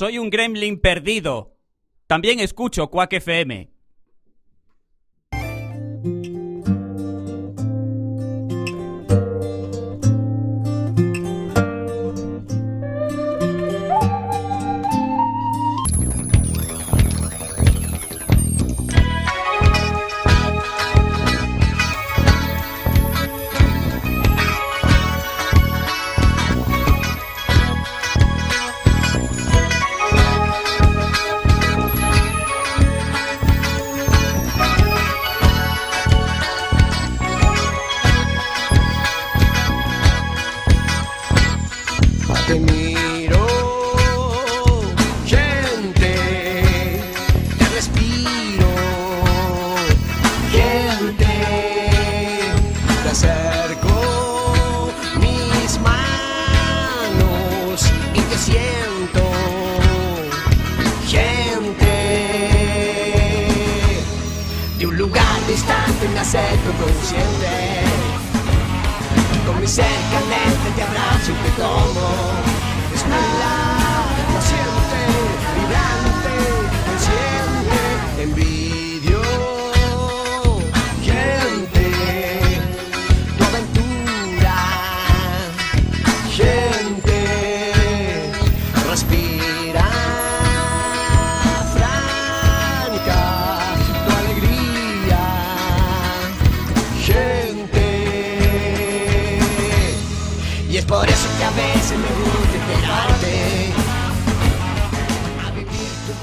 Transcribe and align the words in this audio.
soy 0.00 0.16
un 0.16 0.30
gremlin 0.30 0.80
perdido. 0.80 1.58
También 2.06 2.40
escucho 2.40 2.88
Quack 2.88 3.12
FM. 3.12 3.70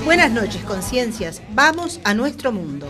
Buenas 0.07 0.31
noches, 0.31 0.63
conciencias. 0.63 1.41
Vamos 1.53 1.99
a 2.05 2.13
nuestro 2.13 2.53
mundo. 2.53 2.87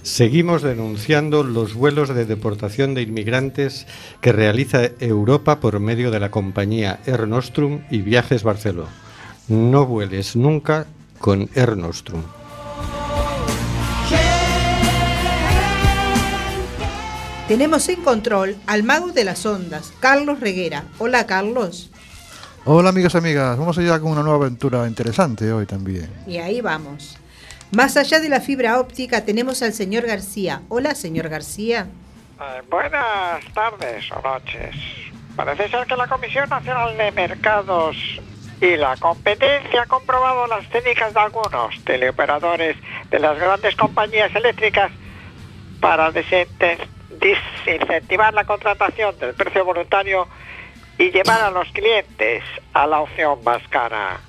Seguimos 0.03 0.61
denunciando 0.61 1.43
los 1.43 1.73
vuelos 1.73 2.09
de 2.09 2.25
deportación 2.25 2.93
de 2.93 3.01
inmigrantes 3.01 3.87
que 4.21 4.31
realiza 4.31 4.91
Europa 4.99 5.59
por 5.59 5.79
medio 5.79 6.11
de 6.11 6.19
la 6.19 6.29
compañía 6.29 6.99
Air 7.07 7.27
Nostrum 7.27 7.81
y 7.89 8.03
Viajes 8.03 8.43
Barceló. 8.43 8.85
No 9.47 9.85
vueles 9.85 10.35
nunca 10.35 10.88
con 11.19 11.47
Air 11.53 11.78
Nostrum. 11.78 12.23
Tenemos 17.47 17.88
en 17.89 18.01
control 18.01 18.55
al 18.66 18.81
mago 18.81 19.11
de 19.11 19.23
las 19.23 19.45
ondas, 19.45 19.94
Carlos 20.00 20.39
Reguera. 20.39 20.85
Hola, 20.97 21.28
Carlos. 21.28 21.91
Hola 22.66 22.89
amigos 22.89 23.13
y 23.13 23.17
amigas, 23.19 23.59
vamos 23.59 23.78
allá 23.78 24.00
con 24.00 24.11
una 24.11 24.23
nueva 24.23 24.38
aventura 24.38 24.88
interesante 24.88 25.53
hoy 25.53 25.67
también. 25.67 26.09
Y 26.25 26.38
ahí 26.38 26.61
vamos. 26.61 27.19
Más 27.72 27.97
allá 27.97 28.19
de 28.19 28.29
la 28.29 28.41
fibra 28.41 28.79
óptica 28.79 29.25
tenemos 29.25 29.61
al 29.61 29.73
señor 29.73 30.07
García. 30.07 30.63
Hola, 30.69 30.95
señor 30.95 31.29
García. 31.29 31.85
Eh, 32.41 32.61
buenas 32.72 33.45
tardes 33.53 34.11
o 34.11 34.22
noches. 34.28 34.75
Parece 35.35 35.69
ser 35.69 35.85
que 35.85 35.95
la 35.95 36.07
Comisión 36.07 36.50
Nacional 36.50 36.97
de 36.97 37.11
Mercados 37.11 37.95
y 38.61 38.77
la 38.77 38.95
Competencia 38.97 39.83
ha 39.83 39.85
comprobado 39.85 40.47
las 40.47 40.67
técnicas 40.69 41.13
de 41.13 41.19
algunos 41.19 41.75
teleoperadores 41.83 42.75
de 43.09 43.19
las 43.19 43.38
grandes 43.38 43.75
compañías 43.75 44.33
eléctricas 44.35 44.91
para 45.79 46.11
desincentivar 46.11 48.33
la 48.33 48.45
contratación 48.45 49.17
del 49.19 49.33
precio 49.33 49.66
voluntario 49.66 50.27
y 50.97 51.11
llevar 51.11 51.41
a 51.41 51.51
los 51.51 51.67
clientes 51.69 52.43
a 52.73 52.88
la 52.88 53.01
opción 53.01 53.43
más 53.43 53.61
cara. 53.67 54.19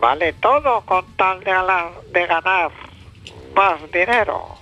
Vale 0.00 0.32
todo 0.34 0.82
con 0.82 1.04
tal 1.16 1.40
de, 1.40 1.52
de 2.12 2.26
ganar 2.26 2.70
más 3.54 3.80
dinero. 3.92 4.56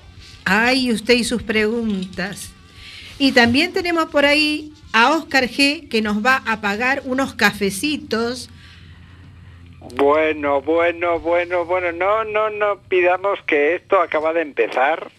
Ay, 0.45 0.93
usted 0.93 1.15
y 1.15 1.25
sus 1.25 1.43
preguntas. 1.43 2.53
Y 3.19 3.33
también 3.33 3.73
tenemos 3.73 4.07
por 4.07 4.25
ahí 4.25 4.73
a 4.93 5.13
Oscar 5.13 5.45
G 5.45 5.89
que 5.89 6.03
nos 6.03 6.25
va 6.25 6.43
a 6.47 6.61
pagar 6.61 7.03
unos 7.05 7.35
cafecitos. 7.35 8.51
Bueno, 9.95 10.63
bueno, 10.63 11.19
bueno, 11.21 11.65
bueno, 11.65 11.93
no, 11.93 12.25
no, 12.25 12.51
no 12.51 12.79
pidamos 12.89 13.41
que 13.47 13.75
esto 13.75 14.01
acaba 14.01 14.33
de 14.33 14.43
empezar 14.43 15.11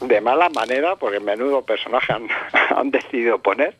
de 0.00 0.20
mala 0.20 0.48
manera, 0.48 0.96
porque 0.96 1.20
menudo 1.20 1.64
personaje 1.64 2.12
han, 2.76 2.90
decidido 2.90 3.38
poner. 3.40 3.76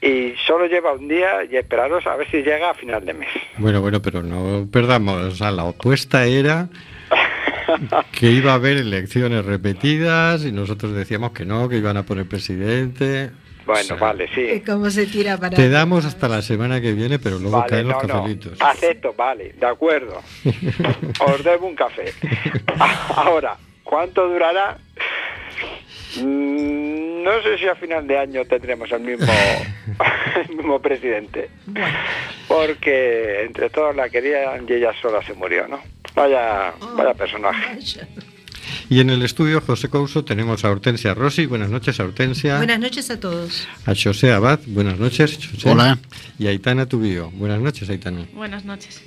Y 0.00 0.34
solo 0.46 0.66
lleva 0.66 0.92
un 0.92 1.06
día 1.06 1.44
y 1.48 1.56
esperaros 1.56 2.06
a 2.06 2.16
ver 2.16 2.28
si 2.30 2.38
llega 2.38 2.70
a 2.70 2.74
final 2.74 3.04
de 3.04 3.14
mes. 3.14 3.28
Bueno, 3.58 3.80
bueno, 3.80 4.02
pero 4.02 4.22
no 4.22 4.66
perdamos. 4.70 5.16
O 5.16 5.30
sea, 5.30 5.52
la 5.52 5.64
opuesta 5.64 6.24
era 6.24 6.68
que 8.12 8.30
iba 8.30 8.52
a 8.52 8.54
haber 8.54 8.78
elecciones 8.78 9.44
repetidas 9.44 10.44
y 10.44 10.50
nosotros 10.50 10.92
decíamos 10.94 11.30
que 11.32 11.44
no, 11.44 11.68
que 11.68 11.76
iban 11.76 11.96
a 11.96 12.02
poner 12.04 12.26
presidente. 12.26 13.30
Bueno, 13.66 13.80
O 13.80 13.84
sea, 13.84 13.96
vale, 13.96 14.28
sí. 14.34 14.62
¿Cómo 14.66 14.90
se 14.90 15.06
tira 15.06 15.36
para 15.38 15.56
Te 15.56 15.68
damos 15.68 16.04
hasta 16.04 16.28
la 16.28 16.42
semana 16.42 16.80
que 16.80 16.92
viene, 16.92 17.18
pero 17.18 17.38
luego 17.38 17.58
Vale, 17.58 17.70
caen 17.70 17.88
los 17.88 17.96
no, 18.02 18.08
no. 18.08 18.14
cafelitos. 18.14 18.60
Acepto, 18.60 19.14
vale, 19.14 19.52
de 19.58 19.66
acuerdo. 19.66 20.20
Os 21.20 21.44
debo 21.44 21.66
un 21.66 21.74
café. 21.76 22.12
Ahora, 23.16 23.56
¿cuánto 23.84 24.28
durará? 24.28 24.76
Mm, 26.20 27.22
No 27.22 27.40
sé 27.42 27.56
si 27.58 27.68
a 27.68 27.74
final 27.76 28.06
de 28.06 28.18
año 28.18 28.44
tendremos 28.44 28.90
el 28.90 29.00
mismo, 29.00 29.32
el 30.48 30.56
mismo 30.56 30.80
presidente. 30.80 31.48
Porque 32.48 33.42
entre 33.44 33.70
todos 33.70 33.94
la 33.94 34.08
querían 34.10 34.66
y 34.68 34.72
ella 34.74 34.92
sola 35.00 35.22
se 35.24 35.32
murió, 35.34 35.68
¿no? 35.68 35.80
Vaya, 36.14 36.72
vaya 36.96 37.14
personaje. 37.14 37.78
Y 38.88 39.00
en 39.00 39.10
el 39.10 39.22
estudio 39.22 39.60
José 39.60 39.88
Couso 39.88 40.24
tenemos 40.24 40.64
a 40.64 40.70
Hortensia 40.70 41.14
Rossi. 41.14 41.46
Buenas 41.46 41.70
noches, 41.70 41.98
Hortensia. 42.00 42.56
Buenas 42.58 42.80
noches 42.80 43.10
a 43.10 43.18
todos. 43.18 43.66
A 43.86 43.94
José 43.94 44.32
Abad. 44.32 44.60
Buenas 44.66 44.98
noches, 44.98 45.38
José. 45.50 45.68
Hola. 45.68 45.98
Y 46.38 46.46
a 46.46 46.50
Aitana 46.50 46.86
Tubío. 46.86 47.30
Buenas 47.32 47.60
noches, 47.60 47.88
Aitana. 47.90 48.26
Buenas 48.34 48.64
noches. 48.64 49.02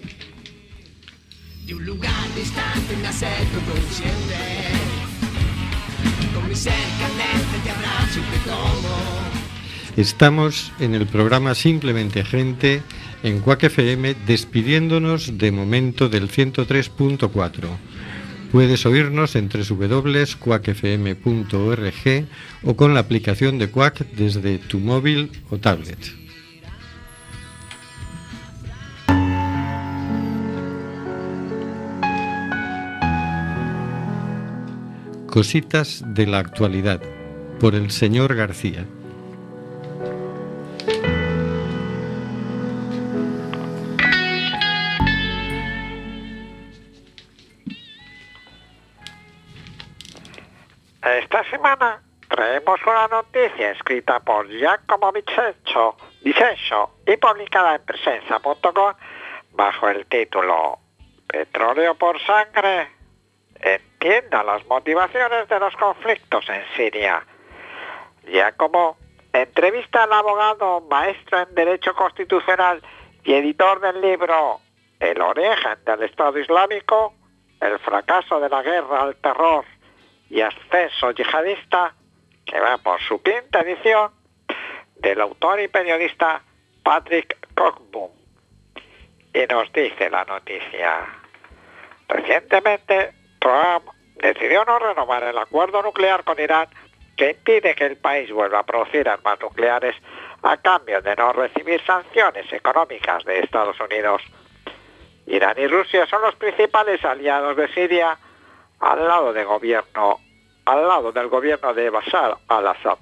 De 1.65 1.73
un 1.73 1.85
lugar 1.85 2.35
distante 2.35 2.95
me 3.01 3.07
acerco 3.07 3.59
consciente. 3.71 4.35
Con 6.33 6.47
mi 6.47 6.55
cerca 6.55 7.09
lente 7.17 7.57
te 7.63 7.71
abrazo 7.71 8.19
y 8.19 8.31
te 8.31 8.49
tomo. 8.49 9.35
Estamos 9.97 10.73
en 10.79 10.93
el 10.93 11.07
programa 11.07 11.55
Simplemente 11.55 12.23
Gente 12.23 12.83
en 13.23 13.39
Cuac 13.39 13.63
FM 13.63 14.15
despidiéndonos 14.27 15.37
de 15.37 15.51
momento 15.51 16.09
del 16.09 16.29
103.4. 16.29 17.69
Puedes 18.55 18.85
oírnos 18.85 19.35
en 19.35 19.49
www.cuacfm.org 19.49 22.27
o 22.63 22.75
con 22.77 22.93
la 22.93 23.01
aplicación 23.01 23.59
de 23.59 23.69
Cuac 23.69 24.09
desde 24.11 24.59
tu 24.59 24.79
móvil 24.79 25.29
o 25.49 25.57
tablet. 25.57 25.99
Cositas 35.27 36.05
de 36.13 36.25
la 36.25 36.39
actualidad 36.39 37.01
por 37.59 37.75
el 37.75 37.91
señor 37.91 38.35
García. 38.35 38.85
Noticia 53.45 53.71
escrita 53.71 54.19
por 54.21 54.47
Giacomo 54.47 55.11
Vicencio, 55.11 55.95
Vicencio 56.21 56.89
y 57.05 57.15
publicada 57.17 57.75
en 57.75 57.85
presencia.com 57.85 58.93
bajo 59.51 59.89
el 59.89 60.07
título 60.07 60.79
Petróleo 61.27 61.93
por 61.93 62.19
sangre. 62.21 62.89
Entienda 63.59 64.43
las 64.43 64.65
motivaciones 64.65 65.47
de 65.47 65.59
los 65.59 65.75
conflictos 65.75 66.49
en 66.49 66.63
Siria. 66.75 67.23
Giacomo 68.25 68.97
entrevista 69.31 70.03
al 70.03 70.13
abogado, 70.13 70.81
maestro 70.89 71.41
en 71.41 71.53
Derecho 71.53 71.93
Constitucional 71.93 72.81
y 73.23 73.33
editor 73.33 73.79
del 73.79 74.01
libro 74.01 74.59
El 74.99 75.21
origen 75.21 75.77
del 75.85 76.01
Estado 76.01 76.39
Islámico, 76.39 77.13
el 77.61 77.77
fracaso 77.77 78.39
de 78.39 78.49
la 78.49 78.63
guerra 78.63 79.03
al 79.03 79.15
terror 79.17 79.65
y 80.31 80.41
ascenso 80.41 81.11
yihadista, 81.11 81.93
que 82.45 82.59
va 82.59 82.77
por 82.77 83.01
su 83.01 83.21
quinta 83.21 83.61
edición, 83.61 84.11
del 84.97 85.21
autor 85.21 85.59
y 85.59 85.67
periodista 85.67 86.41
Patrick 86.83 87.37
Cockburn. 87.55 88.11
Y 89.33 89.45
nos 89.47 89.71
dice 89.73 90.09
la 90.09 90.23
noticia. 90.23 91.05
Recientemente, 92.07 93.13
Trump 93.39 93.89
decidió 94.15 94.63
no 94.65 94.79
renovar 94.79 95.23
el 95.23 95.37
acuerdo 95.37 95.81
nuclear 95.81 96.23
con 96.23 96.39
Irán 96.39 96.67
que 97.17 97.31
impide 97.31 97.75
que 97.75 97.85
el 97.85 97.97
país 97.97 98.31
vuelva 98.31 98.59
a 98.59 98.65
producir 98.65 99.07
armas 99.07 99.39
nucleares 99.39 99.95
a 100.43 100.57
cambio 100.57 101.01
de 101.01 101.15
no 101.15 101.33
recibir 101.33 101.81
sanciones 101.85 102.51
económicas 102.51 103.23
de 103.25 103.39
Estados 103.39 103.79
Unidos. 103.79 104.21
Irán 105.27 105.55
y 105.57 105.67
Rusia 105.67 106.05
son 106.07 106.21
los 106.21 106.35
principales 106.35 107.03
aliados 107.03 107.55
de 107.57 107.67
Siria 107.69 108.17
al 108.79 109.07
lado 109.07 109.33
del 109.33 109.45
gobierno, 109.45 110.19
al 110.65 110.87
lado 110.87 111.11
del 111.11 111.27
gobierno 111.27 111.73
de 111.73 111.89
Bashar 111.89 112.37
al-Assad, 112.47 112.97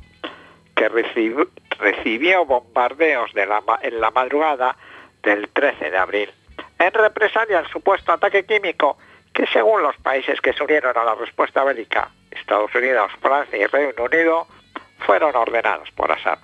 que 0.75 0.89
recibió, 0.89 2.45
bombardeos 2.45 3.31
en 3.35 4.01
la 4.01 4.11
madrugada 4.11 4.75
del 5.21 5.47
13 5.49 5.91
de 5.91 5.97
abril, 5.97 6.31
en 6.79 6.91
represalia 6.93 7.59
al 7.59 7.69
supuesto 7.69 8.11
ataque 8.11 8.45
químico 8.45 8.97
que 9.33 9.47
según 9.47 9.81
los 9.81 9.95
países 9.97 10.39
que 10.41 10.53
se 10.53 10.63
unieron 10.63 10.95
a 10.97 11.03
la 11.03 11.15
respuesta 11.15 11.63
bélica, 11.63 12.09
Estados 12.31 12.73
Unidos, 12.75 13.11
Francia 13.21 13.57
y 13.57 13.65
Reino 13.65 14.03
Unido, 14.03 14.47
fueron 14.99 15.35
ordenados 15.35 15.89
por 15.91 16.11
Assad. 16.11 16.39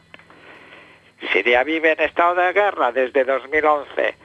Siria 1.31 1.63
vive 1.63 1.91
en 1.91 2.01
estado 2.01 2.35
de 2.35 2.53
guerra 2.53 2.91
desde 2.91 3.23
2011, 3.25 4.15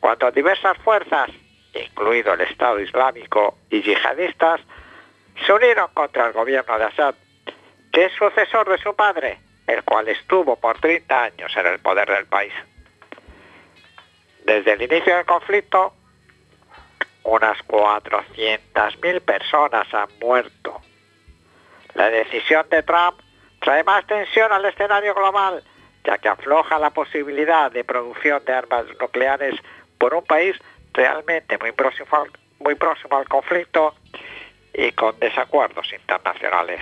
cuando 0.00 0.30
diversas 0.32 0.76
fuerzas, 0.78 1.30
incluido 1.72 2.34
el 2.34 2.42
Estado 2.42 2.80
Islámico 2.80 3.58
y 3.70 3.80
yihadistas, 3.82 4.60
se 5.44 5.52
unieron 5.52 5.88
contra 5.94 6.26
el 6.26 6.32
gobierno 6.32 6.78
de 6.78 6.84
Assad, 6.84 7.14
que 7.92 8.06
es 8.06 8.12
sucesor 8.12 8.68
de 8.68 8.78
su 8.78 8.94
padre, 8.94 9.38
el 9.66 9.82
cual 9.84 10.08
estuvo 10.08 10.56
por 10.56 10.78
30 10.80 11.22
años 11.22 11.52
en 11.56 11.66
el 11.66 11.78
poder 11.80 12.08
del 12.08 12.26
país. 12.26 12.52
Desde 14.44 14.72
el 14.72 14.82
inicio 14.82 15.16
del 15.16 15.26
conflicto, 15.26 15.94
unas 17.24 17.58
400.000 17.66 19.20
personas 19.20 19.92
han 19.94 20.08
muerto. 20.20 20.80
La 21.94 22.10
decisión 22.10 22.66
de 22.70 22.82
Trump 22.82 23.20
trae 23.60 23.84
más 23.84 24.06
tensión 24.06 24.52
al 24.52 24.64
escenario 24.64 25.14
global, 25.14 25.62
ya 26.04 26.18
que 26.18 26.28
afloja 26.28 26.78
la 26.78 26.90
posibilidad 26.90 27.70
de 27.70 27.84
producción 27.84 28.44
de 28.44 28.52
armas 28.52 28.86
nucleares 29.00 29.54
por 29.98 30.14
un 30.14 30.24
país 30.24 30.56
realmente 30.92 31.56
muy 31.58 31.72
próximo, 31.72 32.26
muy 32.58 32.74
próximo 32.74 33.16
al 33.18 33.28
conflicto 33.28 33.94
y 34.74 34.92
con 34.92 35.18
desacuerdos 35.18 35.92
internacionales. 35.92 36.80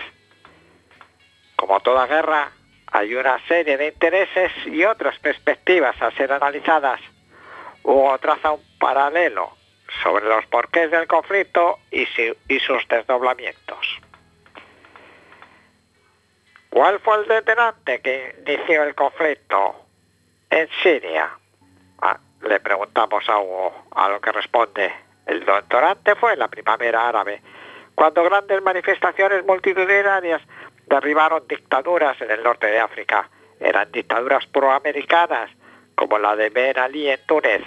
Como 1.57 1.81
toda 1.81 2.07
guerra, 2.07 2.51
hay 2.93 3.15
una 3.15 3.39
serie 3.47 3.77
de 3.77 3.89
intereses 3.89 4.53
y 4.67 4.85
otras 4.85 5.19
perspectivas 5.19 6.01
a 6.03 6.11
ser 6.13 6.33
analizadas. 6.33 7.01
Hugo 7.83 8.19
traza 8.19 8.53
un 8.53 8.63
paralelo 8.79 9.53
sobre 10.03 10.27
los 10.27 10.47
porqués 10.47 10.91
del 10.91 11.07
conflicto 11.07 11.79
y, 11.91 12.07
sus 12.61 12.89
desdoblamientos. 12.89 14.01
¿Cuál 16.69 17.01
fue 17.01 17.17
el 17.17 17.27
detonante 17.29 18.01
que 18.01 18.37
inició 18.47 18.85
el 18.85 18.95
conflicto 18.95 19.87
en 20.49 20.69
Siria? 20.83 21.31
Ah, 22.01 22.19
le 22.43 22.61
preguntamos 22.61 23.29
a 23.29 23.39
Hugo, 23.39 23.87
a 23.91 24.09
lo 24.09 24.21
que 24.21 24.33
responde, 24.33 24.93
el 25.27 25.45
detonante 25.45 26.15
fue 26.15 26.37
la 26.37 26.49
primavera 26.49 27.09
árabe, 27.09 27.43
cuando 28.01 28.25
grandes 28.25 28.63
manifestaciones 28.63 29.45
multitudinarias 29.45 30.41
derribaron 30.87 31.47
dictaduras 31.47 32.19
en 32.23 32.31
el 32.31 32.43
norte 32.43 32.67
de 32.69 32.81
África. 32.81 33.29
Eran 33.61 33.93
dictaduras 33.93 34.47
proamericanas, 34.47 35.51
como 35.95 36.19
la 36.19 36.35
de 36.35 36.49
Ben 36.49 36.79
Ali 36.79 37.11
en 37.11 37.21
Túnez 37.27 37.63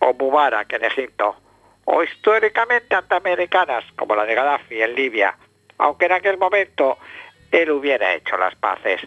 o 0.00 0.12
Mubarak 0.12 0.72
en 0.72 0.86
Egipto, 0.86 1.36
o 1.84 2.02
históricamente 2.02 2.96
antiamericanas, 2.96 3.84
como 3.94 4.16
la 4.16 4.24
de 4.24 4.34
Gaddafi 4.34 4.82
en 4.82 4.96
Libia, 4.96 5.38
aunque 5.78 6.06
en 6.06 6.12
aquel 6.14 6.36
momento 6.36 6.98
él 7.52 7.70
hubiera 7.70 8.12
hecho 8.12 8.36
las 8.36 8.56
paces. 8.56 9.00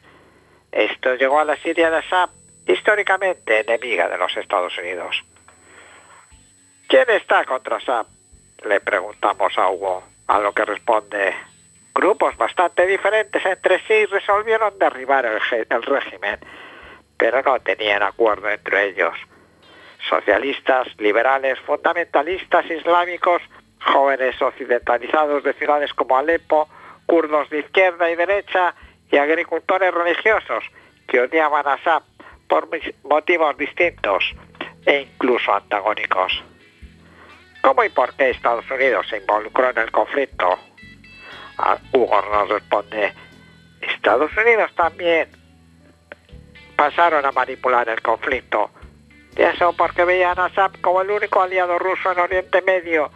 Esto 0.71 1.15
llegó 1.15 1.41
a 1.41 1.43
la 1.43 1.57
Siria 1.57 1.89
de 1.89 1.97
Assad, 1.97 2.29
históricamente 2.65 3.59
enemiga 3.59 4.07
de 4.07 4.17
los 4.17 4.37
Estados 4.37 4.77
Unidos. 4.77 5.25
¿Quién 6.87 7.09
está 7.09 7.43
contra 7.43 7.75
Assad? 7.75 8.05
Le 8.63 8.79
preguntamos 8.79 9.57
a 9.57 9.69
Hugo, 9.69 10.03
a 10.29 10.39
lo 10.39 10.53
que 10.53 10.63
responde, 10.63 11.35
grupos 11.93 12.37
bastante 12.37 12.85
diferentes 12.85 13.43
entre 13.43 13.79
sí 13.87 14.05
resolvieron 14.05 14.77
derribar 14.77 15.25
el, 15.25 15.83
régimen, 15.83 16.39
pero 17.17 17.41
no 17.41 17.59
tenían 17.59 18.03
acuerdo 18.03 18.47
entre 18.47 18.89
ellos. 18.89 19.15
Socialistas, 20.07 20.87
liberales, 20.99 21.59
fundamentalistas 21.61 22.69
islámicos, 22.69 23.41
jóvenes 23.83 24.39
occidentalizados 24.39 25.43
de 25.43 25.53
ciudades 25.53 25.93
como 25.93 26.15
Alepo, 26.15 26.69
kurdos 27.07 27.49
de 27.49 27.59
izquierda 27.59 28.09
y 28.11 28.15
derecha 28.15 28.75
y 29.11 29.17
agricultores 29.17 29.91
religiosos 29.91 30.63
que 31.07 31.21
odiaban 31.21 31.67
a 31.67 31.73
Assad 31.73 32.03
por 32.47 32.69
motivos 33.03 33.57
distintos 33.57 34.23
e 34.85 35.01
incluso 35.01 35.51
antagónicos. 35.51 36.43
¿Cómo 37.61 37.83
y 37.83 37.89
por 37.89 38.13
qué 38.13 38.29
Estados 38.29 38.69
Unidos 38.71 39.07
se 39.09 39.17
involucró 39.17 39.69
en 39.69 39.77
el 39.79 39.91
conflicto? 39.91 40.57
A 41.57 41.77
Hugo 41.91 42.21
nos 42.31 42.49
responde, 42.49 43.13
Estados 43.81 44.31
Unidos 44.37 44.71
también 44.75 45.29
pasaron 46.77 47.25
a 47.25 47.31
manipular 47.33 47.89
el 47.89 48.01
conflicto, 48.01 48.69
ya 49.35 49.53
sea 49.57 49.71
porque 49.73 50.05
veían 50.05 50.39
a 50.39 50.45
Assad 50.45 50.71
como 50.81 51.01
el 51.01 51.11
único 51.11 51.41
aliado 51.41 51.77
ruso 51.77 52.13
en 52.13 52.19
Oriente 52.19 52.61
Medio, 52.61 53.11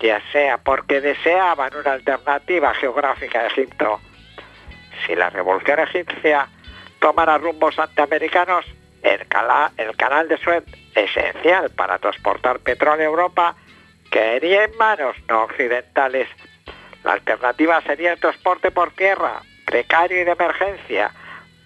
ya 0.00 0.20
sea 0.32 0.58
porque 0.58 1.00
deseaban 1.00 1.76
una 1.76 1.92
alternativa 1.92 2.74
geográfica 2.74 3.40
a 3.40 3.46
Egipto. 3.46 4.00
Si 5.06 5.14
la 5.14 5.30
revolución 5.30 5.78
egipcia 5.78 6.48
tomara 6.98 7.38
rumbos 7.38 7.78
antiamericanos, 7.78 8.66
el 9.02 9.26
canal 9.96 10.28
de 10.28 10.38
Suez, 10.38 10.64
esencial 10.94 11.70
para 11.70 11.98
transportar 11.98 12.58
petróleo 12.60 13.06
a 13.06 13.10
Europa, 13.10 13.56
caería 14.14 14.64
en 14.64 14.76
manos 14.78 15.16
no 15.28 15.42
occidentales. 15.42 16.28
La 17.02 17.14
alternativa 17.14 17.80
sería 17.82 18.12
el 18.12 18.20
transporte 18.20 18.70
por 18.70 18.92
tierra, 18.92 19.42
precario 19.66 20.20
y 20.20 20.24
de 20.24 20.30
emergencia, 20.30 21.10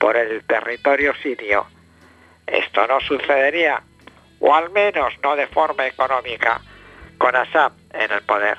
por 0.00 0.17
el 0.17 0.43
territorio 0.45 1.14
sirio. 1.17 1.67
Esto 2.47 2.87
no 2.87 3.00
sucedería, 3.00 3.83
o 4.40 4.55
al 4.55 4.71
menos 4.71 5.12
no 5.23 5.37
de 5.37 5.47
forma 5.49 5.87
económica, 5.87 6.62
con 7.19 7.37
Assad 7.37 7.73
en 7.93 8.11
el 8.11 8.23
poder. 8.23 8.57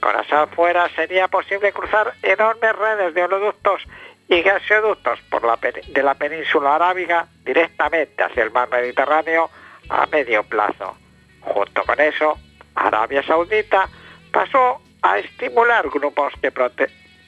Con 0.00 0.14
Assad 0.14 0.50
fuera 0.50 0.90
sería 0.90 1.28
posible 1.28 1.72
cruzar 1.72 2.12
enormes 2.22 2.76
redes 2.76 3.14
de 3.14 3.24
oleoductos 3.24 3.82
y 4.28 4.42
gasoductos 4.42 5.18
por 5.30 5.42
la, 5.44 5.56
de 5.56 6.02
la 6.02 6.14
península 6.14 6.74
arábiga 6.74 7.26
directamente 7.46 8.22
hacia 8.22 8.42
el 8.42 8.50
mar 8.50 8.68
Mediterráneo 8.68 9.48
a 9.88 10.04
medio 10.06 10.42
plazo. 10.42 10.98
Junto 11.40 11.82
con 11.84 11.98
eso, 11.98 12.38
Arabia 12.74 13.22
Saudita 13.22 13.88
pasó 14.32 14.80
a 15.02 15.18
estimular 15.18 15.88
grupos 15.90 16.32
que 16.40 16.52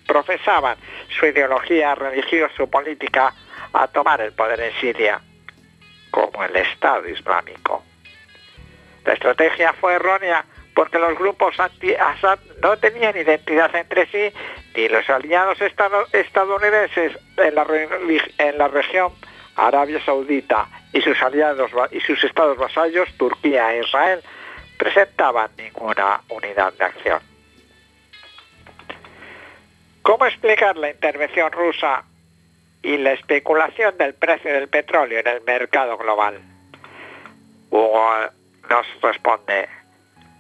profesaban 0.07 0.77
su 1.19 1.27
ideología 1.27 1.95
religiosa 1.95 2.63
o 2.63 2.67
política 2.67 3.33
a 3.73 3.89
tomar 3.89 4.21
el 4.21 4.33
poder 4.33 4.61
en 4.61 4.73
Siria, 4.81 5.21
como 6.11 6.45
el 6.45 6.55
Estado 6.57 7.09
Islámico. 7.09 7.83
La 9.05 9.15
estrategia 9.15 9.73
fue 9.75 9.95
errónea 9.95 10.45
porque 10.75 10.99
los 10.99 11.17
grupos 11.19 11.59
anti-Assad 11.59 12.39
no 12.63 12.77
tenían 12.79 13.17
identidad 13.17 13.75
entre 13.77 14.07
sí 14.07 14.33
ni 14.77 14.89
los 14.89 15.09
aliados 15.09 15.61
estado- 15.61 16.07
estadounidenses 16.13 17.13
en 17.37 17.55
la, 17.55 17.67
en 18.39 18.59
la 18.59 18.69
región 18.69 19.13
Arabia 19.57 20.05
Saudita 20.05 20.67
y 20.93 21.01
sus 21.01 21.21
aliados 21.23 21.71
y 21.93 22.01
sus 22.01 22.23
estados 22.25 22.57
vasallos, 22.57 23.09
Turquía 23.17 23.75
e 23.75 23.81
Israel, 23.81 24.21
presentaban 24.79 25.51
ninguna 25.57 26.21
unidad 26.29 26.73
de 26.75 26.85
acción. 26.85 27.21
¿Cómo 30.03 30.27
explicar 30.27 30.77
la 30.77 30.91
intervención 30.91 31.51
rusa 31.53 32.05
y 32.83 32.99
la 32.99 33.13
especulación 33.13 33.97
del 33.97 34.15
precio 34.15 34.53
del 34.53 34.69
petróleo 34.69 35.21
en 35.21 35.27
el 35.29 35.41
mercado 35.43 35.97
global? 35.97 36.41
Hugo 37.71 38.11
nos 38.69 38.87
responde, 39.01 39.69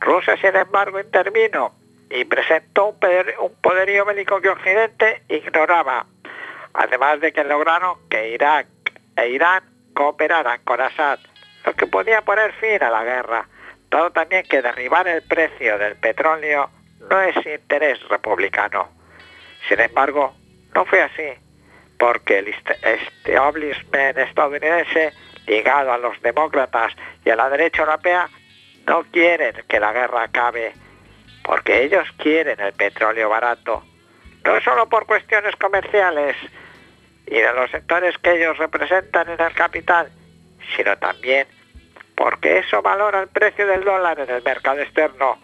Rusia 0.00 0.36
sin 0.36 0.54
embargo 0.54 1.00
intervino 1.00 1.74
y 2.10 2.24
presentó 2.26 2.86
un, 2.86 2.98
poder- 3.00 3.36
un 3.40 3.54
poderío 3.62 4.04
bélico 4.04 4.40
que 4.40 4.50
Occidente 4.50 5.22
ignoraba, 5.28 6.06
además 6.74 7.20
de 7.20 7.32
que 7.32 7.42
lograron 7.44 7.96
que 8.10 8.28
Irak 8.30 8.66
e 9.16 9.28
Irán 9.30 9.64
cooperaran 9.94 10.60
con 10.64 10.80
Assad, 10.80 11.18
lo 11.64 11.72
que 11.74 11.86
podía 11.86 12.20
poner 12.22 12.52
fin 12.54 12.82
a 12.82 12.90
la 12.90 13.02
guerra, 13.04 13.48
dado 13.94 14.10
también 14.10 14.44
que 14.46 14.60
derribar 14.62 15.06
el 15.08 15.22
precio 15.22 15.78
del 15.78 15.96
petróleo 15.96 16.68
no 17.10 17.20
es 17.20 17.36
interés 17.46 18.00
republicano. 18.08 18.88
Sin 19.68 19.80
embargo, 19.80 20.34
no 20.74 20.84
fue 20.84 21.02
así, 21.02 21.28
porque 21.98 22.38
el 22.38 22.48
est- 22.48 22.70
establishment 22.82 24.18
estadounidense, 24.18 25.12
ligado 25.46 25.92
a 25.92 25.98
los 25.98 26.20
demócratas 26.22 26.92
y 27.24 27.30
a 27.30 27.36
la 27.36 27.48
derecha 27.50 27.82
europea, 27.82 28.28
no 28.86 29.04
quieren 29.04 29.54
que 29.68 29.80
la 29.80 29.92
guerra 29.92 30.24
acabe, 30.24 30.72
porque 31.44 31.82
ellos 31.84 32.06
quieren 32.18 32.58
el 32.60 32.72
petróleo 32.72 33.28
barato, 33.28 33.82
no 34.44 34.60
solo 34.60 34.88
por 34.88 35.06
cuestiones 35.06 35.54
comerciales 35.56 36.36
y 37.26 37.36
de 37.36 37.52
los 37.54 37.70
sectores 37.70 38.16
que 38.18 38.32
ellos 38.32 38.58
representan 38.58 39.28
en 39.30 39.40
el 39.40 39.52
capital, 39.54 40.10
sino 40.76 40.96
también 40.98 41.46
porque 42.16 42.58
eso 42.58 42.82
valora 42.82 43.20
el 43.20 43.28
precio 43.28 43.66
del 43.66 43.84
dólar 43.84 44.20
en 44.20 44.30
el 44.30 44.42
mercado 44.42 44.80
externo, 44.80 45.38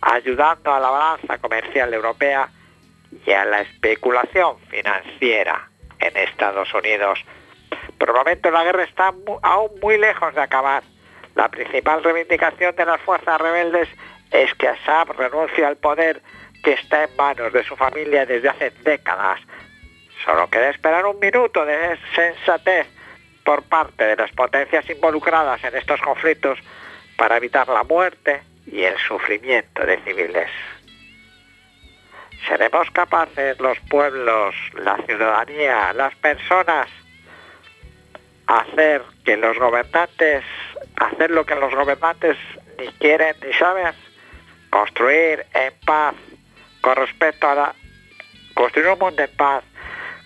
ayudando 0.00 0.72
a 0.72 0.80
la 0.80 0.90
balanza 0.90 1.38
comercial 1.38 1.92
europea 1.92 2.48
y 3.26 3.30
a 3.32 3.44
la 3.44 3.60
especulación 3.60 4.58
financiera 4.68 5.68
en 5.98 6.16
Estados 6.16 6.72
Unidos. 6.74 7.18
Por 7.98 8.10
el 8.10 8.14
momento 8.14 8.50
la 8.50 8.64
guerra 8.64 8.84
está 8.84 9.12
aún 9.42 9.70
muy 9.80 9.98
lejos 9.98 10.34
de 10.34 10.40
acabar. 10.40 10.82
La 11.34 11.48
principal 11.48 12.02
reivindicación 12.02 12.74
de 12.76 12.84
las 12.84 13.00
fuerzas 13.00 13.40
rebeldes 13.40 13.88
es 14.30 14.54
que 14.54 14.68
Assad 14.68 15.08
renuncie 15.16 15.64
al 15.64 15.76
poder 15.76 16.22
que 16.62 16.72
está 16.72 17.04
en 17.04 17.16
manos 17.16 17.52
de 17.52 17.64
su 17.64 17.76
familia 17.76 18.26
desde 18.26 18.48
hace 18.48 18.70
décadas. 18.82 19.40
Solo 20.24 20.48
queda 20.48 20.70
esperar 20.70 21.04
un 21.06 21.18
minuto 21.18 21.64
de 21.64 21.98
sensatez 22.14 22.86
por 23.44 23.62
parte 23.64 24.04
de 24.04 24.16
las 24.16 24.30
potencias 24.32 24.88
involucradas 24.88 25.62
en 25.64 25.76
estos 25.76 26.00
conflictos 26.00 26.58
para 27.16 27.36
evitar 27.36 27.68
la 27.68 27.82
muerte 27.82 28.42
y 28.66 28.82
el 28.82 28.96
sufrimiento 28.98 29.84
de 29.84 29.98
civiles. 30.02 30.50
¿Seremos 32.48 32.90
capaces 32.90 33.58
los 33.60 33.78
pueblos, 33.88 34.54
la 34.74 34.96
ciudadanía, 35.06 35.92
las 35.92 36.14
personas, 36.16 36.88
hacer 38.46 39.02
que 39.24 39.36
los 39.36 39.56
gobernantes, 39.58 40.44
hacer 40.96 41.30
lo 41.30 41.46
que 41.46 41.54
los 41.54 41.72
gobernantes 41.72 42.36
ni 42.78 42.88
quieren 42.94 43.36
ni 43.44 43.52
saben? 43.52 43.94
Construir 44.70 45.46
en 45.54 45.72
paz, 45.84 46.14
con 46.80 46.96
respeto 46.96 47.48
a 47.48 47.54
la... 47.54 47.74
Construir 48.54 48.88
un 48.88 48.98
mundo 48.98 49.22
en 49.22 49.36
paz, 49.36 49.62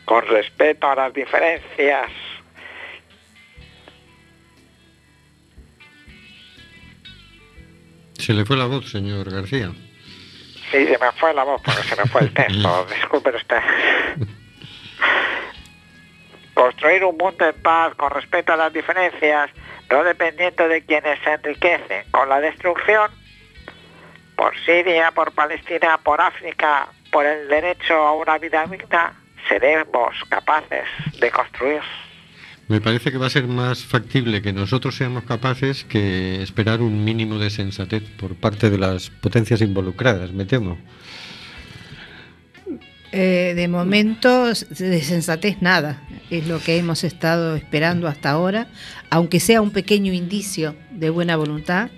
con 0.07 0.27
respeto 0.27 0.89
a 0.89 0.95
las 0.95 1.13
diferencias. 1.13 2.11
Se 8.27 8.33
le 8.33 8.45
fue 8.45 8.57
la 8.57 8.65
voz, 8.65 8.91
señor 8.91 9.31
García. 9.31 9.71
Sí, 10.73 10.85
se 10.85 10.99
me 10.99 11.13
fue 11.13 11.33
la 11.33 11.45
voz 11.45 11.63
porque 11.65 11.83
se 11.85 11.95
me 11.95 12.09
fue 12.09 12.23
el 12.23 12.35
texto. 12.35 12.87
Disculpe 12.93 13.31
usted. 13.31 13.61
Construir 16.53 17.05
un 17.05 17.17
mundo 17.17 17.45
en 17.45 17.63
paz 17.63 17.95
con 17.95 18.11
respeto 18.11 18.53
a 18.53 18.57
las 18.57 18.73
diferencias, 18.73 19.49
no 19.89 20.03
dependiendo 20.03 20.67
de 20.67 20.85
quienes 20.85 21.21
se 21.23 21.35
enriquecen 21.35 22.11
con 22.11 22.29
la 22.29 22.41
destrucción, 22.41 23.13
por 24.35 24.59
Siria, 24.65 25.13
por 25.13 25.31
Palestina, 25.31 25.97
por 25.99 26.21
África, 26.21 26.89
por 27.13 27.25
el 27.25 27.47
derecho 27.47 27.95
a 27.95 28.13
una 28.15 28.39
vida 28.39 28.67
digna, 28.67 29.13
seremos 29.49 30.17
capaces 30.29 30.89
de 31.21 31.31
construir. 31.31 31.81
Me 32.69 32.81
parece 32.81 33.13
que 33.13 33.19
va 33.19 33.27
a 33.27 33.31
ser 33.31 33.47
más 33.47 33.85
factible 33.85 34.43
que 34.43 34.53
nosotros 34.53 34.97
seamos 34.97 35.23
capaces 35.23 35.85
que 35.85 36.43
esperar 36.43 36.81
un 36.81 37.05
mínimo 37.05 37.39
de 37.39 37.51
sensatez 37.51 38.03
por 38.19 38.35
parte 38.35 38.71
de 38.71 38.79
las 38.79 39.11
potencias 39.11 39.61
involucradas, 39.61 40.33
me 40.33 40.45
temo. 40.47 40.77
Eh, 43.13 43.55
de 43.55 43.69
momento, 43.69 44.47
de 44.49 45.01
sensatez 45.01 45.63
nada. 45.63 46.03
Es 46.29 46.49
lo 46.49 46.59
que 46.59 46.77
hemos 46.77 47.05
estado 47.05 47.55
esperando 47.55 48.09
hasta 48.09 48.31
ahora, 48.31 48.67
aunque 49.11 49.39
sea 49.39 49.63
un 49.63 49.71
pequeño 49.71 50.13
indicio 50.13 50.75
de 50.91 51.11
buena 51.11 51.37
voluntad, 51.37 51.89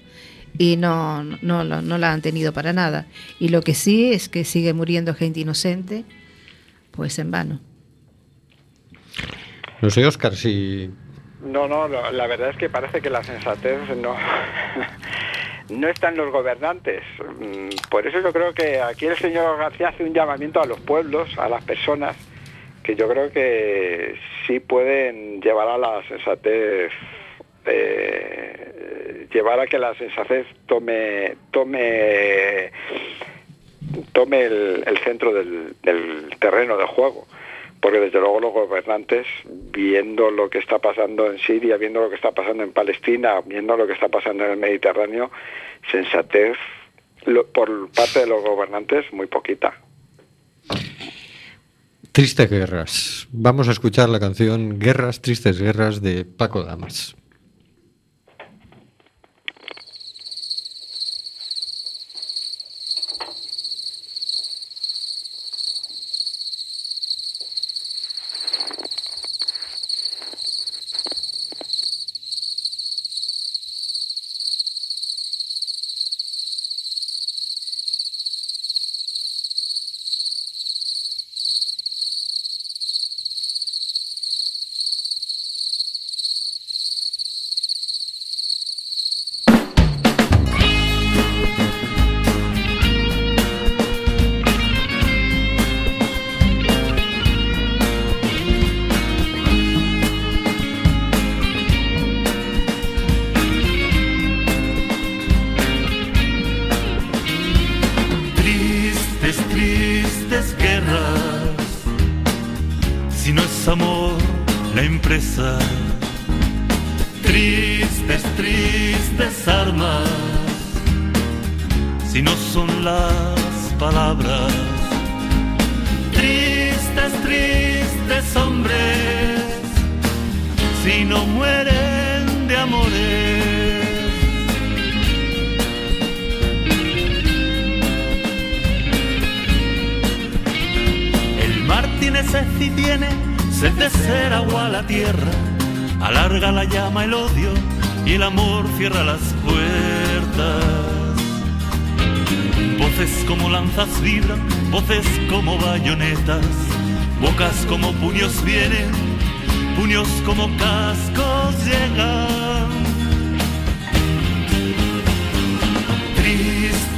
y 0.58 0.76
no, 0.76 1.22
no, 1.22 1.64
no, 1.64 1.80
no 1.80 1.98
la 1.98 2.12
han 2.12 2.20
tenido 2.20 2.52
para 2.52 2.72
nada. 2.72 3.06
Y 3.40 3.48
lo 3.48 3.62
que 3.62 3.75
sí 3.75 4.12
es 4.12 4.28
que 4.28 4.44
sigue 4.44 4.75
muriendo 4.75 5.14
gente 5.14 5.40
inocente, 5.40 6.04
pues 6.90 7.18
en 7.18 7.30
vano. 7.30 7.67
No 9.80 9.90
sé, 9.90 10.04
Oscar, 10.04 10.35
si 10.35 10.90
No, 11.40 11.68
no, 11.68 11.87
la 11.88 12.26
verdad 12.26 12.50
es 12.50 12.56
que 12.56 12.68
parece 12.68 13.00
que 13.00 13.11
la 13.11 13.23
sensatez 13.23 13.78
no, 13.97 14.16
no 15.70 15.88
está 15.88 16.08
en 16.08 16.16
los 16.16 16.32
gobernantes. 16.32 17.02
Mm, 17.38 17.68
Por 17.88 18.06
eso 18.06 18.20
yo 18.20 18.32
creo 18.32 18.52
que 18.52 18.80
aquí 18.80 19.06
el 19.06 19.16
señor 19.16 19.56
García 19.56 19.90
hace 19.90 20.02
un 20.02 20.14
llamamiento 20.14 20.61
a 20.61 20.66
los 20.66 20.80
pueblos, 20.80 21.28
a 21.38 21.49
las 21.49 21.62
personas, 21.62 22.16
que 22.82 22.97
yo 22.97 23.08
creo 23.08 23.30
que 23.30 24.16
sí 24.47 24.58
pueden 24.58 25.40
llevar 25.42 25.68
a 25.68 25.78
la 25.78 26.02
sensatez, 26.08 26.90
eh, 27.66 29.28
llevar 29.32 29.61
a 29.61 29.66
que 29.66 29.78
la 29.78 29.94
sensatez 29.94 30.47
tome, 30.66 31.37
tome, 31.52 32.73
tome 34.12 34.42
el, 34.42 34.99
centro 35.04 35.32
del 35.32 36.35
terreno 36.40 36.76
de 36.76 36.87
juego 36.87 37.28
porque 37.80 38.00
desde 38.00 38.18
luego 38.20 38.40
los 38.40 38.52
gobernantes, 38.52 39.26
viendo 39.73 40.30
lo 40.30 40.50
que 40.50 40.58
está 40.58 40.78
pasando 40.78 41.30
en 41.30 41.38
Siria, 41.38 41.76
viendo 41.76 42.00
lo 42.00 42.08
que 42.11 42.16
está 42.16 42.32
pasando 42.32 42.62
en 42.64 42.73
Palestina, 42.73 43.40
viendo 43.42 43.76
lo 43.76 43.87
que 43.87 43.92
está 43.92 44.08
pasando 44.08 44.44
en 44.44 44.50
el 44.52 44.56
Mediterráneo, 44.58 45.30
sensatez 45.90 46.56
lo- 47.26 47.47
por 47.47 47.88
parte 47.90 48.20
de 48.20 48.26
los 48.26 48.42
gobernantes 48.42 49.04
muy 49.12 49.26
poquita. 49.26 49.75
Tristes 52.12 52.50
Guerras. 52.50 53.28
Vamos 53.30 53.68
a 53.68 53.73
escuchar 53.73 54.08
la 54.08 54.18
canción 54.18 54.78
Guerras, 54.78 55.20
Tristes 55.20 55.61
Guerras 55.61 56.02
de 56.02 56.25
Paco 56.25 56.64
Damas. 56.64 57.14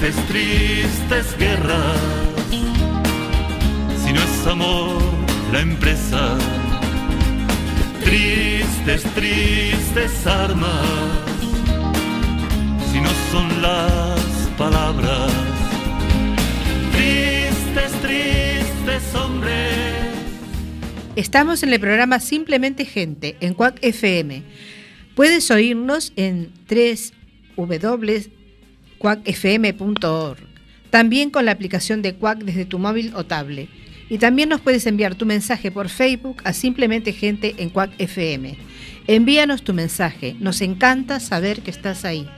Tristes, 0.00 0.26
tristes 0.28 1.38
guerras, 1.38 2.00
si 4.02 4.12
no 4.14 4.22
es 4.22 4.46
amor 4.46 5.02
la 5.52 5.60
empresa. 5.60 6.38
Tristes, 8.02 9.02
tristes 9.14 10.26
armas, 10.26 10.86
si 12.90 12.98
no 12.98 13.10
son 13.30 13.60
las 13.60 14.20
palabras. 14.56 15.30
Tristes, 16.92 17.92
tristes 18.00 19.14
hombres. 19.14 19.52
Estamos 21.14 21.62
en 21.62 21.74
el 21.74 21.78
programa 21.78 22.20
Simplemente 22.20 22.86
Gente, 22.86 23.36
en 23.40 23.52
Quack 23.52 23.76
FM. 23.82 24.44
Puedes 25.14 25.50
oírnos 25.50 26.14
en 26.16 26.54
www.quackfm.org. 29.00 30.38
También 30.90 31.30
con 31.30 31.44
la 31.44 31.52
aplicación 31.52 32.02
de 32.02 32.14
Quack 32.14 32.40
desde 32.44 32.64
tu 32.64 32.78
móvil 32.78 33.12
o 33.14 33.24
tablet. 33.24 33.68
Y 34.08 34.18
también 34.18 34.48
nos 34.48 34.60
puedes 34.60 34.86
enviar 34.86 35.14
tu 35.14 35.24
mensaje 35.24 35.70
por 35.70 35.88
Facebook 35.88 36.42
a 36.44 36.52
Simplemente 36.52 37.12
Gente 37.12 37.54
en 37.58 37.70
Quack 37.70 37.92
FM. 37.98 38.56
Envíanos 39.06 39.62
tu 39.62 39.72
mensaje. 39.72 40.36
Nos 40.40 40.60
encanta 40.60 41.20
saber 41.20 41.60
que 41.62 41.70
estás 41.70 42.04
ahí. 42.04 42.28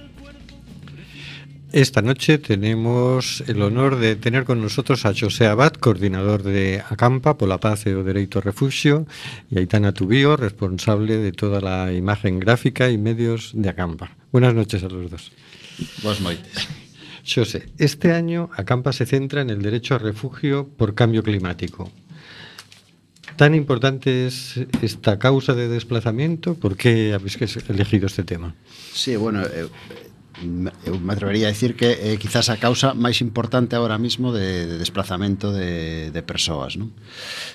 Esta 1.73 2.03
noche 2.03 2.37
tenemos 2.37 3.43
el 3.47 3.63
honor 3.63 3.97
de 3.97 4.17
tener 4.17 4.45
con 4.45 4.61
nosotros 4.61 5.07
a 5.07 5.15
José 5.19 5.47
Abad, 5.47 5.73
coordinador 5.73 6.43
de 6.43 6.83
Acampa 6.87 7.39
por 7.39 7.49
la 7.49 7.57
Paz 7.57 7.87
e 7.87 7.97
o 7.97 8.05
Dereito 8.05 8.43
Refugio, 8.43 9.07
y 9.49 9.57
a 9.57 9.63
Itana 9.63 9.97
Tubío, 9.97 10.37
responsable 10.37 11.17
de 11.17 11.33
toda 11.33 11.63
la 11.63 11.91
imagen 11.95 12.41
gráfica 12.41 12.91
y 12.91 12.99
medios 12.99 13.53
de 13.55 13.71
Acampa. 13.71 14.13
Buenas 14.31 14.53
noches 14.53 14.85
a 14.85 14.89
los 14.89 15.11
dos. 15.11 15.33
Boas 16.03 16.21
noites. 16.21 16.69
José, 17.25 17.69
este 17.79 18.13
año 18.13 18.51
Acampa 18.57 18.93
se 18.93 19.07
centra 19.07 19.43
en 19.43 19.51
el 19.51 19.63
derecho 19.63 19.95
a 19.95 19.99
refugio 19.99 20.69
por 20.69 20.95
cambio 20.95 21.23
climático. 21.23 21.91
¿Tan 23.37 23.55
importante 23.55 24.27
es 24.27 24.61
esta 24.83 25.19
causa 25.19 25.55
de 25.55 25.69
desplazamiento? 25.69 26.55
¿Por 26.55 26.77
qué 26.77 27.15
habéis 27.15 27.39
elegido 27.69 28.07
este 28.07 28.25
tema? 28.25 28.55
Sí, 28.93 29.17
bueno, 29.17 29.43
eu, 29.43 29.71
eu 30.85 30.99
me 30.99 31.13
atrevería 31.13 31.49
a 31.49 31.55
decir 31.55 31.75
que 31.79 31.87
é 31.87 32.15
eh, 32.15 32.17
quizás 32.19 32.51
a 32.51 32.59
causa 32.59 32.93
máis 32.93 33.23
importante 33.23 33.79
agora 33.79 33.97
mismo 33.97 34.35
de, 34.35 34.67
de 34.67 34.77
desplazamento 34.77 35.55
de, 35.55 36.11
de 36.11 36.23
persoas 36.23 36.77
non? 36.77 36.91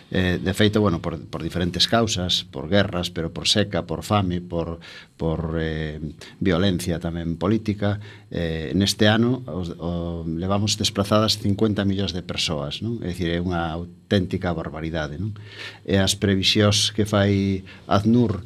Eh, 0.08 0.40
de 0.40 0.54
feito, 0.56 0.80
bueno, 0.80 1.04
por, 1.04 1.20
por 1.28 1.44
diferentes 1.44 1.86
causas 1.92 2.48
por 2.48 2.72
guerras, 2.72 3.12
pero 3.12 3.36
por 3.36 3.52
seca, 3.52 3.84
por 3.84 4.08
fame 4.08 4.40
por, 4.40 4.80
por 5.20 5.60
eh, 5.60 6.00
violencia 6.40 6.96
tamén 7.02 7.36
política 7.36 8.00
eh, 8.32 8.72
neste 8.72 9.12
ano 9.12 9.44
os, 9.48 9.76
o, 9.76 10.24
levamos 10.24 10.80
desplazadas 10.80 11.40
50 11.44 11.84
millóns 11.84 12.16
de 12.16 12.24
persoas 12.24 12.80
non? 12.80 13.04
é 13.04 13.12
dicir, 13.12 13.34
é 13.34 13.40
unha 13.44 13.74
auténtica 13.76 14.56
barbaridade 14.56 15.20
non? 15.20 15.36
e 15.84 16.00
as 16.00 16.16
previsións 16.16 16.96
que 16.96 17.04
fai 17.04 17.64
ACNUR 17.90 18.44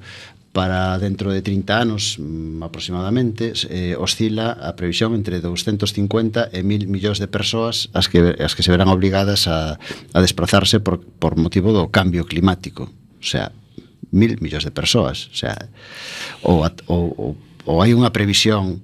para 0.52 1.00
dentro 1.00 1.32
de 1.32 1.42
30 1.42 1.80
anos 1.80 2.20
mm, 2.20 2.64
aproximadamente 2.64 3.54
eh, 3.72 3.96
oscila 3.96 4.52
a 4.52 4.76
previsión 4.76 5.16
entre 5.16 5.40
250 5.40 6.52
e 6.52 6.60
1000 6.64 6.92
millóns 6.92 7.24
de 7.24 7.32
persoas 7.32 7.88
as 7.96 8.12
que 8.12 8.36
as 8.36 8.52
que 8.52 8.64
se 8.64 8.72
verán 8.72 8.92
obrigadas 8.92 9.48
a, 9.48 9.80
a 10.12 10.20
desplazarse 10.20 10.84
por, 10.84 11.00
por 11.00 11.40
motivo 11.40 11.72
do 11.72 11.88
cambio 11.88 12.28
climático 12.28 12.92
o 12.92 13.26
sea, 13.26 13.56
mil 14.12 14.36
millóns 14.44 14.68
de 14.68 14.76
persoas 14.76 15.32
o 15.32 15.36
sea, 15.40 15.56
ou, 16.44 16.68
ou, 16.92 17.40
ou 17.64 17.76
hai 17.80 17.96
unha 17.96 18.12
previsión 18.12 18.84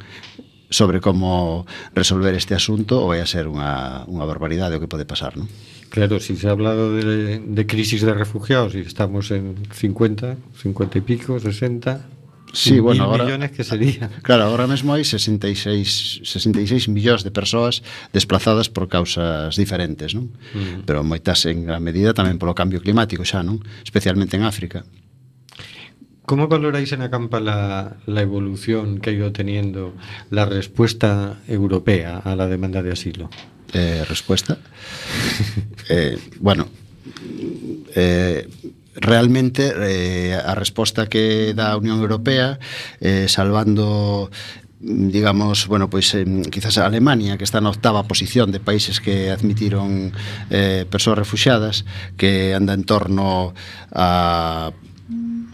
sobre 0.71 0.99
como 0.99 1.65
resolver 1.95 2.35
este 2.35 2.55
asunto 2.55 2.99
ou 2.99 3.11
vai 3.11 3.19
a 3.19 3.27
ser 3.27 3.47
unha, 3.47 4.03
unha 4.07 4.27
barbaridade 4.27 4.75
o 4.75 4.81
que 4.83 4.91
pode 4.91 5.07
pasar, 5.07 5.35
non? 5.35 5.47
Claro, 5.89 6.19
si 6.19 6.35
se 6.35 6.47
ha 6.47 6.51
hablado 6.51 6.93
de, 6.93 7.39
de 7.39 7.63
crisis 7.65 8.01
de 8.01 8.13
refugiados 8.13 8.75
y 8.75 8.79
estamos 8.79 9.31
en 9.31 9.55
50, 9.71 10.35
50 10.61 10.97
y 10.97 11.01
pico, 11.01 11.39
60, 11.39 12.05
Sí, 12.53 12.79
bueno, 12.79 13.03
ahora, 13.03 13.25
millones 13.25 13.51
que 13.51 13.63
sería. 13.63 14.09
Claro, 14.23 14.45
ahora 14.45 14.67
mesmo 14.67 14.95
hai 14.95 15.03
66 15.03 16.23
66 16.23 16.87
millóns 16.87 17.21
de 17.27 17.29
persoas 17.29 17.83
desplazadas 18.15 18.71
por 18.71 18.87
causas 18.87 19.53
diferentes, 19.59 20.15
non? 20.15 20.31
Mm. 20.55 20.87
Pero 20.87 21.03
moitas 21.03 21.43
en 21.45 21.67
gran 21.67 21.83
medida 21.83 22.15
tamén 22.15 22.39
polo 22.39 22.55
cambio 22.55 22.79
climático 22.79 23.27
xa, 23.27 23.43
non? 23.43 23.59
Especialmente 23.83 24.39
en 24.39 24.47
África. 24.47 24.87
Como 26.23 26.47
valoráis 26.47 26.91
en 26.91 27.03
Acampa 27.03 27.39
la, 27.39 27.99
la 28.07 28.21
evolución 28.23 28.99
que 28.99 29.11
ha 29.11 29.15
ido 29.15 29.31
teniendo 29.31 29.95
la 30.31 30.47
respuesta 30.47 31.39
europea 31.47 32.19
a 32.23 32.35
la 32.35 32.47
demanda 32.47 32.83
de 32.83 32.91
asilo? 32.91 33.29
eh, 33.73 34.05
respuesta. 34.07 34.57
eh, 35.89 36.17
bueno, 36.39 36.67
eh, 37.95 38.47
realmente 38.95 39.73
eh, 39.75 40.33
a 40.33 40.55
resposta 40.55 41.07
que 41.07 41.53
dá 41.53 41.71
a 41.71 41.77
Unión 41.77 41.99
Europea 41.99 42.59
eh, 42.99 43.27
salvando 43.27 44.29
digamos, 44.79 45.67
bueno, 45.67 45.89
pois 45.89 46.13
eh, 46.13 46.25
quizás 46.51 46.77
a 46.77 46.85
Alemania 46.85 47.37
que 47.37 47.43
está 47.43 47.61
na 47.61 47.73
octava 47.73 48.05
posición 48.05 48.53
de 48.53 48.61
países 48.61 49.01
que 49.01 49.33
admitiron 49.33 50.13
eh, 50.53 50.85
persoas 50.85 51.17
refugiadas 51.17 51.85
que 52.13 52.53
anda 52.53 52.77
en 52.77 52.85
torno 52.85 53.57
a 53.89 54.71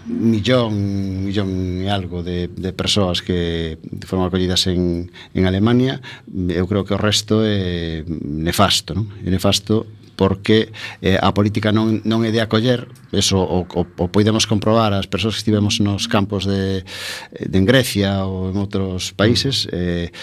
millón, 0.08 1.24
millón 1.24 1.80
e 1.80 1.88
algo 1.88 2.24
de, 2.24 2.52
de 2.52 2.72
persoas 2.76 3.24
que 3.24 3.80
foron 4.04 4.28
acollidas 4.28 4.68
en, 4.68 5.12
en 5.34 5.44
Alemania, 5.48 6.04
eu 6.52 6.68
creo 6.68 6.84
que 6.84 6.96
o 6.96 7.00
resto 7.00 7.44
é 7.44 8.04
nefasto, 8.08 8.92
non? 8.96 9.08
É 9.24 9.32
nefasto 9.32 9.88
porque 10.16 10.72
eh, 11.02 11.18
a 11.18 11.34
política 11.34 11.74
non, 11.74 12.04
non 12.06 12.22
é 12.22 12.30
de 12.30 12.38
acoller, 12.44 12.86
eso 13.10 13.42
o, 13.42 13.66
o, 13.66 13.82
o 13.82 14.06
podemos 14.14 14.46
comprobar 14.46 14.94
as 14.94 15.10
persoas 15.10 15.36
que 15.36 15.42
estivemos 15.42 15.82
nos 15.82 16.06
campos 16.06 16.46
de, 16.46 16.86
de 17.34 17.58
en 17.58 17.66
Grecia 17.66 18.28
ou 18.28 18.54
en 18.54 18.56
outros 18.62 19.12
países, 19.18 19.66
eh, 19.74 20.14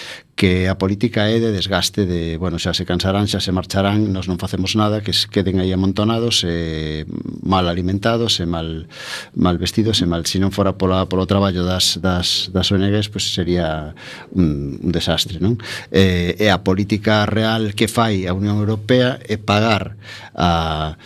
que 0.40 0.72
a 0.72 0.80
política 0.80 1.28
é 1.28 1.36
de 1.36 1.52
desgaste 1.52 2.08
de, 2.08 2.40
bueno, 2.40 2.56
xa 2.56 2.72
se 2.72 2.88
cansarán, 2.88 3.28
xa 3.28 3.44
se 3.44 3.52
marcharán, 3.52 4.08
nós 4.08 4.24
non 4.24 4.40
facemos 4.40 4.72
nada, 4.72 5.04
que 5.04 5.12
queden 5.28 5.60
aí 5.60 5.68
amontonados, 5.68 6.48
eh, 6.48 7.04
mal 7.44 7.68
alimentados, 7.68 8.40
e 8.40 8.48
mal 8.48 8.88
mal 9.36 9.60
vestidos, 9.60 10.00
e 10.00 10.08
mal, 10.08 10.24
se 10.24 10.40
non 10.40 10.48
fora 10.48 10.80
pola, 10.80 11.04
polo 11.12 11.28
traballo 11.28 11.68
das, 11.68 12.00
das, 12.00 12.48
das 12.56 12.72
ONGs, 12.72 13.12
pois 13.12 13.28
pues 13.28 13.36
sería 13.36 13.92
un, 14.32 14.80
un 14.80 14.88
desastre, 14.88 15.44
non? 15.44 15.60
Eh, 15.92 16.32
e 16.40 16.48
a 16.48 16.64
política 16.64 17.28
real 17.28 17.76
que 17.76 17.84
fai 17.84 18.24
a 18.24 18.32
Unión 18.32 18.56
Europea 18.64 19.20
é 19.28 19.36
pagar 19.36 20.00
a 20.32 20.96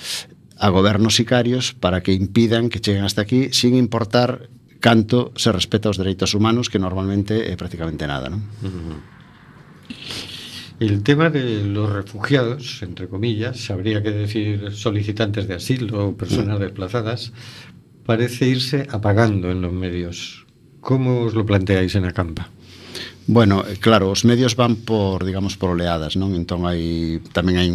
a 0.55 0.71
gobernos 0.71 1.19
sicarios 1.19 1.75
para 1.75 2.07
que 2.07 2.15
impidan 2.15 2.71
que 2.71 2.79
cheguen 2.79 3.03
hasta 3.03 3.27
aquí 3.27 3.51
sin 3.51 3.75
importar 3.75 4.47
canto 4.79 5.35
se 5.35 5.51
respeta 5.51 5.91
os 5.91 5.99
dereitos 5.99 6.39
humanos 6.39 6.71
que 6.71 6.79
normalmente 6.79 7.51
é 7.51 7.59
prácticamente 7.59 8.07
nada, 8.07 8.31
non? 8.31 8.47
Uh 8.63 8.71
-huh. 8.71 9.14
El 10.81 11.03
tema 11.03 11.31
de 11.31 11.63
los 11.65 11.91
refugiados, 11.91 12.83
entre 12.83 13.09
comillas, 13.09 13.71
habría 13.71 14.03
que 14.03 14.11
decir 14.11 14.73
solicitantes 14.73 15.47
de 15.47 15.55
asilo 15.55 16.09
o 16.09 16.17
personas 16.17 16.59
mm. 16.59 16.63
desplazadas, 16.63 17.33
parece 18.05 18.47
irse 18.47 18.87
apagando 18.91 19.51
en 19.51 19.63
los 19.63 19.73
medios. 19.73 20.47
¿Cómo 20.81 21.23
os 21.23 21.35
lo 21.35 21.47
planteáis 21.47 21.95
en 21.95 22.05
Acampa? 22.05 22.51
Bueno, 23.27 23.65
eh, 23.67 23.79
claro, 23.81 24.11
os 24.11 24.25
medios 24.25 24.57
van 24.57 24.77
por, 24.77 25.25
digamos, 25.25 25.57
por 25.57 25.73
oleadas, 25.73 26.13
non? 26.21 26.37
Entón 26.37 26.69
hai 26.69 27.25
tamén 27.33 27.57
hai 27.57 27.71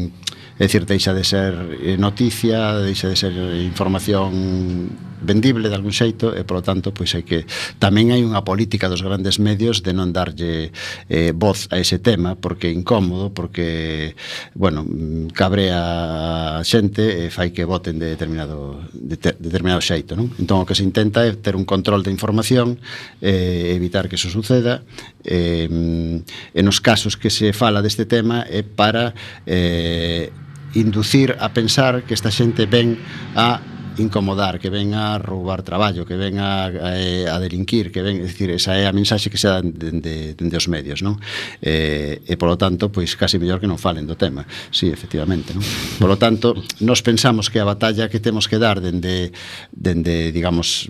é 0.59 0.67
dicir, 0.67 0.83
deixa 0.83 1.13
de 1.15 1.23
ser 1.23 1.55
eh, 1.79 1.95
noticia, 1.95 2.83
deixa 2.83 3.07
de 3.07 3.15
ser 3.15 3.31
eh, 3.31 3.63
información 3.63 4.91
vendible 5.21 5.69
de 5.69 5.75
algún 5.75 5.91
xeito 5.91 6.35
e 6.35 6.43
polo 6.43 6.63
tanto 6.63 6.91
pois 6.95 7.11
é 7.15 7.23
que 7.23 7.43
tamén 7.79 8.11
hai 8.11 8.23
unha 8.23 8.43
política 8.43 8.87
dos 8.91 9.03
grandes 9.03 9.39
medios 9.39 9.83
de 9.83 9.91
non 9.95 10.11
darlle 10.11 10.71
eh, 11.07 11.31
voz 11.35 11.67
a 11.71 11.79
ese 11.79 11.99
tema 11.99 12.35
porque 12.35 12.71
é 12.71 12.73
incómodo, 12.75 13.31
porque 13.31 14.15
bueno, 14.55 14.83
cabrea 15.31 16.59
a 16.59 16.63
xente 16.63 17.27
e 17.27 17.31
fai 17.31 17.51
que 17.51 17.67
voten 17.67 17.99
de 17.99 18.15
determinado 18.15 18.83
de 18.91 19.15
ter, 19.15 19.35
determinado 19.39 19.83
xeito, 19.83 20.15
non? 20.15 20.31
Entón 20.39 20.63
o 20.63 20.67
que 20.67 20.75
se 20.75 20.83
intenta 20.83 21.23
é 21.23 21.35
ter 21.35 21.55
un 21.55 21.63
control 21.63 22.03
de 22.03 22.11
información 22.11 22.79
eh, 23.23 23.75
evitar 23.75 24.07
que 24.07 24.15
eso 24.15 24.31
suceda 24.31 24.83
eh, 25.23 25.67
e 25.67 26.61
nos 26.63 26.79
casos 26.79 27.15
que 27.15 27.31
se 27.31 27.51
fala 27.51 27.83
deste 27.83 28.07
tema 28.07 28.47
é 28.47 28.63
para 28.63 29.15
eh, 29.47 30.31
inducir 30.73 31.35
a 31.39 31.49
pensar 31.49 32.03
que 32.03 32.13
esta 32.13 32.31
xente 32.31 32.65
ven 32.65 32.97
a 33.35 33.61
incomodar, 33.99 34.59
que 34.59 34.71
ven 34.71 34.95
a 34.95 35.19
roubar 35.19 35.61
traballo, 35.61 36.07
que 36.07 36.15
ven 36.15 36.39
a, 36.39 36.71
a, 36.71 37.35
a 37.35 37.37
delinquir, 37.39 37.91
que 37.91 38.01
ven, 38.01 38.23
é 38.23 38.25
dicir, 38.25 38.49
esa 38.49 38.75
é 38.79 38.87
a 38.87 38.93
mensaxe 38.95 39.29
que 39.29 39.37
se 39.37 39.47
dá 39.47 39.61
dende, 39.61 40.33
dende 40.33 40.55
os 40.55 40.67
medios, 40.71 41.03
non? 41.03 41.19
E, 41.59 42.23
e 42.23 42.33
polo 42.39 42.55
tanto, 42.55 42.87
pois 42.89 43.13
casi 43.19 43.37
mellor 43.37 43.59
que 43.59 43.67
non 43.67 43.77
falen 43.77 44.07
do 44.07 44.15
tema. 44.15 44.47
Sí, 44.71 44.87
efectivamente, 44.87 45.51
non? 45.51 45.63
Polo 45.99 46.15
tanto, 46.15 46.55
nos 46.79 47.03
pensamos 47.03 47.51
que 47.51 47.59
a 47.59 47.67
batalla 47.67 48.07
que 48.07 48.23
temos 48.23 48.47
que 48.47 48.57
dar 48.57 48.79
dende 48.79 49.35
dende, 49.75 50.31
digamos, 50.31 50.87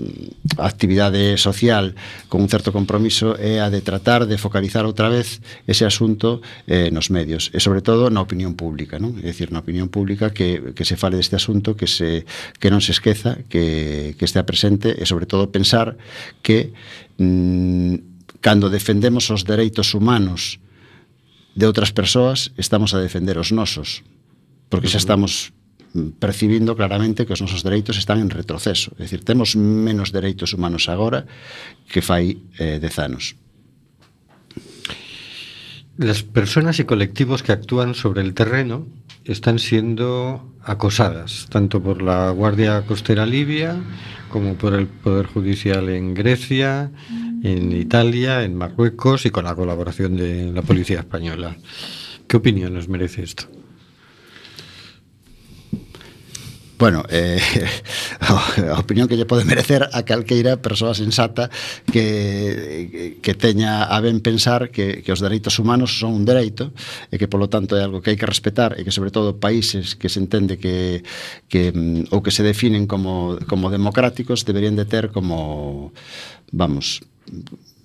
actividade 0.62 1.36
social 1.41 1.98
con 2.30 2.45
un 2.45 2.50
certo 2.50 2.72
compromiso 2.72 3.34
é 3.36 3.60
a 3.60 3.74
de 3.74 3.82
tratar 3.82 4.30
de 4.30 4.38
focalizar 4.38 4.86
outra 4.86 5.10
vez 5.10 5.41
ese 5.65 5.84
asunto 5.84 6.41
eh, 6.69 6.93
nos 6.93 7.10
medios 7.10 7.50
e 7.52 7.60
sobre 7.60 7.82
todo 7.82 8.13
na 8.13 8.22
opinión 8.22 8.54
pública, 8.54 9.02
non? 9.02 9.17
É 9.26 9.34
dicir, 9.34 9.50
na 9.50 9.65
opinión 9.65 9.89
pública 9.89 10.30
que, 10.30 10.76
que 10.78 10.86
se 10.86 10.95
fale 10.95 11.17
deste 11.17 11.36
asunto, 11.36 11.74
que 11.74 11.89
se 11.89 12.30
que 12.62 12.69
non 12.69 12.84
se 12.84 12.91
esqueza, 13.00 13.40
que, 13.48 14.14
que 14.20 14.26
estea 14.28 14.44
presente 14.44 15.00
e, 15.00 15.08
sobre 15.08 15.24
todo, 15.24 15.56
pensar 15.56 15.96
que 16.44 16.76
mm, 17.16 17.96
cando 18.44 18.68
defendemos 18.68 19.32
os 19.32 19.48
dereitos 19.48 19.96
humanos 19.96 20.60
de 21.56 21.66
outras 21.68 21.92
persoas, 21.92 22.52
estamos 22.60 22.92
a 22.96 23.00
defender 23.00 23.40
os 23.40 23.52
nosos, 23.56 24.04
porque 24.68 24.92
xa 24.92 25.00
estamos 25.00 25.56
mm, 25.96 26.20
percibindo 26.20 26.76
claramente 26.76 27.24
que 27.24 27.36
os 27.36 27.44
nosos 27.44 27.64
dereitos 27.64 27.96
están 27.96 28.20
en 28.20 28.32
retroceso. 28.32 28.96
É 29.00 29.08
dicir, 29.08 29.24
temos 29.24 29.56
menos 29.56 30.12
dereitos 30.12 30.52
humanos 30.56 30.88
agora 30.88 31.28
que 31.88 32.04
fai 32.04 32.40
eh, 32.60 32.80
dez 32.80 32.96
anos. 33.00 33.40
Las 36.00 36.24
personas 36.24 36.80
y 36.80 36.88
colectivos 36.88 37.44
que 37.44 37.52
actúan 37.52 37.92
sobre 37.92 38.24
el 38.24 38.32
terreno 38.32 38.88
están 39.30 39.60
siendo 39.60 40.44
acosadas, 40.63 41.48
tanto 41.50 41.82
por 41.82 42.02
la 42.02 42.32
Guardia 42.32 42.82
Costera 42.86 43.26
Libia 43.26 43.78
como 44.30 44.56
por 44.56 44.74
el 44.74 44.88
Poder 44.88 45.28
Judicial 45.28 45.89
en 45.89 46.13
Grecia, 46.13 46.92
en 47.44 47.72
Italia, 47.72 48.44
en 48.44 48.56
Marruecos 48.56 49.26
y 49.26 49.30
con 49.30 49.46
la 49.46 49.56
colaboración 49.56 50.18
de 50.18 50.52
la 50.52 50.62
Policía 50.62 51.00
Española. 51.00 51.56
¿Qué 52.28 52.38
opinión 52.38 52.74
nos 52.74 52.89
merece 52.89 53.24
esto? 53.24 53.59
bueno, 56.80 57.04
eh, 57.10 57.39
a 58.72 58.80
opinión 58.80 59.12
que 59.12 59.20
lle 59.20 59.28
pode 59.28 59.44
merecer 59.44 59.84
a 59.92 60.02
calqueira 60.08 60.63
persoa 60.63 60.96
sensata 60.96 61.52
que, 61.92 63.20
que 63.20 63.34
teña 63.36 63.84
a 63.84 64.00
ben 64.00 64.24
pensar 64.24 64.72
que, 64.72 65.04
que 65.04 65.12
os 65.12 65.20
dereitos 65.20 65.60
humanos 65.60 66.00
son 66.00 66.15
un 66.15 66.24
dereito 66.24 66.72
e 67.12 67.20
que 67.20 67.28
polo 67.28 67.52
tanto 67.52 67.76
é 67.76 67.84
algo 67.84 68.00
que 68.00 68.15
hai 68.15 68.18
que 68.18 68.24
respetar 68.24 68.80
e 68.80 68.88
que 68.88 68.96
sobre 68.96 69.12
todo 69.12 69.36
países 69.44 70.00
que 70.00 70.08
se 70.08 70.24
entende 70.24 70.56
que, 70.56 71.04
que 71.52 71.76
mm, 71.76 72.15
ou 72.15 72.24
que 72.24 72.32
se 72.32 72.48
definen 72.48 72.88
como, 72.88 73.36
como 73.44 73.68
democráticos 73.68 74.48
deberían 74.48 74.80
de 74.80 74.88
ter 74.88 75.12
como 75.12 75.92
vamos 76.56 77.04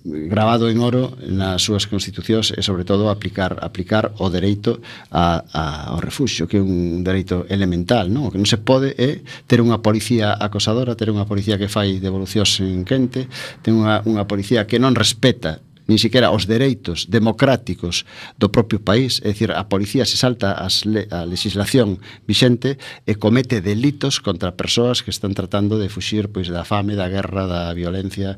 grabado 0.05 0.69
en 0.69 0.77
oro 0.79 1.17
nas 1.25 1.65
súas 1.65 1.89
constitucións 1.89 2.53
e 2.53 2.61
sobre 2.61 2.85
todo 2.85 3.09
aplicar 3.09 3.57
aplicar 3.65 4.13
o 4.21 4.29
dereito 4.29 4.77
a, 5.09 5.41
a 5.49 5.63
ao 5.89 5.99
refuxio, 5.99 6.45
que 6.45 6.61
é 6.61 6.63
un 6.63 7.01
dereito 7.01 7.49
elemental, 7.49 8.13
non? 8.13 8.29
O 8.29 8.31
que 8.31 8.37
non 8.37 8.45
se 8.45 8.61
pode 8.61 8.93
é 9.01 9.25
ter 9.49 9.65
unha 9.65 9.81
policía 9.81 10.37
acosadora, 10.37 10.93
ter 10.93 11.09
unha 11.09 11.25
policía 11.25 11.57
que 11.57 11.65
fai 11.65 11.97
devolucións 11.97 12.61
en 12.61 12.85
quente, 12.85 13.25
ter 13.65 13.73
unha, 13.73 14.05
unha 14.05 14.29
policía 14.29 14.69
que 14.69 14.77
non 14.77 14.93
respeta 14.93 15.65
nin 15.85 16.01
siquiera 16.01 16.33
os 16.33 16.49
dereitos 16.49 17.05
democráticos 17.09 18.09
do 18.41 18.49
propio 18.49 18.81
país, 18.81 19.21
é 19.21 19.33
dicir, 19.33 19.53
a 19.53 19.69
policía 19.69 20.05
se 20.05 20.17
salta 20.17 20.57
as 20.57 20.85
le, 20.85 21.05
a 21.13 21.25
legislación 21.25 22.01
vixente 22.25 22.81
e 23.05 23.13
comete 23.15 23.61
delitos 23.61 24.17
contra 24.17 24.57
persoas 24.57 25.05
que 25.05 25.13
están 25.13 25.37
tratando 25.37 25.77
de 25.77 25.89
fuxir 25.89 26.33
pois 26.33 26.49
da 26.49 26.65
fame, 26.65 26.97
da 26.97 27.05
guerra, 27.09 27.45
da 27.45 27.63
violencia 27.73 28.37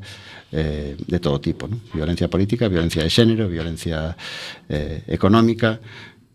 eh, 0.52 0.96
de 0.96 1.18
todo 1.20 1.40
tipo, 1.40 1.68
non? 1.68 1.80
violencia 1.92 2.28
política, 2.28 2.68
violencia 2.68 3.00
de 3.00 3.10
xénero, 3.12 3.48
violencia 3.48 4.16
eh, 4.68 5.04
económica, 5.08 5.80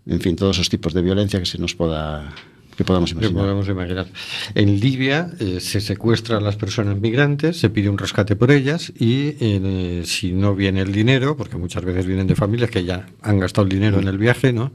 en 0.05 0.19
fin, 0.19 0.35
todos 0.35 0.59
os 0.59 0.67
tipos 0.67 0.93
de 0.93 1.01
violencia 1.01 1.39
que 1.39 1.47
se 1.47 1.61
nos 1.61 1.77
poda 1.77 2.33
que 2.75 2.83
podamos 2.83 3.11
imaginar. 3.11 3.33
Que 3.33 3.39
podemos 3.39 3.67
imaginar. 3.67 4.07
En 4.55 4.79
Libia 4.79 5.29
eh, 5.39 5.59
se 5.59 5.81
secuestran 5.81 6.39
a 6.39 6.41
las 6.41 6.55
personas 6.55 6.99
migrantes, 6.99 7.59
se 7.59 7.69
pide 7.69 7.89
un 7.89 7.97
rescate 7.97 8.35
por 8.35 8.51
ellas 8.51 8.91
y 8.97 9.35
eh, 9.39 10.03
si 10.05 10.31
no 10.31 10.55
viene 10.55 10.81
el 10.81 10.91
dinero, 10.91 11.37
porque 11.37 11.57
muchas 11.57 11.83
veces 11.83 12.05
vienen 12.05 12.27
de 12.27 12.35
familias 12.35 12.69
que 12.69 12.83
ya 12.83 13.07
han 13.21 13.39
gastado 13.39 13.65
el 13.65 13.69
dinero 13.69 13.99
en 13.99 14.07
el 14.07 14.17
viaje, 14.17 14.53
¿no? 14.53 14.71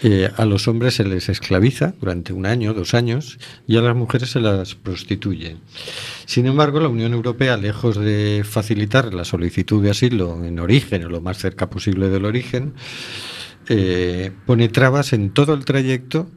Eh, 0.00 0.30
a 0.36 0.44
los 0.44 0.68
hombres 0.68 0.94
se 0.94 1.04
les 1.04 1.28
esclaviza 1.28 1.94
durante 2.00 2.32
un 2.32 2.46
año, 2.46 2.72
dos 2.72 2.94
años, 2.94 3.38
y 3.66 3.76
a 3.76 3.82
las 3.82 3.96
mujeres 3.96 4.30
se 4.30 4.40
las 4.40 4.76
prostituye. 4.76 5.56
Sin 6.24 6.46
embargo, 6.46 6.78
la 6.78 6.88
Unión 6.88 7.12
Europea, 7.12 7.56
lejos 7.56 7.96
de 7.96 8.44
facilitar 8.48 9.12
la 9.12 9.24
solicitud 9.24 9.82
de 9.82 9.90
asilo 9.90 10.44
en 10.44 10.60
origen 10.60 11.04
o 11.04 11.08
lo 11.08 11.20
más 11.20 11.38
cerca 11.38 11.68
posible 11.68 12.08
del 12.10 12.26
origen, 12.26 12.74
eh, 13.68 14.30
pone 14.46 14.68
trabas 14.68 15.12
en 15.12 15.30
todo 15.30 15.52
el 15.52 15.64
trayecto 15.64 16.30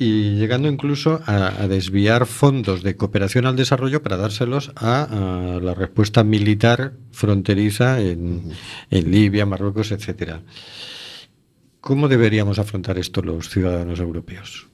y 0.00 0.36
llegando 0.36 0.68
incluso 0.68 1.20
a, 1.26 1.60
a, 1.60 1.66
desviar 1.66 2.26
fondos 2.26 2.84
de 2.84 2.94
cooperación 2.94 3.46
al 3.46 3.56
desarrollo 3.56 4.00
para 4.00 4.16
dárselos 4.16 4.70
a, 4.76 5.02
a 5.02 5.60
la 5.60 5.74
respuesta 5.74 6.22
militar 6.22 6.92
fronteriza 7.10 8.00
en, 8.00 8.52
en 8.90 9.10
Libia, 9.10 9.44
Marruecos, 9.44 9.90
etcétera. 9.90 10.42
¿Cómo 11.80 12.06
deberíamos 12.06 12.60
afrontar 12.60 12.96
esto 12.96 13.22
los 13.22 13.48
ciudadanos 13.48 13.98
europeos? 13.98 14.68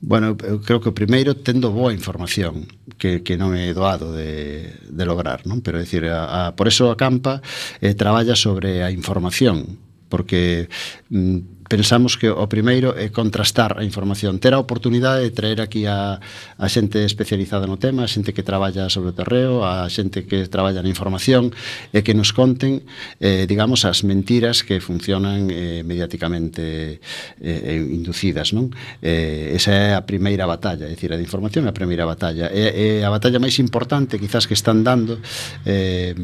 Bueno, 0.00 0.36
eu 0.44 0.60
creo 0.60 0.82
que 0.82 0.90
o 0.90 0.98
primeiro 0.98 1.40
tendo 1.40 1.72
boa 1.72 1.94
información 1.94 2.68
que, 3.00 3.24
que 3.24 3.38
non 3.40 3.56
é 3.56 3.72
doado 3.72 4.12
de, 4.12 4.68
de 4.92 5.04
lograr, 5.08 5.46
non? 5.48 5.64
Pero 5.64 5.80
a, 5.80 6.52
a, 6.52 6.58
por 6.58 6.68
eso 6.68 6.92
a 6.92 6.98
Campa 7.00 7.40
eh, 7.80 7.96
traballa 7.96 8.36
sobre 8.36 8.84
a 8.84 8.92
información 8.92 9.78
porque 10.08 10.68
mm, 11.08 11.55
pensamos 11.68 12.16
que 12.16 12.30
o 12.30 12.46
primeiro 12.46 12.94
é 12.94 13.10
contrastar 13.10 13.78
a 13.78 13.82
información, 13.82 14.38
ter 14.38 14.54
a 14.54 14.62
oportunidade 14.62 15.22
de 15.22 15.30
traer 15.34 15.60
aquí 15.60 15.86
a, 15.86 16.18
a 16.22 16.66
xente 16.70 17.02
especializada 17.02 17.66
no 17.66 17.76
tema, 17.76 18.06
a 18.06 18.10
xente 18.10 18.30
que 18.30 18.46
traballa 18.46 18.88
sobre 18.88 19.10
o 19.10 19.16
terreo, 19.16 19.66
a 19.66 19.86
xente 19.90 20.24
que 20.24 20.46
traballa 20.46 20.82
na 20.82 20.90
información 20.90 21.50
e 21.90 22.02
que 22.06 22.14
nos 22.14 22.30
conten, 22.30 22.86
eh, 23.18 23.44
digamos, 23.50 23.82
as 23.84 24.06
mentiras 24.06 24.62
que 24.62 24.78
funcionan 24.78 25.50
eh, 25.50 25.82
mediáticamente 25.82 27.02
eh, 27.42 27.82
inducidas, 27.82 28.54
non? 28.54 28.70
Eh, 29.02 29.58
esa 29.58 29.74
é 29.74 29.90
a 29.94 30.02
primeira 30.06 30.46
batalla, 30.46 30.86
é 30.86 30.92
dicir, 30.94 31.10
a 31.10 31.18
de 31.18 31.26
información 31.26 31.66
é 31.66 31.70
a 31.70 31.76
primeira 31.76 32.06
batalla. 32.06 32.46
É, 32.48 33.02
é 33.02 33.04
a 33.04 33.10
batalla 33.10 33.42
máis 33.42 33.58
importante 33.58 34.18
quizás 34.22 34.46
que 34.46 34.54
están 34.54 34.86
dando 34.86 35.18
eh, 35.66 36.14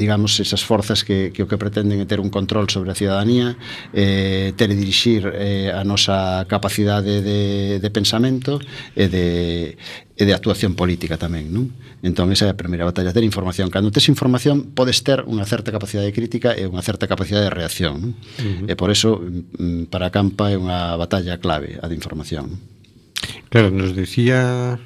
digamos, 0.00 0.40
esas 0.40 0.64
forzas 0.64 1.04
que, 1.04 1.28
que 1.28 1.44
o 1.44 1.46
que 1.46 1.60
pretenden 1.60 2.00
é 2.00 2.08
ter 2.08 2.24
un 2.24 2.32
control 2.32 2.72
sobre 2.72 2.88
a 2.88 2.96
ciudadanía, 2.96 3.60
eh, 3.92 4.56
ter 4.56 4.72
dirixir 4.72 5.28
eh, 5.28 5.68
a 5.68 5.84
nosa 5.84 6.48
capacidade 6.48 7.20
de, 7.20 7.76
de 7.76 7.90
pensamento 7.92 8.56
e 8.96 9.12
de, 9.12 9.76
e 10.16 10.22
de 10.24 10.32
actuación 10.32 10.72
política 10.72 11.20
tamén, 11.20 11.52
non? 11.52 11.68
Entón, 12.00 12.32
esa 12.32 12.48
é 12.48 12.50
a 12.50 12.56
primeira 12.56 12.88
batalla, 12.88 13.12
ter 13.12 13.28
información. 13.28 13.68
Cando 13.68 13.92
tes 13.92 14.08
información, 14.08 14.72
podes 14.72 15.04
ter 15.04 15.20
unha 15.28 15.44
certa 15.44 15.68
capacidade 15.68 16.08
de 16.08 16.16
crítica 16.16 16.56
e 16.56 16.64
unha 16.64 16.80
certa 16.80 17.04
capacidade 17.04 17.52
de 17.52 17.52
reacción. 17.52 18.00
Non? 18.00 18.12
Uh 18.16 18.64
-huh. 18.64 18.72
E 18.72 18.74
por 18.80 18.88
eso, 18.88 19.20
mm, 19.20 19.92
para 19.92 20.08
a 20.08 20.14
Campa 20.14 20.48
é 20.48 20.56
unha 20.56 20.96
batalla 20.96 21.36
clave 21.36 21.76
a 21.76 21.92
de 21.92 21.94
información. 21.94 22.56
Claro, 23.52 23.68
nos 23.68 23.92
decía 23.92 24.80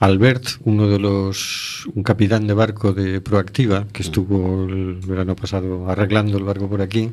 Albert, 0.00 0.46
uno 0.64 0.88
de 0.88 0.98
los, 0.98 1.86
un 1.94 2.02
capitán 2.02 2.46
de 2.46 2.54
barco 2.54 2.94
de 2.94 3.20
Proactiva, 3.20 3.86
que 3.92 4.02
estuvo 4.02 4.66
el 4.66 4.94
verano 4.94 5.36
pasado 5.36 5.90
arreglando 5.90 6.38
el 6.38 6.44
barco 6.44 6.70
por 6.70 6.80
aquí, 6.80 7.12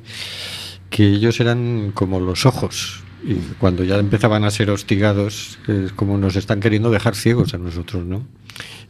que 0.89 1.05
ellos 1.05 1.41
eran 1.41 1.91
como 1.93 2.21
los 2.21 2.45
ojos. 2.45 3.03
Y 3.25 3.35
cuando 3.59 3.83
ya 3.83 3.97
empezaban 3.97 4.45
a 4.45 4.51
ser 4.51 4.69
hostigados, 4.69 5.59
es 5.67 5.91
como 5.91 6.17
nos 6.17 6.37
están 6.37 6.61
queriendo 6.61 6.89
dejar 6.89 7.15
ciegos 7.15 7.53
a 7.53 7.57
nosotros, 7.57 8.05
¿no? 8.05 8.25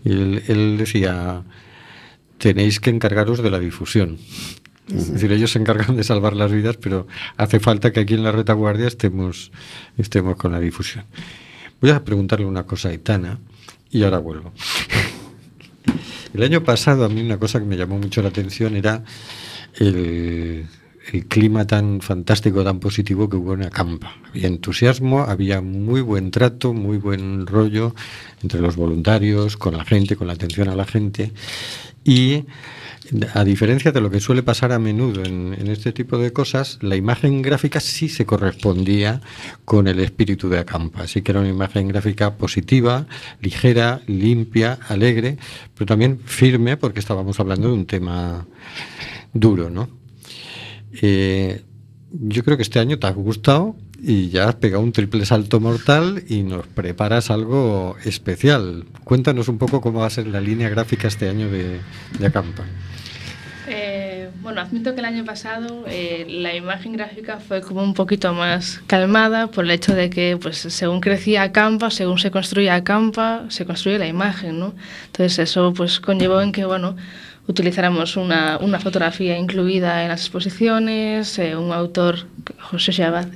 Y 0.03 0.11
él, 0.11 0.43
él 0.47 0.77
decía, 0.77 1.41
tenéis 2.37 2.79
que 2.79 2.91
encargaros 2.91 3.41
de 3.41 3.49
la 3.49 3.57
difusión. 3.57 4.19
Es 4.93 5.11
decir, 5.11 5.31
ellos 5.31 5.51
se 5.51 5.59
encargan 5.59 5.95
de 5.95 6.03
salvar 6.03 6.35
las 6.35 6.51
vidas, 6.51 6.77
pero 6.77 7.07
hace 7.35 7.59
falta 7.59 7.91
que 7.91 8.01
aquí 8.01 8.13
en 8.13 8.23
la 8.23 8.31
retaguardia 8.31 8.85
estemos, 8.85 9.51
estemos 9.97 10.35
con 10.35 10.51
la 10.51 10.59
difusión. 10.59 11.05
Voy 11.81 11.89
a 11.89 12.03
preguntarle 12.03 12.45
una 12.45 12.63
cosa 12.63 12.89
a 12.89 12.93
Itana 12.93 13.39
y 13.91 14.03
ahora 14.03 14.19
vuelvo. 14.19 14.51
El 16.33 16.43
año 16.43 16.63
pasado 16.63 17.05
a 17.05 17.09
mí 17.09 17.21
una 17.21 17.39
cosa 17.39 17.59
que 17.59 17.65
me 17.65 17.77
llamó 17.77 17.97
mucho 17.97 18.21
la 18.21 18.29
atención 18.29 18.75
era 18.75 19.03
el, 19.79 20.67
clima 21.29 21.65
tan 21.65 22.01
fantástico, 22.01 22.63
tan 22.63 22.79
positivo 22.79 23.29
que 23.29 23.37
hubo 23.37 23.53
en 23.53 23.63
Acampa. 23.63 24.13
Había 24.29 24.47
entusiasmo, 24.47 25.21
había 25.21 25.61
muy 25.61 26.01
buen 26.01 26.31
trato, 26.31 26.73
muy 26.73 26.97
buen 26.97 27.47
rollo 27.47 27.95
entre 28.43 28.59
los 28.59 28.75
voluntarios, 28.75 29.57
con 29.57 29.77
la 29.77 29.85
gente, 29.85 30.15
con 30.15 30.27
la 30.27 30.33
atención 30.33 30.67
a 30.67 30.75
la 30.75 30.85
gente. 30.85 31.31
Y 32.03 32.43
a 33.33 33.43
diferencia 33.43 33.91
de 33.91 34.01
lo 34.01 34.09
que 34.09 34.19
suele 34.19 34.43
pasar 34.43 34.71
a 34.71 34.79
menudo 34.79 35.23
en, 35.23 35.55
en 35.57 35.67
este 35.67 35.91
tipo 35.91 36.17
de 36.17 36.33
cosas, 36.33 36.77
la 36.81 36.95
imagen 36.95 37.41
gráfica 37.41 37.79
sí 37.79 38.09
se 38.09 38.25
correspondía 38.25 39.21
con 39.65 39.87
el 39.87 39.99
espíritu 39.99 40.49
de 40.49 40.59
Acampa. 40.59 41.03
Así 41.03 41.21
que 41.21 41.31
era 41.31 41.41
una 41.41 41.49
imagen 41.49 41.87
gráfica 41.87 42.35
positiva, 42.35 43.07
ligera, 43.41 44.01
limpia, 44.07 44.79
alegre, 44.87 45.37
pero 45.73 45.85
también 45.85 46.19
firme 46.25 46.77
porque 46.77 46.99
estábamos 46.99 47.39
hablando 47.39 47.67
de 47.67 47.73
un 47.73 47.85
tema 47.85 48.45
duro, 49.33 49.69
¿no? 49.69 49.89
Eh, 51.01 51.63
yo 52.11 52.43
creo 52.43 52.57
que 52.57 52.63
este 52.63 52.79
año 52.79 52.99
te 52.99 53.07
ha 53.07 53.11
gustado 53.11 53.75
y 54.01 54.29
ya 54.29 54.47
has 54.47 54.55
pegado 54.55 54.83
un 54.83 54.91
triple 54.91 55.25
salto 55.25 55.59
mortal 55.59 56.23
y 56.27 56.43
nos 56.43 56.67
preparas 56.67 57.29
algo 57.31 57.95
especial. 58.05 58.85
Cuéntanos 59.03 59.47
un 59.47 59.57
poco 59.57 59.81
cómo 59.81 59.99
va 59.99 60.07
a 60.07 60.11
ser 60.11 60.27
la 60.27 60.39
línea 60.39 60.69
gráfica 60.69 61.07
este 61.07 61.29
año 61.29 61.49
de, 61.49 61.79
de 62.19 62.25
Acampa. 62.25 62.63
Bueno, 64.47 64.61
admito 64.61 64.93
que 64.93 65.01
el 65.01 65.05
año 65.05 65.25
pasado 65.25 65.83
eh, 65.89 66.25
la 66.29 66.55
imagen 66.55 66.93
gráfica 66.93 67.37
fue 67.37 67.59
como 67.59 67.83
un 67.83 67.93
poquito 67.93 68.33
más 68.33 68.79
calmada 68.87 69.47
por 69.47 69.65
el 69.65 69.71
hecho 69.71 69.93
de 69.93 70.09
que, 70.09 70.37
pues, 70.41 70.59
según 70.59 71.01
crecía 71.01 71.41
Acampa, 71.41 71.91
según 71.91 72.17
se 72.17 72.31
construía 72.31 72.75
Acampa, 72.75 73.43
se 73.49 73.65
construye 73.65 73.99
la 73.99 74.07
imagen, 74.07 74.57
¿no? 74.57 74.73
Entonces 75.07 75.39
eso, 75.39 75.73
pues, 75.73 75.99
conllevó 75.99 76.39
en 76.39 76.53
que, 76.53 76.63
bueno, 76.63 76.95
utilizáramos 77.45 78.15
una, 78.15 78.57
una 78.59 78.79
fotografía 78.79 79.37
incluida 79.37 80.03
en 80.03 80.07
las 80.07 80.21
exposiciones, 80.21 81.37
eh, 81.39 81.57
un 81.57 81.73
autor, 81.73 82.27
José 82.57 82.93
Shabbat, 82.93 83.27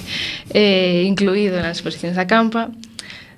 eh, 0.50 1.04
incluido 1.06 1.58
en 1.58 1.62
las 1.62 1.76
exposiciones 1.78 2.16
de 2.16 2.22
Acampa. 2.22 2.70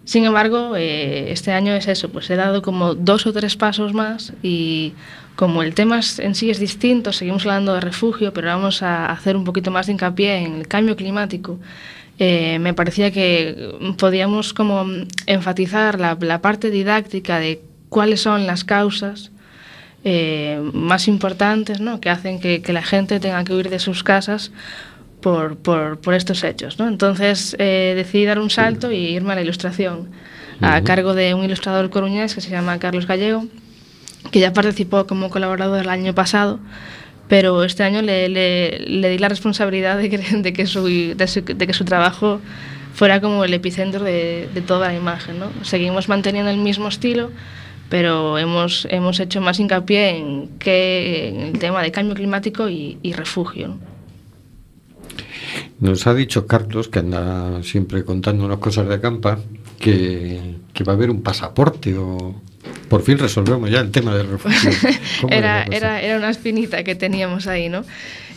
Sin 0.08 0.24
embargo, 0.24 0.74
eh, 0.74 1.32
este 1.32 1.52
año 1.52 1.74
es 1.74 1.86
eso, 1.86 2.08
pues 2.08 2.30
he 2.30 2.34
dado 2.34 2.62
como 2.62 2.94
dos 2.94 3.26
o 3.26 3.32
tres 3.34 3.56
pasos 3.56 3.92
más 3.92 4.32
y 4.42 4.94
como 5.36 5.62
el 5.62 5.74
tema 5.74 6.00
en 6.20 6.34
sí 6.34 6.48
es 6.48 6.58
distinto, 6.58 7.12
seguimos 7.12 7.44
hablando 7.44 7.74
de 7.74 7.82
refugio, 7.82 8.32
pero 8.32 8.48
vamos 8.48 8.82
a 8.82 9.12
hacer 9.12 9.36
un 9.36 9.44
poquito 9.44 9.70
más 9.70 9.84
de 9.84 9.92
hincapié 9.92 10.38
en 10.38 10.54
el 10.60 10.66
cambio 10.66 10.96
climático. 10.96 11.58
eh, 12.18 12.58
me 12.58 12.72
parecía 12.72 13.10
que 13.10 13.74
podíamos 13.98 14.54
como 14.54 14.86
enfatizar 15.26 16.00
la, 16.00 16.16
la 16.18 16.40
parte 16.40 16.70
didáctica 16.70 17.38
de 17.38 17.60
cuáles 17.90 18.22
son 18.22 18.46
las 18.46 18.64
causas 18.64 19.30
eh, 20.04 20.58
más 20.72 21.06
importantes 21.06 21.80
¿no? 21.80 22.00
que 22.00 22.08
hacen 22.08 22.40
que, 22.40 22.62
que 22.62 22.72
la 22.72 22.82
gente 22.82 23.20
tenga 23.20 23.44
que 23.44 23.52
huir 23.52 23.68
de 23.68 23.78
sus 23.78 24.02
casas 24.02 24.52
por, 25.20 25.56
por, 25.56 25.98
por 26.00 26.14
estos 26.14 26.44
hechos. 26.44 26.78
¿no? 26.78 26.88
Entonces 26.88 27.56
eh, 27.58 27.92
decidí 27.96 28.24
dar 28.24 28.38
un 28.38 28.50
salto 28.50 28.92
y 28.92 28.96
irme 29.08 29.32
a 29.32 29.36
la 29.36 29.42
ilustración, 29.42 30.08
a 30.60 30.76
Ujú. 30.78 30.84
cargo 30.84 31.14
de 31.14 31.34
un 31.34 31.44
ilustrador 31.44 31.90
coruñés 31.90 32.34
que 32.34 32.40
se 32.40 32.50
llama 32.50 32.78
Carlos 32.78 33.06
Gallego, 33.06 33.46
que 34.30 34.40
ya 34.40 34.52
participó 34.52 35.06
como 35.06 35.30
colaborador 35.30 35.80
el 35.80 35.88
año 35.88 36.14
pasado, 36.14 36.58
pero 37.28 37.62
este 37.64 37.82
año 37.82 38.02
le, 38.02 38.28
le- 38.28 38.78
le 38.86 39.10
di 39.10 39.18
la 39.18 39.28
responsabilidad 39.28 39.98
de 39.98 40.10
que, 40.10 40.18
de 40.18 40.52
que, 40.52 40.66
su, 40.66 40.84
de 40.86 41.26
su- 41.28 41.42
de 41.42 41.66
que 41.66 41.72
su 41.72 41.84
trabajo 41.84 42.40
fuera 42.94 43.20
como 43.20 43.44
el 43.44 43.54
epicentro 43.54 44.02
de, 44.02 44.48
de 44.52 44.60
toda 44.60 44.88
la 44.88 44.94
imagen. 44.94 45.38
¿no? 45.38 45.46
Seguimos 45.62 46.08
manteniendo 46.08 46.50
el 46.50 46.56
mismo 46.58 46.88
estilo, 46.88 47.30
pero 47.90 48.38
hemos, 48.38 48.86
hemos 48.90 49.20
hecho 49.20 49.40
más 49.40 49.60
hincapié 49.60 50.16
en, 50.16 50.48
que, 50.58 51.28
en 51.28 51.40
el 51.42 51.58
tema 51.58 51.82
de 51.82 51.92
cambio 51.92 52.14
climático 52.14 52.68
y, 52.68 52.98
y 53.02 53.12
refugio. 53.12 53.68
¿no? 53.68 53.78
Nos 55.80 56.06
ha 56.06 56.14
dicho 56.14 56.46
Carlos, 56.46 56.88
que 56.88 56.98
anda 57.00 57.62
siempre 57.62 58.04
contándonos 58.04 58.58
cosas 58.58 58.88
de 58.88 58.94
Acampa, 58.94 59.38
que, 59.78 60.56
que 60.72 60.84
va 60.84 60.92
a 60.92 60.96
haber 60.96 61.10
un 61.10 61.22
pasaporte 61.22 61.96
o 61.96 62.34
por 62.88 63.02
fin 63.02 63.18
resolvemos 63.18 63.70
ya 63.70 63.80
el 63.80 63.90
tema 63.90 64.14
del 64.14 64.28
refugio. 64.28 64.70
¿Cómo 65.20 65.32
Era, 65.32 65.64
era, 65.64 66.00
era 66.00 66.16
una 66.16 66.30
espinita 66.30 66.82
que 66.82 66.94
teníamos 66.94 67.46
ahí, 67.46 67.68
¿no? 67.68 67.84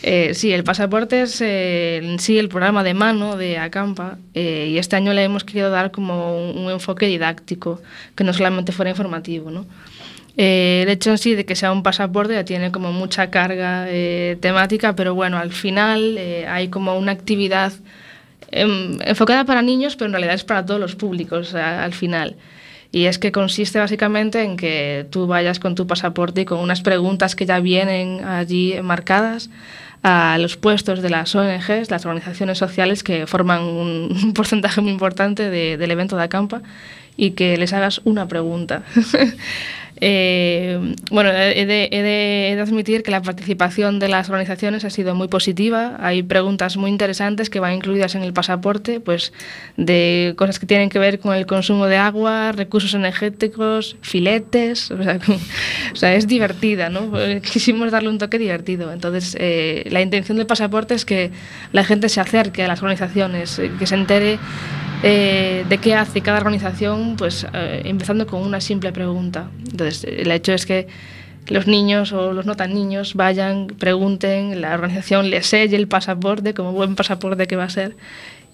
Eh, 0.02 0.34
sí, 0.34 0.52
el 0.52 0.64
pasaporte 0.64 1.22
es 1.22 1.40
eh, 1.40 2.16
sí 2.18 2.38
el 2.38 2.48
programa 2.48 2.82
de 2.82 2.92
mano 2.92 3.36
de 3.36 3.58
Acampa 3.58 4.18
eh, 4.34 4.68
y 4.70 4.78
este 4.78 4.96
año 4.96 5.12
le 5.12 5.22
hemos 5.22 5.44
querido 5.44 5.70
dar 5.70 5.92
como 5.92 6.36
un, 6.36 6.58
un 6.58 6.70
enfoque 6.70 7.06
didáctico, 7.06 7.80
que 8.16 8.24
no 8.24 8.32
solamente 8.32 8.72
fuera 8.72 8.90
informativo, 8.90 9.50
¿no? 9.50 9.64
Eh, 10.36 10.80
el 10.84 10.88
hecho 10.88 11.10
en 11.10 11.18
sí 11.18 11.34
de 11.34 11.44
que 11.44 11.54
sea 11.56 11.72
un 11.72 11.82
pasaporte 11.82 12.34
ya 12.34 12.44
tiene 12.44 12.72
como 12.72 12.92
mucha 12.92 13.30
carga 13.30 13.84
eh, 13.88 14.38
temática, 14.40 14.96
pero 14.96 15.14
bueno, 15.14 15.36
al 15.38 15.52
final 15.52 16.16
eh, 16.18 16.46
hay 16.48 16.68
como 16.68 16.96
una 16.98 17.12
actividad 17.12 17.72
em, 18.50 18.98
enfocada 19.04 19.44
para 19.44 19.62
niños, 19.62 19.96
pero 19.96 20.06
en 20.06 20.12
realidad 20.12 20.34
es 20.34 20.44
para 20.44 20.64
todos 20.64 20.80
los 20.80 20.94
públicos 20.96 21.54
al 21.54 21.92
final. 21.92 22.36
Y 22.92 23.06
es 23.06 23.18
que 23.18 23.32
consiste 23.32 23.78
básicamente 23.78 24.42
en 24.42 24.56
que 24.56 25.06
tú 25.10 25.26
vayas 25.26 25.58
con 25.58 25.74
tu 25.74 25.86
pasaporte 25.86 26.42
y 26.42 26.44
con 26.44 26.58
unas 26.58 26.82
preguntas 26.82 27.34
que 27.34 27.46
ya 27.46 27.58
vienen 27.60 28.22
allí 28.24 28.74
marcadas 28.82 29.48
a 30.02 30.36
los 30.38 30.56
puestos 30.56 31.00
de 31.00 31.08
las 31.10 31.34
ONGs, 31.34 31.90
las 31.90 32.04
organizaciones 32.04 32.58
sociales 32.58 33.02
que 33.02 33.26
forman 33.26 33.62
un, 33.64 34.32
porcentaje 34.34 34.80
muy 34.80 34.92
importante 34.92 35.48
de- 35.48 35.76
del 35.78 35.90
evento 35.90 36.16
de 36.16 36.24
Acampa, 36.24 36.62
y 37.16 37.32
que 37.32 37.56
les 37.58 37.72
hagas 37.72 38.00
una 38.04 38.26
pregunta. 38.28 38.82
Eh, 40.04 40.96
bueno, 41.12 41.30
he 41.30 41.64
de, 41.64 42.60
admitir 42.60 43.04
que 43.04 43.12
la 43.12 43.22
participación 43.22 44.00
de 44.00 44.08
las 44.08 44.28
organizaciones 44.28 44.84
ha 44.84 44.90
sido 44.90 45.14
muy 45.14 45.28
positiva. 45.28 45.96
Hay 46.00 46.24
preguntas 46.24 46.76
muy 46.76 46.90
interesantes 46.90 47.48
que 47.48 47.60
van 47.60 47.74
incluidas 47.74 48.16
en 48.16 48.24
el 48.24 48.32
pasaporte, 48.32 48.98
pues 48.98 49.32
de 49.76 50.34
cosas 50.36 50.58
que 50.58 50.66
tienen 50.66 50.88
que 50.88 50.98
ver 50.98 51.20
con 51.20 51.36
el 51.36 51.46
consumo 51.46 51.86
de 51.86 51.98
agua, 51.98 52.50
recursos 52.50 52.94
energéticos, 52.94 53.96
filetes. 54.00 54.90
O 55.92 55.96
sea, 55.96 56.14
o 56.14 56.16
es 56.16 56.26
divertida, 56.26 56.88
¿no? 56.88 57.18
Eh, 57.20 57.40
Quisimos 57.40 57.92
darle 57.92 58.08
un 58.08 58.18
toque 58.18 58.38
divertido. 58.38 58.92
Entonces, 58.92 59.36
eh, 59.38 59.86
la 59.90 60.00
intención 60.00 60.38
del 60.38 60.46
pasaporte 60.46 60.94
es 60.94 61.04
que 61.04 61.30
la 61.70 61.84
gente 61.84 62.08
se 62.08 62.20
acerque 62.20 62.64
a 62.64 62.68
las 62.68 62.82
organizaciones, 62.82 63.58
eh, 63.58 63.70
que 63.78 63.86
se 63.86 63.94
entere 63.94 64.38
eh, 65.02 65.64
de 65.68 65.78
qué 65.78 65.94
hace 65.94 66.20
cada 66.20 66.38
organización, 66.38 67.16
pues 67.16 67.46
eh, 67.52 67.82
empezando 67.84 68.26
con 68.26 68.42
una 68.42 68.60
simple 68.60 68.92
pregunta. 68.92 69.50
Entonces, 69.70 70.04
el 70.04 70.30
hecho 70.30 70.52
es 70.52 70.66
que 70.66 70.86
los 71.48 71.66
niños 71.66 72.12
o 72.12 72.32
los 72.32 72.46
no 72.46 72.54
tan 72.54 72.72
niños 72.72 73.14
vayan, 73.14 73.66
pregunten, 73.66 74.60
la 74.60 74.74
organización 74.74 75.30
les 75.30 75.46
selle 75.46 75.76
el 75.76 75.88
pasaporte, 75.88 76.54
como 76.54 76.72
buen 76.72 76.94
pasaporte 76.94 77.46
que 77.46 77.56
va 77.56 77.64
a 77.64 77.70
ser, 77.70 77.96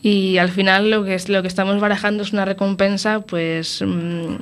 y 0.02 0.38
al 0.38 0.48
final 0.48 0.90
lo 0.90 1.04
que, 1.04 1.14
es, 1.14 1.28
lo 1.28 1.42
que 1.42 1.48
estamos 1.48 1.80
barajando 1.80 2.22
es 2.22 2.32
una 2.32 2.44
recompensa, 2.44 3.20
pues... 3.20 3.82
mm, 3.86 4.36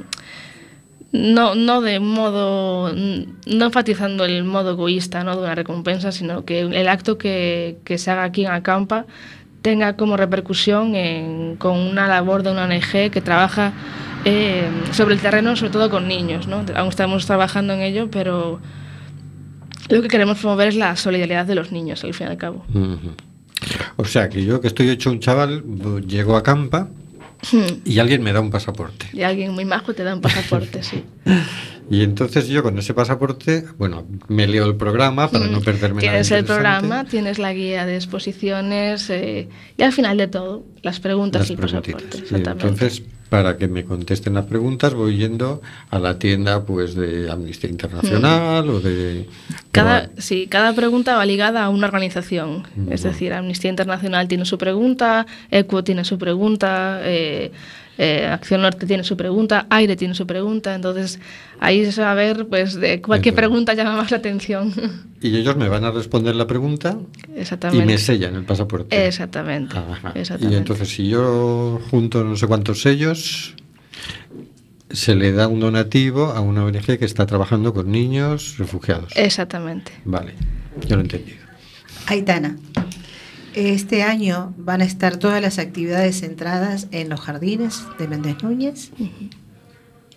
no, 1.12 1.54
no 1.54 1.80
de 1.80 1.98
modo, 2.00 2.92
no 2.92 3.64
enfatizando 3.64 4.24
el 4.24 4.44
modo 4.44 4.72
egoísta 4.72 5.24
¿no? 5.24 5.36
de 5.36 5.42
una 5.42 5.54
recompensa, 5.54 6.12
sino 6.12 6.44
que 6.44 6.60
el 6.60 6.88
acto 6.88 7.16
que, 7.16 7.78
que 7.84 7.96
se 7.96 8.10
haga 8.10 8.24
aquí 8.24 8.44
en 8.44 8.50
Acampa 8.50 9.06
tenga 9.66 9.96
como 9.96 10.16
repercusión 10.16 10.94
en- 10.94 11.56
con 11.56 11.76
una 11.76 12.06
labor 12.06 12.44
de 12.44 12.52
una 12.52 12.66
ONG 12.66 13.10
que 13.10 13.20
trabaja 13.20 13.72
eh, 14.24 14.68
sobre 14.92 15.14
el 15.16 15.20
terreno, 15.20 15.56
sobre 15.56 15.72
todo 15.72 15.90
con 15.90 16.06
niños. 16.06 16.46
¿no? 16.46 16.64
Aún 16.76 16.88
estamos 16.90 17.26
trabajando 17.26 17.72
en 17.72 17.80
ello, 17.80 18.08
pero 18.08 18.60
lo 19.88 20.02
que 20.02 20.06
queremos 20.06 20.38
promover 20.38 20.68
es 20.68 20.76
la 20.76 20.94
solidaridad 20.94 21.46
de 21.46 21.56
los 21.56 21.72
niños, 21.72 22.04
al 22.04 22.14
fin 22.14 22.28
y 22.28 22.30
al 22.30 22.36
cabo. 22.36 22.64
O 23.96 24.04
sea, 24.04 24.28
que 24.28 24.44
yo 24.44 24.60
que 24.60 24.68
estoy 24.68 24.88
hecho 24.88 25.10
un 25.10 25.18
chaval, 25.18 25.62
bo- 25.64 25.98
llego 25.98 26.36
a 26.36 26.44
Campa 26.44 26.88
y 27.84 27.98
alguien 27.98 28.22
me 28.22 28.32
da 28.32 28.40
un 28.40 28.50
pasaporte. 28.50 29.06
Y 29.12 29.22
alguien 29.22 29.52
muy 29.52 29.64
majo 29.64 29.94
te 29.94 30.04
da 30.04 30.14
un 30.14 30.20
pasaporte, 30.20 30.84
sí. 30.84 31.02
Y 31.88 32.02
entonces 32.02 32.48
yo 32.48 32.62
con 32.62 32.78
ese 32.78 32.94
pasaporte, 32.94 33.64
bueno, 33.78 34.06
me 34.28 34.46
leo 34.46 34.66
el 34.66 34.76
programa 34.76 35.30
para 35.30 35.46
no 35.46 35.60
perderme 35.60 36.02
nada 36.02 36.12
Tienes 36.12 36.30
el 36.30 36.44
programa, 36.44 37.04
tienes 37.04 37.38
la 37.38 37.52
guía 37.52 37.86
de 37.86 37.96
exposiciones 37.96 39.08
eh, 39.10 39.48
y 39.76 39.82
al 39.82 39.92
final 39.92 40.16
de 40.16 40.26
todo, 40.26 40.64
las 40.82 41.00
preguntas 41.00 41.42
Las 41.42 41.50
y 41.50 41.52
el 41.54 41.58
pasaporte. 41.60 42.18
Entonces, 42.30 43.02
para 43.28 43.56
que 43.56 43.68
me 43.68 43.84
contesten 43.84 44.34
las 44.34 44.46
preguntas, 44.46 44.94
voy 44.94 45.16
yendo 45.16 45.60
a 45.90 45.98
la 45.98 46.18
tienda 46.18 46.64
pues 46.64 46.94
de 46.94 47.30
Amnistía 47.30 47.70
Internacional 47.70 48.68
o 48.70 48.80
de... 48.80 49.26
Cada, 49.72 50.10
sí, 50.18 50.46
cada 50.46 50.74
pregunta 50.74 51.16
va 51.16 51.26
ligada 51.26 51.64
a 51.64 51.68
una 51.68 51.86
organización. 51.86 52.64
Es 52.90 53.00
Ujú. 53.00 53.08
decir, 53.08 53.32
Amnistía 53.32 53.70
Internacional 53.70 54.28
tiene 54.28 54.44
su 54.44 54.58
pregunta, 54.58 55.26
ECUO 55.50 55.82
tiene 55.82 56.04
su 56.04 56.18
pregunta, 56.18 57.00
eh, 57.02 57.50
eh, 57.98 58.26
Acción 58.26 58.62
Norte 58.62 58.86
tiene 58.86 59.04
su 59.04 59.16
pregunta, 59.16 59.66
Aire 59.70 59.96
tiene 59.96 60.14
su 60.14 60.26
pregunta, 60.26 60.74
entonces 60.74 61.18
ahí 61.60 61.80
es 61.80 61.98
a 61.98 62.12
ver 62.14 62.46
pues 62.46 62.74
de 62.74 63.00
cualquier 63.00 63.34
pregunta 63.34 63.74
llama 63.74 63.96
más 63.96 64.10
la 64.10 64.18
atención. 64.18 64.72
Y 65.18 65.34
ellos 65.34 65.56
me 65.56 65.68
van 65.68 65.82
a 65.82 65.90
responder 65.90 66.36
la 66.36 66.46
pregunta 66.46 66.98
Exactamente. 67.34 67.82
y 67.82 67.86
me 67.86 67.98
sellan 67.98 68.34
el 68.34 68.44
pasaporte. 68.44 69.06
Exactamente. 69.06 69.74
Exactamente. 70.14 70.54
Y 70.54 70.58
entonces 70.58 70.88
si 70.90 71.08
yo 71.08 71.80
junto 71.90 72.22
no 72.22 72.36
sé 72.36 72.46
cuántos 72.46 72.82
sellos, 72.82 73.54
se 74.90 75.14
le 75.14 75.32
da 75.32 75.48
un 75.48 75.58
donativo 75.58 76.26
a 76.26 76.40
una 76.40 76.64
ONG 76.64 76.98
que 76.98 77.04
está 77.06 77.26
trabajando 77.26 77.72
con 77.72 77.90
niños 77.90 78.56
refugiados. 78.58 79.12
Exactamente. 79.16 79.90
Vale, 80.04 80.34
yo 80.86 80.96
lo 80.96 81.00
he 81.00 81.04
entendido. 81.04 81.38
Aitana, 82.06 82.56
este 83.56 84.02
año 84.02 84.54
van 84.58 84.82
a 84.82 84.84
estar 84.84 85.16
todas 85.16 85.40
las 85.42 85.58
actividades 85.58 86.20
centradas 86.20 86.86
en 86.92 87.08
los 87.08 87.20
jardines 87.20 87.82
de 87.98 88.06
Méndez 88.08 88.42
Núñez. 88.42 88.90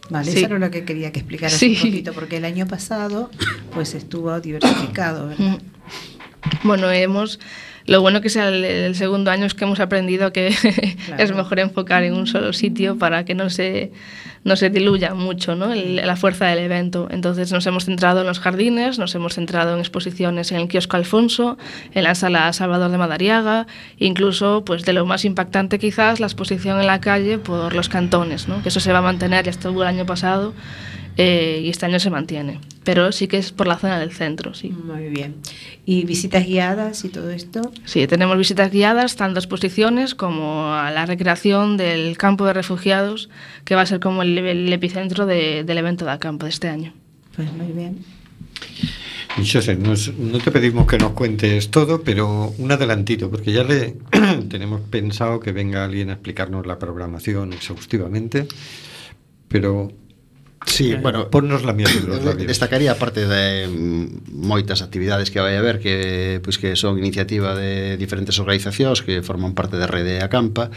Vale, 0.09 0.31
Sí. 0.31 0.37
eso 0.37 0.47
era 0.47 0.59
lo 0.59 0.71
que 0.71 0.85
quería 0.85 1.11
que 1.11 1.19
explicaras 1.19 1.53
Sí. 1.57 1.75
un 1.75 1.89
poquito, 1.91 2.13
porque 2.13 2.37
el 2.37 2.45
año 2.45 2.67
pasado 2.67 3.29
pues 3.73 3.93
estuvo 3.93 4.39
diversificado, 4.41 5.27
¿verdad? 5.27 5.59
Bueno, 6.63 6.89
hemos. 6.91 7.39
Lo 7.89 8.01
bueno 8.01 8.21
que 8.21 8.29
sea 8.29 8.49
el, 8.49 8.63
el 8.63 8.95
segundo 8.95 9.31
año 9.31 9.45
es 9.45 9.53
que 9.55 9.63
hemos 9.65 9.79
aprendido 9.79 10.31
que 10.31 10.47
es 11.17 11.33
mejor 11.33 11.59
enfocar 11.59 12.03
en 12.03 12.13
un 12.13 12.27
solo 12.27 12.53
sitio 12.53 12.97
para 12.99 13.25
que 13.25 13.33
no 13.33 13.49
se, 13.49 13.91
no 14.43 14.55
se 14.55 14.69
diluya 14.69 15.15
mucho 15.15 15.55
¿no? 15.55 15.73
El- 15.73 15.95
la 15.95 16.15
fuerza 16.15 16.45
del 16.45 16.59
evento. 16.59 17.07
Entonces 17.09 17.51
nos 17.51 17.65
hemos 17.65 17.85
centrado 17.85 18.21
en 18.21 18.27
los 18.27 18.39
jardines, 18.39 18.99
nos 18.99 19.15
hemos 19.15 19.33
centrado 19.33 19.73
en 19.73 19.79
exposiciones 19.79 20.51
en 20.51 20.59
el 20.59 20.67
kiosco 20.67 20.97
Alfonso, 20.97 21.57
en 21.93 22.03
la 22.03 22.13
sala 22.13 22.53
Salvador 22.53 22.91
de 22.91 22.97
Madariaga, 22.99 23.65
incluso 23.97 24.63
pues 24.65 24.85
de 24.85 24.93
lo 24.93 25.05
más 25.07 25.25
impactante 25.25 25.79
quizás 25.79 26.19
la 26.19 26.27
exposición 26.27 26.79
en 26.79 26.85
la 26.87 27.01
calle 27.01 27.39
por 27.39 27.73
los 27.73 27.89
cantones, 27.89 28.47
¿no? 28.47 28.61
que 28.61 28.69
eso 28.69 28.79
se 28.79 28.91
va 28.93 28.99
a 28.99 29.01
mantener, 29.01 29.45
ya 29.45 29.51
estuvo 29.51 29.81
el 29.81 29.87
año 29.87 30.05
pasado 30.05 30.53
eh, 31.17 31.61
y 31.63 31.69
este 31.69 31.85
año 31.85 31.99
se 31.99 32.09
mantiene. 32.09 32.59
Pero 32.83 33.11
sí 33.11 33.27
que 33.27 33.37
es 33.37 33.51
por 33.51 33.67
la 33.67 33.77
zona 33.77 33.99
del 33.99 34.11
centro, 34.11 34.53
sí. 34.53 34.69
Muy 34.69 35.09
bien. 35.09 35.35
¿Y 35.85 36.05
visitas 36.05 36.45
guiadas 36.45 37.03
y 37.05 37.09
todo 37.09 37.29
esto? 37.29 37.61
Sí, 37.85 38.07
tenemos 38.07 38.37
visitas 38.37 38.71
guiadas, 38.71 39.15
tanto 39.15 39.37
a 39.39 39.41
exposiciones 39.41 40.15
como 40.15 40.73
a 40.73 40.89
la 40.91 41.05
recreación 41.05 41.77
del 41.77 42.17
campo 42.17 42.45
de 42.45 42.53
refugiados, 42.53 43.29
que 43.65 43.75
va 43.75 43.81
a 43.81 43.85
ser 43.85 43.99
como 43.99 44.21
el, 44.23 44.37
el 44.37 44.71
epicentro 44.73 45.25
de- 45.25 45.63
del 45.63 45.77
evento 45.77 46.05
de 46.05 46.17
campo 46.19 46.45
de 46.45 46.49
este 46.51 46.67
año. 46.69 46.93
Pues 47.35 47.51
muy 47.53 47.67
bien. 47.73 47.99
José, 49.37 49.75
nos- 49.75 50.13
no 50.17 50.39
te 50.39 50.51
pedimos 50.51 50.87
que 50.87 50.97
nos 50.97 51.11
cuentes 51.11 51.69
todo, 51.69 52.01
pero 52.03 52.53
un 52.57 52.71
adelantito, 52.71 53.29
porque 53.29 53.51
ya 53.53 53.63
le 53.63 53.95
tenemos 54.49 54.81
pensado 54.81 55.39
que 55.39 55.51
venga 55.51 55.85
alguien 55.85 56.09
a 56.09 56.13
explicarnos 56.13 56.65
la 56.65 56.79
programación 56.79 57.53
exhaustivamente, 57.53 58.47
pero 59.47 59.91
Sí, 60.69 60.91
eh, 60.91 60.99
bueno, 61.01 61.29
ponnos 61.29 61.63
la 61.65 61.73
mía 61.73 61.87
eh, 61.89 62.45
Destacaría 62.45 62.97
parte 62.97 63.25
de 63.25 63.67
mm, 63.67 64.37
moitas 64.37 64.81
actividades 64.85 65.33
que 65.33 65.41
vai 65.41 65.57
haber 65.57 65.81
que 65.81 66.39
pois 66.45 66.61
que 66.61 66.77
son 66.77 67.01
iniciativa 67.01 67.57
de 67.57 67.97
diferentes 67.97 68.37
organizacións 68.37 69.01
que 69.01 69.25
forman 69.25 69.57
parte 69.57 69.81
da 69.81 69.89
rede 69.89 70.21
Acampa. 70.21 70.69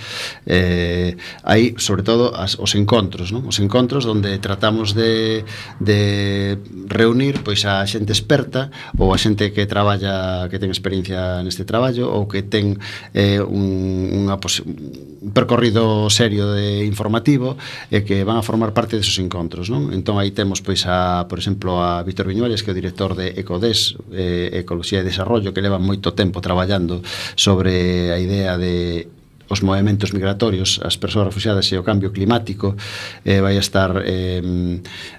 Eh, 0.48 1.14
hai 1.44 1.76
sobre 1.76 2.02
todo 2.02 2.32
as, 2.32 2.56
os 2.56 2.72
encontros, 2.72 3.30
non? 3.30 3.44
Os 3.44 3.60
encontros 3.60 4.08
onde 4.08 4.40
tratamos 4.40 4.96
de 4.96 5.44
de 5.78 6.56
reunir 6.88 7.44
pois 7.44 7.62
a 7.68 7.84
xente 7.84 8.16
experta 8.16 8.72
ou 8.96 9.12
a 9.12 9.18
xente 9.20 9.52
que 9.52 9.68
traballa 9.68 10.48
que 10.48 10.56
ten 10.56 10.72
experiencia 10.72 11.44
neste 11.44 11.68
traballo 11.68 12.08
ou 12.08 12.24
que 12.24 12.40
ten 12.40 12.80
eh, 13.12 13.44
un, 13.44 14.24
unha 14.24 14.40
pos, 14.40 14.64
un 14.64 15.30
percorrido 15.36 16.08
serio 16.08 16.50
de 16.56 16.88
informativo 16.88 17.60
e 17.92 18.00
eh, 18.00 18.02
que 18.02 18.24
van 18.24 18.40
a 18.40 18.46
formar 18.46 18.72
parte 18.72 18.96
desos 18.96 19.20
encontros, 19.20 19.68
non? 19.68 19.81
non? 19.82 19.94
Entón 19.94 20.22
aí 20.22 20.30
temos 20.30 20.62
pois 20.62 20.86
a, 20.86 21.26
por 21.26 21.42
exemplo, 21.42 21.82
a 21.82 22.02
Víctor 22.06 22.30
Viñuales, 22.30 22.62
que 22.62 22.70
é 22.70 22.74
o 22.74 22.78
director 22.78 23.18
de 23.18 23.34
Ecodes, 23.34 23.98
eh, 24.14 24.62
Ecoloxía 24.62 25.02
e 25.02 25.06
Desarrollo, 25.06 25.50
que 25.50 25.64
leva 25.64 25.82
moito 25.82 26.14
tempo 26.14 26.38
traballando 26.38 27.02
sobre 27.34 28.14
a 28.14 28.18
idea 28.22 28.54
de 28.56 29.10
os 29.52 29.60
movimentos 29.60 30.16
migratorios, 30.16 30.80
as 30.80 30.96
persoas 30.96 31.28
refugiadas 31.28 31.68
e 31.68 31.76
o 31.76 31.84
cambio 31.84 32.08
climático. 32.08 32.72
Eh, 33.20 33.44
vai 33.44 33.60
estar 33.60 34.00
eh, 34.00 34.40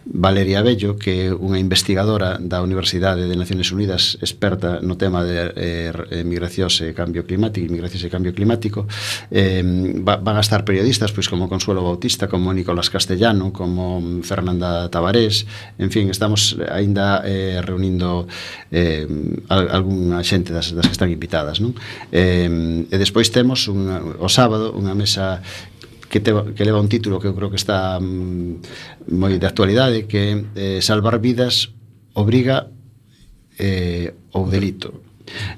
Valeria 0.09 0.65
Bello, 0.65 0.97
que 0.97 1.29
é 1.29 1.33
unha 1.33 1.61
investigadora 1.61 2.41
da 2.41 2.65
Universidade 2.65 3.29
de 3.29 3.35
Naciones 3.37 3.69
Unidas, 3.69 4.17
experta 4.25 4.81
no 4.81 4.97
tema 4.97 5.21
de 5.21 5.53
eh, 5.53 6.25
migracións 6.25 6.81
e 6.81 6.97
cambio 6.97 7.29
climático, 7.29 7.69
migracións 7.69 8.03
e 8.03 8.09
cambio 8.09 8.33
climático. 8.33 8.89
Eh, 9.29 9.61
van 10.01 10.35
a 10.35 10.41
estar 10.41 10.65
periodistas 10.65 11.13
pois 11.13 11.29
como 11.29 11.45
Consuelo 11.45 11.85
Bautista, 11.85 12.25
como 12.25 12.49
Nicolás 12.49 12.89
Castellano, 12.89 13.53
como 13.53 14.01
mm, 14.01 14.25
Fernanda 14.25 14.89
Tabarés, 14.89 15.45
en 15.77 15.93
fin, 15.93 16.09
estamos 16.09 16.57
eh, 16.57 16.65
aínda 16.73 17.21
eh, 17.21 17.61
reunindo 17.61 18.25
eh, 18.73 19.05
algunha 19.53 20.25
xente 20.25 20.49
das, 20.49 20.73
das 20.73 20.89
que 20.89 20.95
están 20.97 21.13
invitadas, 21.13 21.61
non? 21.61 21.77
Eh, 22.09 22.87
e 22.89 22.95
despois 22.97 23.29
temos 23.29 23.69
unha, 23.69 24.01
o 24.23 24.31
sábado, 24.31 24.71
unha 24.71 24.95
mesa 24.95 25.43
que, 26.07 26.23
te, 26.23 26.31
que 26.31 26.63
leva 26.63 26.79
un 26.79 26.87
título 26.87 27.19
que 27.19 27.27
eu 27.27 27.35
creo 27.35 27.51
que 27.51 27.59
está 27.59 27.99
mm, 27.99 29.11
moi 29.11 29.35
de 29.35 29.45
actualidade 29.49 30.07
que 30.07 30.47
eh, 30.55 30.79
salvar 30.79 31.19
vidas 31.19 31.75
obriga 32.15 32.69
eh, 33.59 34.13
ou 34.31 34.47
delito. 34.47 35.03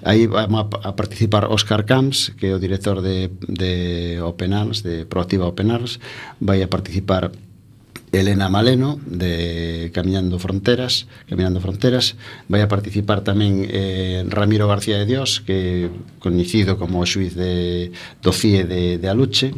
Aí 0.03 0.27
vamos 0.27 0.71
a, 0.81 0.89
a 0.89 0.91
participar 0.95 1.51
Óscar 1.51 1.83
Camps, 1.85 2.31
que 2.37 2.47
é 2.47 2.55
o 2.55 2.61
director 2.61 3.01
de, 3.01 3.29
de 3.49 4.21
Open 4.21 4.53
Arms, 4.53 4.81
de 4.81 5.05
Proactiva 5.05 5.49
Open 5.49 5.71
Arms, 5.71 5.99
vai 6.39 6.63
a 6.63 6.69
participar 6.69 7.31
Elena 8.19 8.49
Maleno 8.49 8.99
de 9.05 9.91
Camiñando 9.93 10.39
Fronteras, 10.39 11.07
Camiñando 11.27 11.59
Fronteras, 11.59 12.15
vai 12.47 12.61
a 12.61 12.71
participar 12.71 13.21
tamén 13.21 13.65
eh, 13.67 14.23
Ramiro 14.29 14.67
García 14.67 14.99
de 15.01 15.07
Dios, 15.07 15.41
que 15.41 15.89
coñecido 16.19 16.77
como 16.77 17.03
xuiz 17.03 17.33
de 17.35 17.91
do 18.21 18.31
CIE 18.31 18.63
de, 18.63 18.97
de 18.97 19.07
Aluche, 19.07 19.53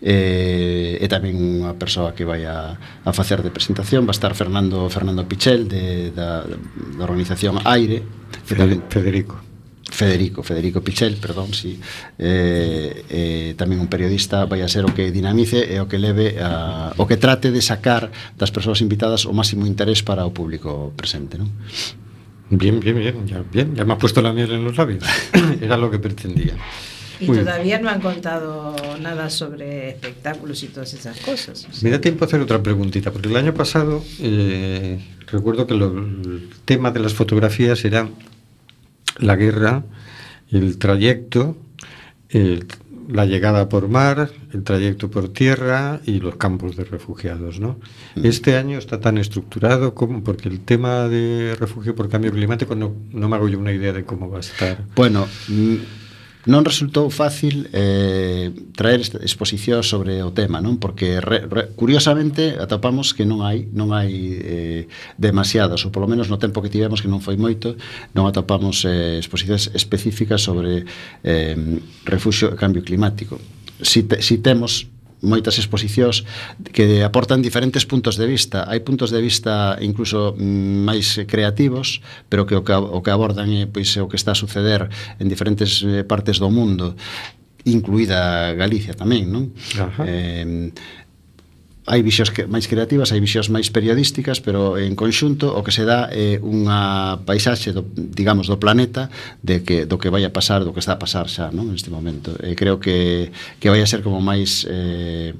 eh, 0.00 0.98
e 1.00 1.06
tamén 1.06 1.36
unha 1.36 1.76
persoa 1.76 2.14
que 2.14 2.24
vai 2.24 2.46
a, 2.46 2.78
a 2.78 3.10
facer 3.12 3.42
de 3.42 3.52
presentación, 3.54 4.06
va 4.06 4.14
a 4.14 4.18
estar 4.18 4.32
Fernando 4.38 4.88
Fernando 4.88 5.26
Pichel 5.26 5.68
de, 5.68 6.10
da, 6.14 6.46
da 6.46 7.02
organización 7.04 7.58
Aire, 7.66 8.02
Federico. 8.88 9.49
Federico, 9.90 10.42
Federico 10.42 10.80
Pichel, 10.80 11.16
perdón, 11.18 11.52
si 11.52 11.76
eh, 12.18 13.04
eh, 13.10 13.50
tamén 13.58 13.82
un 13.82 13.90
periodista 13.90 14.46
vai 14.46 14.62
a 14.62 14.70
ser 14.70 14.86
o 14.86 14.94
que 14.94 15.10
dinamice 15.10 15.66
e 15.66 15.82
o 15.82 15.90
que 15.90 15.98
leve 15.98 16.38
a, 16.38 16.94
o 16.94 17.04
que 17.10 17.18
trate 17.18 17.50
de 17.50 17.58
sacar 17.60 18.08
das 18.38 18.54
persoas 18.54 18.78
invitadas 18.80 19.26
o 19.26 19.34
máximo 19.34 19.66
interés 19.66 20.00
para 20.06 20.22
o 20.24 20.30
público 20.30 20.94
presente, 20.94 21.36
non? 21.42 21.50
Bien, 22.50 22.78
bien, 22.82 22.96
bien, 22.98 23.14
ya, 23.26 23.42
bien, 23.46 23.74
ya 23.74 23.84
me 23.86 23.94
has 23.94 24.00
puesto 24.02 24.22
la 24.22 24.32
miel 24.32 24.50
en 24.50 24.62
los 24.66 24.74
labios. 24.78 25.02
Era 25.62 25.76
lo 25.76 25.90
que 25.90 25.98
pretendía. 25.98 26.54
Y 27.20 27.26
Muy 27.26 27.36
bien. 27.36 27.44
todavía 27.46 27.78
no 27.78 27.90
han 27.90 28.00
contado 28.00 28.74
nada 28.98 29.28
sobre 29.28 29.90
espectáculos 29.90 30.62
y 30.64 30.68
todas 30.72 30.94
esas 30.94 31.20
cosas. 31.20 31.66
o 31.68 31.72
sea. 31.72 31.82
Me 31.82 31.90
da 31.90 32.00
tiempo 32.00 32.24
a 32.24 32.26
hacer 32.26 32.40
otra 32.40 32.62
preguntita, 32.62 33.12
porque 33.12 33.28
el 33.28 33.36
año 33.36 33.52
pasado 33.54 34.02
eh, 34.18 34.98
recuerdo 35.30 35.66
que 35.66 35.74
lo- 35.74 35.92
el 35.98 36.48
tema 36.64 36.90
de 36.90 36.98
las 37.00 37.12
fotografías 37.14 37.84
era 37.84 38.08
la 39.18 39.36
guerra, 39.36 39.84
el 40.50 40.78
trayecto, 40.78 41.56
el- 42.28 42.66
la 43.08 43.26
llegada 43.26 43.68
por 43.68 43.88
mar, 43.88 44.30
el 44.52 44.62
trayecto 44.62 45.10
por 45.10 45.32
tierra 45.32 46.00
y 46.06 46.20
los 46.20 46.36
campos 46.36 46.76
de 46.76 46.84
refugiados, 46.84 47.58
¿no? 47.58 47.80
Este 48.22 48.56
año 48.56 48.78
está 48.78 49.00
tan 49.00 49.18
estructurado 49.18 49.94
como 49.94 50.22
porque 50.22 50.48
el 50.48 50.60
tema 50.60 51.08
de 51.08 51.56
refugio 51.58 51.96
por 51.96 52.08
cambio 52.08 52.30
climático 52.30 52.76
no, 52.76 52.94
no 53.10 53.28
me 53.28 53.34
hago 53.34 53.48
yo 53.48 53.58
una 53.58 53.72
idea 53.72 53.92
de 53.92 54.04
cómo 54.04 54.30
va 54.30 54.36
a 54.36 54.40
estar. 54.40 54.84
Bueno, 54.94 55.26
mm, 55.48 55.74
non 56.48 56.64
resultou 56.64 57.12
fácil 57.12 57.68
eh, 57.76 58.48
traer 58.72 59.04
exposición 59.20 59.84
sobre 59.84 60.24
o 60.24 60.32
tema, 60.32 60.64
non? 60.64 60.80
Porque 60.80 61.20
re, 61.20 61.44
re, 61.44 61.76
curiosamente 61.76 62.56
atopamos 62.56 63.12
que 63.12 63.28
non 63.28 63.44
hai 63.44 63.68
non 63.76 63.92
hai 63.92 64.40
eh, 64.40 64.82
demasiadas, 65.20 65.84
ou 65.84 65.92
polo 65.92 66.08
menos 66.08 66.32
no 66.32 66.40
tempo 66.40 66.64
que 66.64 66.72
tivemos 66.72 67.04
que 67.04 67.12
non 67.12 67.20
foi 67.20 67.36
moito, 67.36 67.76
non 68.16 68.24
atopamos 68.24 68.88
eh, 68.88 69.20
exposicións 69.20 69.68
específicas 69.76 70.40
sobre 70.40 70.88
eh, 71.20 71.56
refugio 72.08 72.48
e 72.48 72.56
cambio 72.56 72.80
climático. 72.80 73.36
Si, 73.84 74.08
te, 74.08 74.24
si 74.24 74.40
temos 74.40 74.88
moitas 75.20 75.56
exposicións 75.60 76.24
que 76.72 77.04
aportan 77.04 77.44
diferentes 77.44 77.84
puntos 77.84 78.16
de 78.16 78.26
vista. 78.26 78.64
Hai 78.64 78.80
puntos 78.80 79.12
de 79.12 79.20
vista 79.20 79.76
incluso 79.80 80.36
mm, 80.36 80.84
máis 80.84 81.20
creativos, 81.28 82.00
pero 82.28 82.48
que 82.48 82.56
o 82.56 82.64
que, 82.64 82.72
o 82.72 83.00
que 83.04 83.12
abordan 83.12 83.48
é 83.52 83.68
pois 83.68 83.92
o 84.00 84.08
que 84.08 84.16
está 84.16 84.32
a 84.32 84.38
suceder 84.38 84.88
en 85.20 85.26
diferentes 85.28 85.84
eh, 85.84 86.04
partes 86.04 86.40
do 86.40 86.48
mundo 86.48 86.96
incluída 87.64 88.52
Galicia 88.56 88.96
tamén, 88.96 89.28
non? 89.28 89.52
Ajá. 89.76 90.08
Eh, 90.08 90.72
hai 91.90 92.06
visións 92.06 92.30
que, 92.30 92.46
máis 92.46 92.70
creativas, 92.70 93.10
hai 93.10 93.18
visións 93.18 93.50
máis 93.50 93.66
periodísticas, 93.74 94.38
pero 94.38 94.78
eh, 94.78 94.86
en 94.86 94.94
conxunto 94.94 95.50
o 95.50 95.66
que 95.66 95.74
se 95.74 95.82
dá 95.82 96.06
é 96.14 96.38
unha 96.38 97.18
paisaxe 97.26 97.74
do, 97.74 97.82
digamos 97.98 98.46
do 98.46 98.62
planeta 98.62 99.10
de 99.42 99.66
que 99.66 99.90
do 99.90 99.98
que 99.98 100.06
vai 100.06 100.22
a 100.22 100.30
pasar, 100.30 100.62
do 100.62 100.70
que 100.70 100.78
está 100.78 100.94
a 100.94 101.02
pasar 101.02 101.26
xa, 101.26 101.50
non, 101.50 101.66
neste 101.74 101.90
momento. 101.90 102.38
E 102.38 102.54
creo 102.54 102.78
que 102.78 103.34
que 103.58 103.66
vai 103.66 103.82
a 103.82 103.90
ser 103.90 104.06
como 104.06 104.22
máis 104.22 104.62
eh 104.70 105.34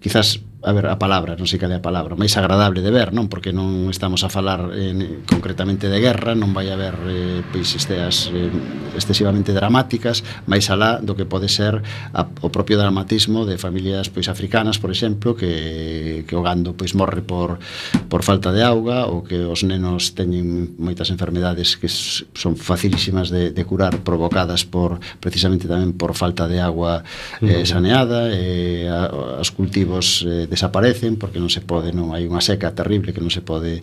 quizás 0.00 0.40
a 0.64 0.72
ver, 0.72 0.86
a 0.86 0.96
palabra, 0.96 1.36
non 1.36 1.44
sei 1.44 1.60
cal 1.60 1.68
é 1.68 1.76
a 1.76 1.84
palabra, 1.84 2.16
máis 2.16 2.32
agradable 2.40 2.80
de 2.80 2.88
ver, 2.88 3.12
non? 3.12 3.28
Porque 3.28 3.52
non 3.52 3.92
estamos 3.92 4.24
a 4.24 4.32
falar 4.32 4.72
eh, 4.72 5.20
concretamente 5.28 5.92
de 5.92 6.00
guerra, 6.00 6.32
non 6.32 6.56
vai 6.56 6.72
haber 6.72 6.96
eh, 7.04 7.44
pois 7.52 7.68
esteas 7.76 8.32
eh, 8.32 8.48
excesivamente 8.96 9.52
dramáticas, 9.52 10.24
máis 10.48 10.72
alá 10.72 11.04
do 11.04 11.12
que 11.12 11.28
pode 11.28 11.52
ser 11.52 11.84
a, 12.16 12.24
o 12.40 12.48
propio 12.48 12.80
dramatismo 12.80 13.44
de 13.44 13.60
familias 13.60 14.08
pois 14.08 14.32
africanas, 14.32 14.80
por 14.80 14.88
exemplo, 14.88 15.36
que, 15.36 16.24
que 16.24 16.32
o 16.32 16.40
gando 16.40 16.72
pois 16.72 16.96
morre 16.96 17.20
por, 17.20 17.60
por 18.08 18.24
falta 18.24 18.48
de 18.48 18.64
auga 18.64 19.04
ou 19.04 19.20
que 19.20 19.44
os 19.44 19.68
nenos 19.68 20.16
teñen 20.16 20.72
moitas 20.80 21.12
enfermedades 21.12 21.76
que 21.76 21.92
son 21.92 22.56
facilísimas 22.56 23.28
de, 23.28 23.52
de 23.52 23.62
curar 23.68 24.00
provocadas 24.00 24.64
por 24.64 24.96
precisamente 25.20 25.68
tamén 25.68 25.92
por 25.92 26.16
falta 26.16 26.48
de 26.48 26.56
agua 26.56 27.04
eh, 27.44 27.68
saneada, 27.68 28.32
eh, 28.32 28.88
a, 28.88 29.12
os 29.44 29.52
cultivos 29.52 30.24
eh, 30.24 30.48
desaparecen 30.54 31.18
porque 31.18 31.42
non 31.42 31.50
se 31.50 31.60
pode, 31.60 31.90
non 31.90 32.14
hai 32.14 32.24
unha 32.24 32.40
seca 32.40 32.72
terrible 32.72 33.10
que 33.10 33.20
non 33.20 33.34
se 33.34 33.42
pode 33.42 33.82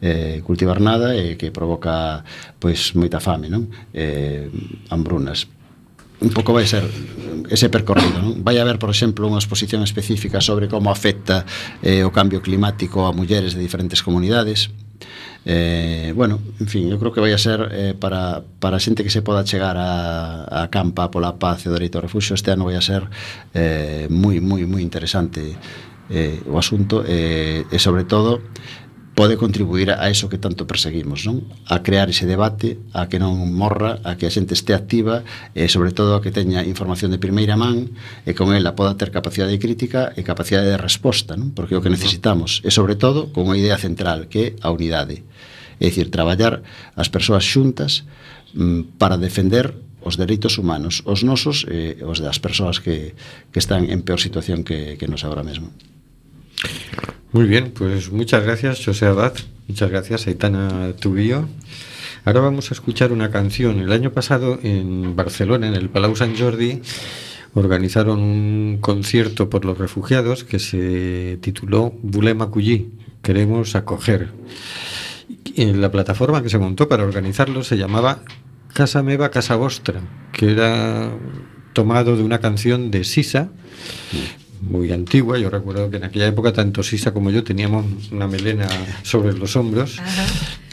eh, 0.00 0.38
cultivar 0.46 0.78
nada 0.78 1.18
e 1.18 1.34
que 1.34 1.50
provoca 1.50 2.22
pois 2.62 2.94
moita 2.94 3.18
fame, 3.18 3.50
non? 3.50 3.66
Eh, 3.90 4.46
hambrunas 4.88 5.50
un 6.22 6.30
pouco 6.30 6.54
vai 6.54 6.66
ser 6.66 6.86
ese 7.50 7.66
percorrido 7.68 8.22
non? 8.22 8.46
vai 8.46 8.56
haber, 8.62 8.78
por 8.78 8.94
exemplo, 8.94 9.26
unha 9.26 9.42
exposición 9.42 9.82
específica 9.82 10.38
sobre 10.38 10.70
como 10.70 10.88
afecta 10.88 11.42
eh, 11.82 12.06
o 12.06 12.14
cambio 12.14 12.38
climático 12.38 13.04
a 13.04 13.10
mulleres 13.10 13.58
de 13.58 13.60
diferentes 13.60 14.00
comunidades 14.00 14.70
Eh, 15.44 16.12
bueno, 16.14 16.38
en 16.60 16.68
fin, 16.68 16.86
eu 16.86 17.02
creo 17.02 17.10
que 17.10 17.18
vai 17.18 17.34
a 17.34 17.38
ser 17.38 17.66
eh, 17.74 17.94
para, 17.98 18.46
para 18.62 18.78
a 18.78 18.82
xente 18.82 19.02
que 19.02 19.10
se 19.10 19.26
poda 19.26 19.42
chegar 19.42 19.74
a, 19.74 20.46
a 20.46 20.70
campa 20.70 21.10
pola 21.10 21.34
paz 21.34 21.66
e 21.66 21.68
o 21.68 21.74
dereito 21.74 21.98
ao 21.98 22.06
refuxo 22.06 22.38
este 22.38 22.54
ano 22.54 22.70
vai 22.70 22.78
a 22.78 22.84
ser 22.84 23.10
eh, 23.50 24.06
moi, 24.06 24.38
moi, 24.38 24.62
moi 24.70 24.86
interesante 24.86 25.58
eh, 26.10 26.40
o 26.46 26.58
asunto 26.58 27.04
eh, 27.06 27.66
e 27.70 27.78
sobre 27.78 28.04
todo 28.04 28.40
pode 29.14 29.36
contribuir 29.36 29.90
a 29.92 30.08
eso 30.08 30.28
que 30.28 30.40
tanto 30.40 30.66
perseguimos, 30.66 31.28
non? 31.28 31.44
A 31.68 31.84
crear 31.84 32.08
ese 32.08 32.24
debate, 32.24 32.80
a 32.96 33.12
que 33.12 33.20
non 33.20 33.36
morra, 33.52 34.00
a 34.08 34.16
que 34.16 34.24
a 34.24 34.32
xente 34.32 34.56
este 34.56 34.72
activa 34.72 35.20
e 35.52 35.68
sobre 35.68 35.92
todo 35.92 36.16
a 36.16 36.22
que 36.24 36.32
teña 36.32 36.64
información 36.64 37.12
de 37.12 37.20
primeira 37.20 37.60
man 37.60 37.92
e 38.24 38.32
con 38.32 38.56
ela 38.56 38.72
poda 38.72 38.96
ter 38.96 39.12
capacidade 39.12 39.52
de 39.52 39.60
crítica 39.60 40.16
e 40.16 40.24
capacidade 40.24 40.72
de 40.72 40.80
resposta, 40.80 41.36
non? 41.36 41.52
Porque 41.52 41.76
é 41.76 41.78
o 41.78 41.84
que 41.84 41.92
necesitamos 41.92 42.64
e 42.64 42.72
sobre 42.72 42.96
todo 42.96 43.28
con 43.36 43.52
unha 43.52 43.60
idea 43.60 43.76
central 43.76 44.32
que 44.32 44.40
é 44.40 44.48
a 44.64 44.72
unidade. 44.72 45.20
É 45.76 45.92
dicir, 45.92 46.08
traballar 46.08 46.64
as 46.96 47.12
persoas 47.12 47.44
xuntas 47.44 48.08
mm, 48.56 48.96
para 48.96 49.20
defender 49.20 49.76
os 50.00 50.16
dereitos 50.16 50.56
humanos, 50.56 51.04
os 51.04 51.20
nosos 51.20 51.68
e 51.68 52.00
eh, 52.00 52.08
os 52.08 52.24
das 52.24 52.40
persoas 52.40 52.80
que, 52.80 53.12
que 53.52 53.60
están 53.60 53.92
en 53.92 54.00
peor 54.00 54.24
situación 54.24 54.64
que, 54.64 54.96
que 54.96 55.04
nos 55.04 55.20
agora 55.20 55.44
mesmo. 55.44 55.68
Muy 57.32 57.46
bien, 57.46 57.72
pues 57.74 58.12
muchas 58.12 58.44
gracias, 58.44 58.84
José 58.84 59.06
Abad. 59.06 59.32
Muchas 59.68 59.90
gracias, 59.90 60.26
Aitana 60.26 60.92
Tubío. 61.00 61.48
Ahora 62.24 62.40
vamos 62.40 62.70
a 62.70 62.74
escuchar 62.74 63.10
una 63.10 63.30
canción. 63.30 63.80
El 63.80 63.90
año 63.90 64.12
pasado 64.12 64.58
en 64.62 65.16
Barcelona, 65.16 65.66
en 65.68 65.74
el 65.74 65.88
Palau 65.88 66.14
Sant 66.14 66.38
Jordi, 66.38 66.82
organizaron 67.54 68.20
un 68.20 68.78
concierto 68.80 69.50
por 69.50 69.64
los 69.64 69.78
refugiados 69.78 70.44
que 70.44 70.58
se 70.58 71.38
tituló 71.40 71.92
Bulem 72.02 72.42
Acullí, 72.42 72.92
queremos 73.22 73.74
acoger. 73.74 74.28
Y 75.54 75.72
la 75.72 75.90
plataforma 75.90 76.42
que 76.42 76.48
se 76.48 76.58
montó 76.58 76.88
para 76.88 77.04
organizarlo 77.04 77.62
se 77.62 77.76
llamaba 77.76 78.20
Casa 78.72 79.02
Meva, 79.02 79.30
Casa 79.30 79.56
Vostra, 79.56 80.00
que 80.32 80.52
era 80.52 81.10
tomado 81.72 82.16
de 82.16 82.22
una 82.22 82.40
canción 82.40 82.90
de 82.90 83.04
Sisa, 83.04 83.50
muy 84.62 84.92
antigua. 84.92 85.38
Yo 85.38 85.50
recuerdo 85.50 85.90
que 85.90 85.98
en 85.98 86.04
aquella 86.04 86.28
época 86.28 86.52
tanto 86.52 86.82
Sisa 86.82 87.12
como 87.12 87.30
yo 87.30 87.44
teníamos 87.44 87.84
una 88.10 88.26
melena 88.26 88.68
sobre 89.02 89.32
los 89.36 89.54
hombros. 89.56 89.98
Ajá. 89.98 90.24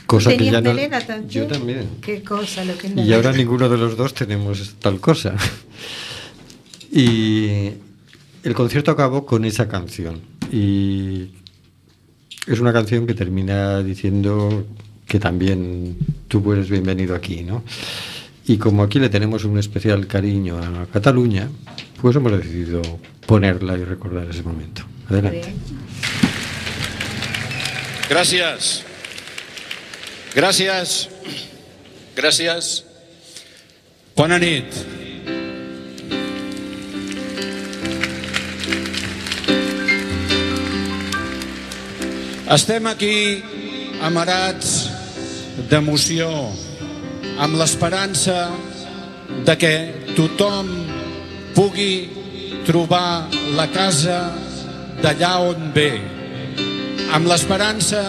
Cosa 0.05 0.31
que 0.31 0.37
¿Tenías 0.37 0.53
ya 0.53 0.61
no. 0.61 0.73
melena 0.73 0.99
también? 1.01 1.29
Yo 1.29 1.47
también. 1.47 1.89
Qué 2.01 2.23
cosa 2.23 2.65
lo 2.65 2.75
que 2.77 2.87
Y 2.87 3.13
ahora 3.13 3.31
ninguno 3.31 3.69
de 3.69 3.77
los 3.77 3.95
dos 3.95 4.13
tenemos 4.13 4.75
tal 4.79 4.99
cosa. 4.99 5.35
Y 6.91 7.69
el 8.43 8.53
concierto 8.55 8.89
acabó 8.89 9.25
con 9.25 9.45
esa 9.45 9.67
canción. 9.67 10.21
Y 10.51 11.29
es 12.47 12.59
una 12.59 12.73
canción 12.73 13.05
que 13.05 13.13
termina 13.13 13.83
diciendo 13.83 14.65
que 15.07 15.19
también 15.19 15.97
tú 16.27 16.51
eres 16.51 16.69
bienvenido 16.69 17.13
aquí, 17.13 17.43
¿no? 17.43 17.63
Y 18.49 18.57
como 18.57 18.81
aquí 18.81 18.97
le 18.97 19.09
tenemos 19.09 19.43
un 19.43 19.59
especial 19.59 20.07
cariño 20.07 20.57
a 20.57 20.87
Cataluña, 20.91 21.47
pues 22.01 22.15
hemos 22.15 22.31
decidido 22.31 22.81
ponerla 23.27 23.77
y 23.77 23.83
recordar 23.83 24.27
ese 24.27 24.41
momento. 24.41 24.81
Adelante. 25.07 25.53
Gràcies. 28.09 28.81
Gràcies. 32.15 32.83
Bona 34.17 34.39
nit. 34.41 34.65
Estem 42.49 42.89
aquí 42.89 43.43
amarats 44.01 44.89
d'emoció, 45.69 46.49
amb 47.39 47.55
l'esperança 47.55 48.49
de 49.47 49.55
que 49.55 49.73
tothom 50.17 50.67
pugui 51.55 52.09
trobar 52.67 53.29
la 53.55 53.67
casa 53.71 54.19
d'allà 54.99 55.31
on 55.47 55.69
ve, 55.75 55.93
amb 57.15 57.29
l'esperança 57.31 58.01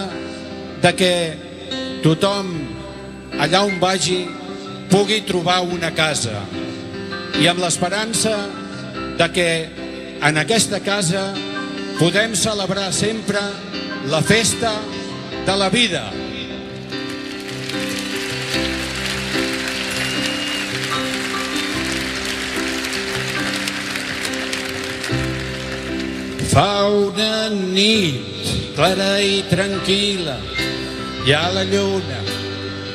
de 0.83 0.91
que 0.99 1.13
tothom 2.03 2.51
allà 3.39 3.63
on 3.63 3.79
vagi 3.79 4.25
pugui 4.91 5.21
trobar 5.23 5.61
una 5.63 5.93
casa 5.95 6.41
i 7.39 7.47
amb 7.47 7.63
l'esperança 7.63 8.35
de 9.17 9.27
que 9.31 9.49
en 10.21 10.37
aquesta 10.43 10.81
casa 10.83 11.29
podem 12.01 12.35
celebrar 12.35 12.91
sempre 12.91 13.39
la 14.11 14.21
festa 14.21 14.73
de 15.45 15.55
la 15.55 15.69
vida. 15.69 16.03
Fa 26.51 26.83
una 26.91 27.47
nit 27.49 28.51
clara 28.75 29.13
i 29.23 29.39
tranquil·la, 29.47 30.35
hi 31.23 31.31
ha 31.31 31.45
la 31.55 31.63
lluna 31.69 32.19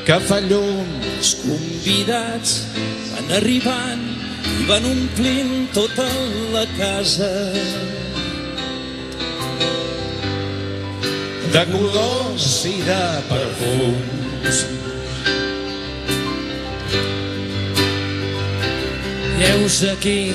que 0.04 0.20
fa 0.28 0.42
llum. 0.44 0.92
Els 1.16 1.32
convidats 1.40 2.58
van 3.14 3.32
arribant 3.38 4.04
i 4.44 4.68
van 4.68 4.84
omplint 4.92 5.56
tota 5.72 6.06
la 6.52 6.68
casa. 6.76 7.32
de 11.56 11.64
colors 11.72 12.66
i 12.68 12.82
de 12.84 13.02
perfums. 13.30 14.58
Neus 19.38 19.82
aquí, 19.92 20.32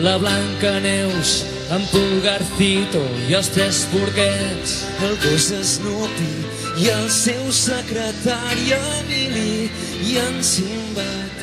la 0.00 0.16
Blanca 0.16 0.78
Neus, 0.80 1.51
en 1.72 1.84
Pulgarcito 1.88 3.00
i 3.30 3.36
els 3.38 3.48
tres 3.54 3.84
porquets, 3.92 4.74
el 5.06 5.14
gos 5.22 5.46
Snoopy 5.70 6.82
i 6.82 6.90
el 6.92 7.06
seu 7.12 7.46
secretari 7.56 8.74
Emili 8.76 9.70
i 10.10 10.18
en 10.20 10.36
Simbat. 10.44 11.40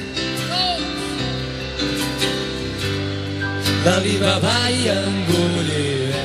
La 3.88 3.98
viva 4.06 4.36
ball 4.44 4.86
en 4.94 5.20
Gulliver. 5.32 6.24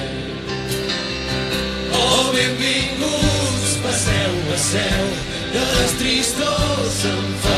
Oh, 2.02 2.28
benvinguts, 2.34 3.74
passeu, 3.86 4.38
passeu, 4.50 5.10
de 5.56 5.66
les 5.72 5.98
tristors 6.02 7.04
en 7.14 7.28
farem 7.40 7.53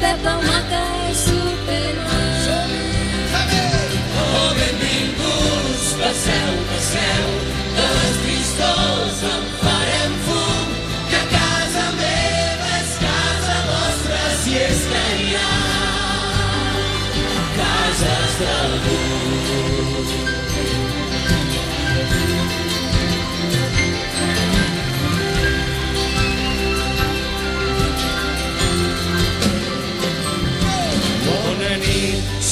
La 0.00 0.14
Pepa 0.14 0.45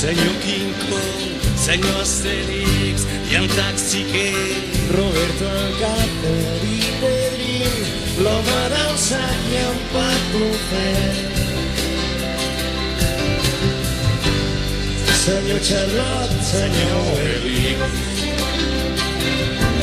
senyor 0.04 0.36
King 0.44 0.74
Kong, 0.90 1.32
senyor 1.56 2.00
Asterix 2.04 3.00
i 3.30 3.36
el 3.40 3.46
taxiquer. 3.56 4.36
Roberto 4.92 5.46
el 5.48 5.72
Càcer 5.80 6.60
i 6.68 6.80
Pedrín, 7.00 7.78
l'home 8.20 8.60
del 8.74 8.92
sac 9.00 9.46
i 9.48 9.62
en 9.62 9.78
Patufet. 9.94 11.16
Senyor 15.24 15.60
Charlot, 15.68 16.32
senyor 16.52 17.08
Elic, 17.24 17.80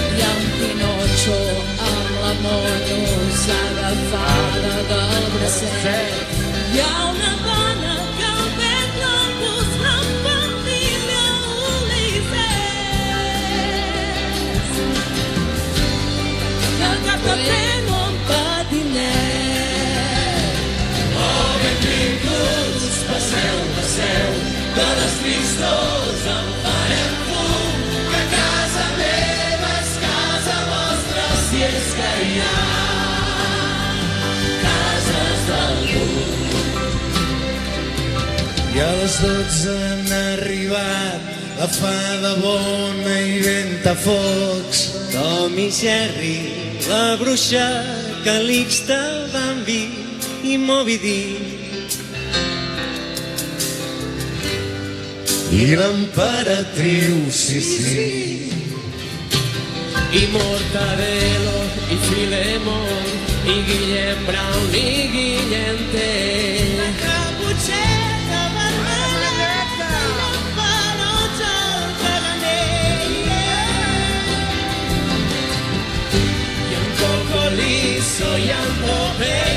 I 0.05 0.23
en 0.29 0.41
Pinocho 0.59 1.41
amb 1.89 2.09
la 2.21 2.33
moto 2.45 2.99
s'agafada 3.41 4.75
del 4.91 5.25
bracet. 5.33 6.37
Hi 6.75 6.85
ha 6.85 6.93
una 7.09 7.31
dona 7.47 7.80
Que 17.23 17.29
el 17.29 17.41
cap 17.45 17.45
de 17.45 17.45
tren 17.47 17.85
un 17.97 18.13
patinet. 18.29 19.11
Oh, 21.25 21.51
benvinguts, 21.63 22.97
passeu, 23.09 23.57
passeu, 23.77 24.29
de 24.77 24.87
les 24.99 25.13
tristors 25.23 26.23
en 26.35 26.47
farem 26.63 27.13
fum, 27.27 27.79
que 28.11 28.23
casa 28.35 28.85
meva 28.99 29.71
és 29.81 29.91
casa 30.05 30.57
vostra, 30.71 31.25
si 31.49 31.59
és 31.67 31.87
que 31.99 32.11
hi 32.25 32.33
ha 32.45 32.63
cases 34.63 35.39
d'algú. 35.51 36.07
I 38.71 38.79
a 38.87 38.91
les 39.01 39.15
dotze 39.25 39.71
han 39.91 40.09
arribat 40.21 41.21
la 41.59 41.67
fada 41.67 42.33
bona 42.41 43.15
i 43.21 43.37
ventafocs, 43.45 44.79
Tom 45.11 45.53
i 45.59 45.69
Jerry, 45.69 46.60
la 46.87 47.15
bruixa, 47.17 47.83
Calixta, 48.23 49.27
Bambi 49.33 49.89
i 50.43 50.57
Moby 50.57 50.97
Dick. 50.97 51.95
I 55.51 55.75
l'emperatriu, 55.75 57.29
sí, 57.29 57.61
sí. 57.61 58.51
I 60.11 60.23
Mortadelo, 60.31 61.57
i 61.91 61.97
Filemón, 62.07 63.07
i 63.45 63.57
Guillem 63.67 64.25
Brown, 64.25 64.75
i 64.75 65.07
Guillem 65.13 65.87
Tell. 65.91 67.10
En 79.23 79.50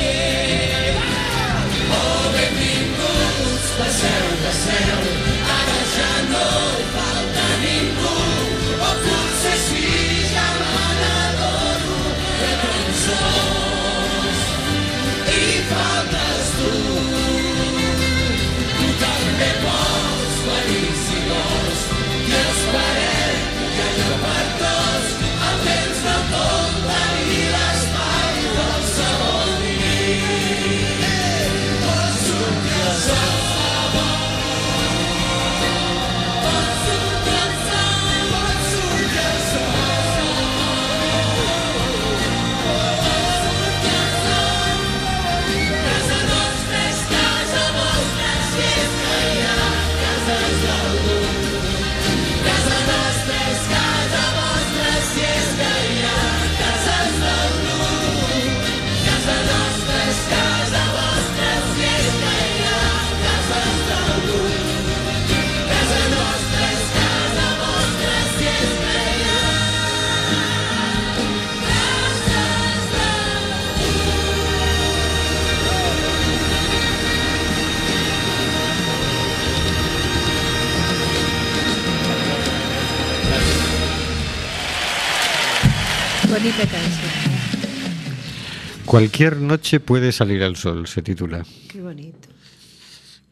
Cualquier 88.95 89.35
noche 89.41 89.81
puede 89.81 90.13
salir 90.13 90.41
al 90.41 90.55
sol, 90.55 90.87
se 90.87 91.01
titula. 91.01 91.45
Qué 91.67 91.81
bonito. 91.81 92.29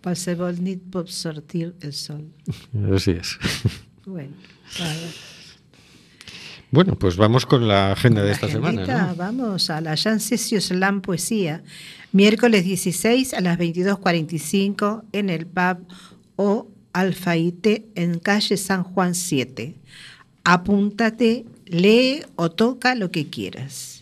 Qualsevol 0.03 0.59
nit 0.59 0.81
pot 0.91 1.07
sortir 1.07 1.69
el 1.79 1.93
sol. 1.93 2.25
Así 2.93 3.11
es. 3.11 3.39
Bueno, 6.69 6.95
pues 6.99 7.15
vamos 7.15 7.45
con 7.45 7.65
la 7.65 7.93
agenda 7.93 8.23
de 8.23 8.27
La 8.27 8.33
esta 8.33 8.49
semana. 8.49 9.13
Vamos 9.15 9.69
a 9.69 9.79
la 9.79 9.95
Jancisio 9.95 10.59
Slam 10.59 10.99
Poesía, 10.99 11.63
miércoles 12.11 12.65
16 12.65 13.33
a 13.33 13.39
las 13.39 13.57
22.45 13.57 15.03
en 15.13 15.29
el 15.29 15.45
pub 15.45 15.87
O 16.35 16.67
Alfaite 16.91 17.87
en 17.95 18.19
calle 18.19 18.57
San 18.57 18.83
Juan 18.83 19.15
7. 19.15 19.75
Apúntate, 20.43 21.45
lee 21.67 22.23
o 22.35 22.51
toca 22.51 22.95
lo 22.95 23.11
que 23.11 23.29
quieras. 23.29 23.92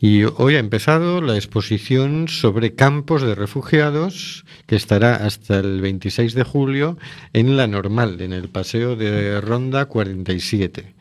Y 0.00 0.24
hoy 0.24 0.56
ha 0.56 0.58
empezado 0.58 1.20
la 1.20 1.36
exposición 1.36 2.26
sobre 2.28 2.74
campos 2.74 3.22
de 3.22 3.34
refugiados 3.34 4.44
que 4.66 4.74
estará 4.74 5.14
hasta 5.14 5.60
el 5.60 5.80
26 5.80 6.34
de 6.34 6.42
julio 6.42 6.98
en 7.32 7.56
la 7.56 7.66
normal, 7.66 8.20
en 8.20 8.32
el 8.32 8.48
Paseo 8.48 8.96
de 8.96 9.40
Ronda 9.40 9.86
47. 9.86 10.94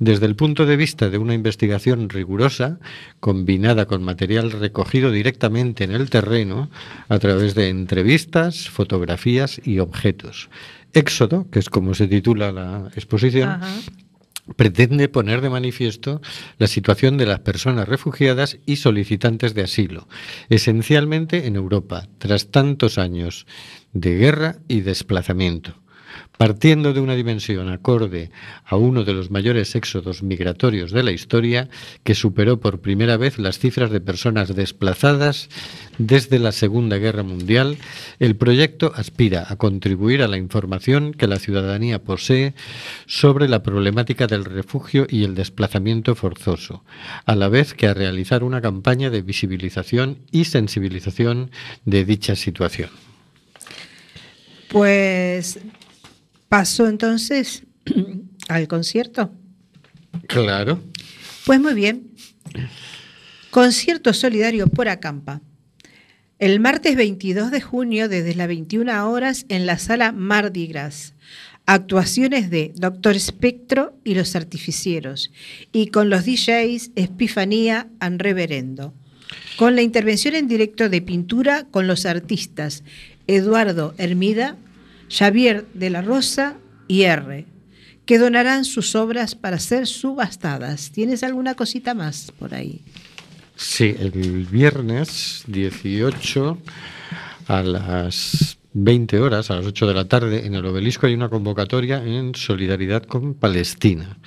Desde 0.00 0.26
el 0.26 0.34
punto 0.34 0.66
de 0.66 0.76
vista 0.76 1.08
de 1.08 1.18
una 1.18 1.34
investigación 1.34 2.08
rigurosa, 2.08 2.78
combinada 3.20 3.86
con 3.86 4.02
material 4.02 4.50
recogido 4.50 5.12
directamente 5.12 5.84
en 5.84 5.92
el 5.92 6.10
terreno 6.10 6.70
a 7.08 7.18
través 7.18 7.54
de 7.54 7.68
entrevistas, 7.68 8.68
fotografías 8.68 9.60
y 9.64 9.78
objetos. 9.78 10.50
Éxodo, 10.92 11.48
que 11.50 11.58
es 11.58 11.68
como 11.68 11.94
se 11.94 12.08
titula 12.08 12.50
la 12.50 12.90
exposición. 12.94 13.60
Pretende 14.56 15.08
poner 15.08 15.40
de 15.40 15.50
manifiesto 15.50 16.20
la 16.58 16.66
situación 16.66 17.16
de 17.16 17.26
las 17.26 17.40
personas 17.40 17.88
refugiadas 17.88 18.58
y 18.66 18.76
solicitantes 18.76 19.54
de 19.54 19.62
asilo, 19.62 20.08
esencialmente 20.48 21.46
en 21.46 21.56
Europa, 21.56 22.08
tras 22.18 22.48
tantos 22.50 22.98
años 22.98 23.46
de 23.92 24.16
guerra 24.16 24.56
y 24.68 24.80
desplazamiento. 24.80 25.74
Partiendo 26.38 26.92
de 26.92 27.00
una 27.00 27.16
dimensión 27.16 27.68
acorde 27.68 28.30
a 28.64 28.76
uno 28.76 29.02
de 29.02 29.12
los 29.12 29.32
mayores 29.32 29.74
éxodos 29.74 30.22
migratorios 30.22 30.92
de 30.92 31.02
la 31.02 31.10
historia, 31.10 31.68
que 32.04 32.14
superó 32.14 32.60
por 32.60 32.80
primera 32.80 33.16
vez 33.16 33.38
las 33.38 33.58
cifras 33.58 33.90
de 33.90 34.00
personas 34.00 34.54
desplazadas 34.54 35.48
desde 35.98 36.38
la 36.38 36.52
Segunda 36.52 36.98
Guerra 36.98 37.24
Mundial, 37.24 37.76
el 38.20 38.36
proyecto 38.36 38.92
aspira 38.94 39.46
a 39.48 39.56
contribuir 39.56 40.22
a 40.22 40.28
la 40.28 40.36
información 40.36 41.12
que 41.12 41.26
la 41.26 41.40
ciudadanía 41.40 42.04
posee 42.04 42.54
sobre 43.06 43.48
la 43.48 43.64
problemática 43.64 44.28
del 44.28 44.44
refugio 44.44 45.08
y 45.10 45.24
el 45.24 45.34
desplazamiento 45.34 46.14
forzoso, 46.14 46.84
a 47.26 47.34
la 47.34 47.48
vez 47.48 47.74
que 47.74 47.88
a 47.88 47.94
realizar 47.94 48.44
una 48.44 48.60
campaña 48.60 49.10
de 49.10 49.22
visibilización 49.22 50.18
y 50.30 50.44
sensibilización 50.44 51.50
de 51.84 52.04
dicha 52.04 52.36
situación. 52.36 52.90
Pues 54.68 55.58
paso 56.48 56.88
entonces 56.88 57.64
al 58.48 58.68
concierto. 58.68 59.32
Claro. 60.26 60.82
Pues 61.46 61.60
muy 61.60 61.74
bien. 61.74 62.10
Concierto 63.50 64.12
solidario 64.12 64.66
por 64.66 64.88
Acampa. 64.88 65.40
El 66.38 66.60
martes 66.60 66.94
22 66.94 67.50
de 67.50 67.60
junio, 67.60 68.08
desde 68.08 68.34
las 68.34 68.46
21 68.46 69.10
horas, 69.10 69.44
en 69.48 69.66
la 69.66 69.78
sala 69.78 70.12
Mardi 70.12 70.66
Gras. 70.68 71.14
Actuaciones 71.66 72.48
de 72.48 72.72
Doctor 72.76 73.16
Espectro 73.16 73.98
y 74.04 74.14
los 74.14 74.36
Artificieros. 74.36 75.32
Y 75.72 75.88
con 75.88 76.10
los 76.10 76.24
DJs 76.24 76.92
Epifanía 76.94 77.88
and 77.98 78.20
Reverendo. 78.20 78.94
Con 79.56 79.74
la 79.74 79.82
intervención 79.82 80.34
en 80.34 80.48
directo 80.48 80.88
de 80.88 81.02
pintura 81.02 81.64
con 81.70 81.86
los 81.86 82.06
artistas 82.06 82.84
Eduardo 83.26 83.94
Hermida, 83.98 84.56
Xavier 85.08 85.66
de 85.74 85.90
la 85.90 86.02
Rosa 86.02 86.56
y 86.86 87.02
R, 87.02 87.46
que 88.06 88.18
donarán 88.18 88.64
sus 88.64 88.94
obras 88.94 89.34
para 89.34 89.58
ser 89.58 89.86
subastadas. 89.86 90.90
¿Tienes 90.90 91.22
alguna 91.22 91.54
cosita 91.54 91.94
más 91.94 92.32
por 92.38 92.54
ahí? 92.54 92.82
Sí, 93.56 93.94
el 93.98 94.46
viernes 94.50 95.42
18 95.46 96.58
a 97.48 97.62
las 97.62 98.58
20 98.72 99.18
horas, 99.18 99.50
a 99.50 99.56
las 99.56 99.66
8 99.66 99.86
de 99.86 99.94
la 99.94 100.04
tarde, 100.06 100.46
en 100.46 100.54
el 100.54 100.64
obelisco 100.64 101.06
hay 101.06 101.14
una 101.14 101.28
convocatoria 101.28 102.02
en 102.02 102.34
solidaridad 102.34 103.02
con 103.02 103.34
Palestina. 103.34 104.18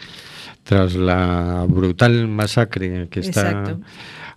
Tras 0.64 0.94
la 0.96 1.66
brutal 1.68 2.28
masacre 2.28 3.08
que 3.10 3.22
está 3.22 3.50
Exacto. 3.50 3.82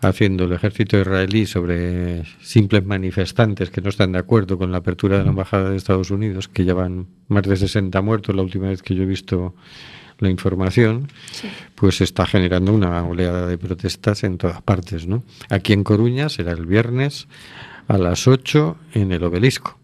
Haciendo 0.09 0.45
el 0.45 0.53
ejército 0.53 0.99
israelí 0.99 1.47
sobre 1.47 2.25
simples 2.43 2.85
manifestantes 2.85 3.71
que 3.71 3.81
no 3.81 3.89
están 3.89 4.13
de 4.13 4.19
acuerdo 4.19 4.59
con 4.59 4.71
la 4.71 4.79
apertura 4.79 5.19
de 5.19 5.25
la 5.25 5.31
embajada 5.31 5.71
de 5.71 5.77
Estados 5.77 6.11
Unidos, 6.11 6.49
que 6.49 6.65
ya 6.65 6.75
van 6.75 7.07
más 7.29 7.45
de 7.45 7.57
60 7.57 8.01
muertos 8.03 8.35
la 8.35 8.43
última 8.43 8.69
vez 8.69 8.83
que 8.83 8.95
yo 8.95 9.03
he 9.03 9.07
visto 9.07 9.55
la 10.19 10.31
información, 10.31 11.09
pues 11.75 12.01
está 12.01 12.27
generando 12.27 12.73
una 12.73 13.05
oleada 13.05 13.47
de 13.47 13.59
protestas 13.59 14.23
en 14.25 14.39
todas 14.39 14.63
partes, 14.63 15.07
¿no? 15.07 15.25
Aquí 15.49 15.73
en 15.73 15.83
Coruña 15.83 16.29
será 16.29 16.53
el 16.53 16.67
viernes 16.67 17.27
a 17.89 17.99
las 17.99 18.29
8 18.29 18.77
en 18.95 19.13
el 19.13 19.25
obelisco. 19.25 19.79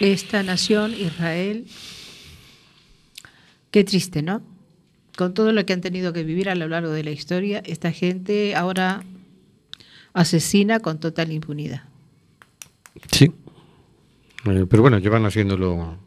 Esta 0.00 0.42
nación, 0.42 0.94
Israel, 0.98 1.66
qué 3.70 3.84
triste, 3.84 4.22
¿no? 4.22 4.42
Con 5.16 5.34
todo 5.34 5.52
lo 5.52 5.66
que 5.66 5.72
han 5.72 5.80
tenido 5.80 6.12
que 6.12 6.22
vivir 6.22 6.48
a 6.48 6.54
lo 6.54 6.68
largo 6.68 6.90
de 6.90 7.04
la 7.04 7.10
historia, 7.10 7.62
esta 7.66 7.92
gente 7.92 8.54
ahora 8.54 9.02
asesina 10.12 10.80
con 10.80 10.98
total 11.00 11.32
impunidad. 11.32 11.82
Sí. 13.12 13.32
Eh, 14.46 14.66
pero 14.68 14.82
bueno, 14.82 14.98
llevan 14.98 15.24
haciéndolo 15.26 15.98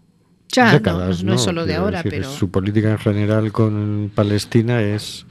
Ya, 0.49 0.65
no, 0.67 0.71
décadas, 0.73 1.23
no 1.23 1.33
es 1.35 1.41
solo 1.41 1.61
de 1.61 1.73
Quiero 1.73 1.83
ahora, 1.83 1.97
decir, 2.03 2.11
pero- 2.21 2.31
Su 2.31 2.49
política 2.51 2.91
en 2.91 2.97
general 2.97 3.51
con 3.51 4.11
Palestina 4.13 4.81
es 4.81 5.25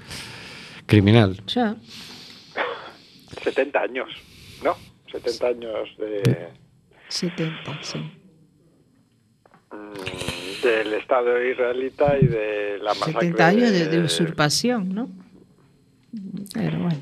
criminal. 0.86 1.42
Ya. 1.46 1.76
70 3.42 3.80
años, 3.80 4.08
¿no? 4.64 4.76
70 5.12 5.46
años 5.46 5.88
de, 5.98 6.48
70, 7.08 7.78
sí. 7.82 7.98
mm, 9.72 10.62
del 10.62 10.92
Estado 10.94 11.42
israelita 11.42 12.16
y 12.18 12.26
de 12.26 12.78
la 12.82 12.94
masacre. 12.94 13.12
70 13.28 13.46
años 13.46 13.70
de, 13.72 13.86
de 13.88 13.98
usurpación, 14.00 14.94
¿no? 14.94 15.08
Pero 16.54 16.78
bueno. 16.80 17.00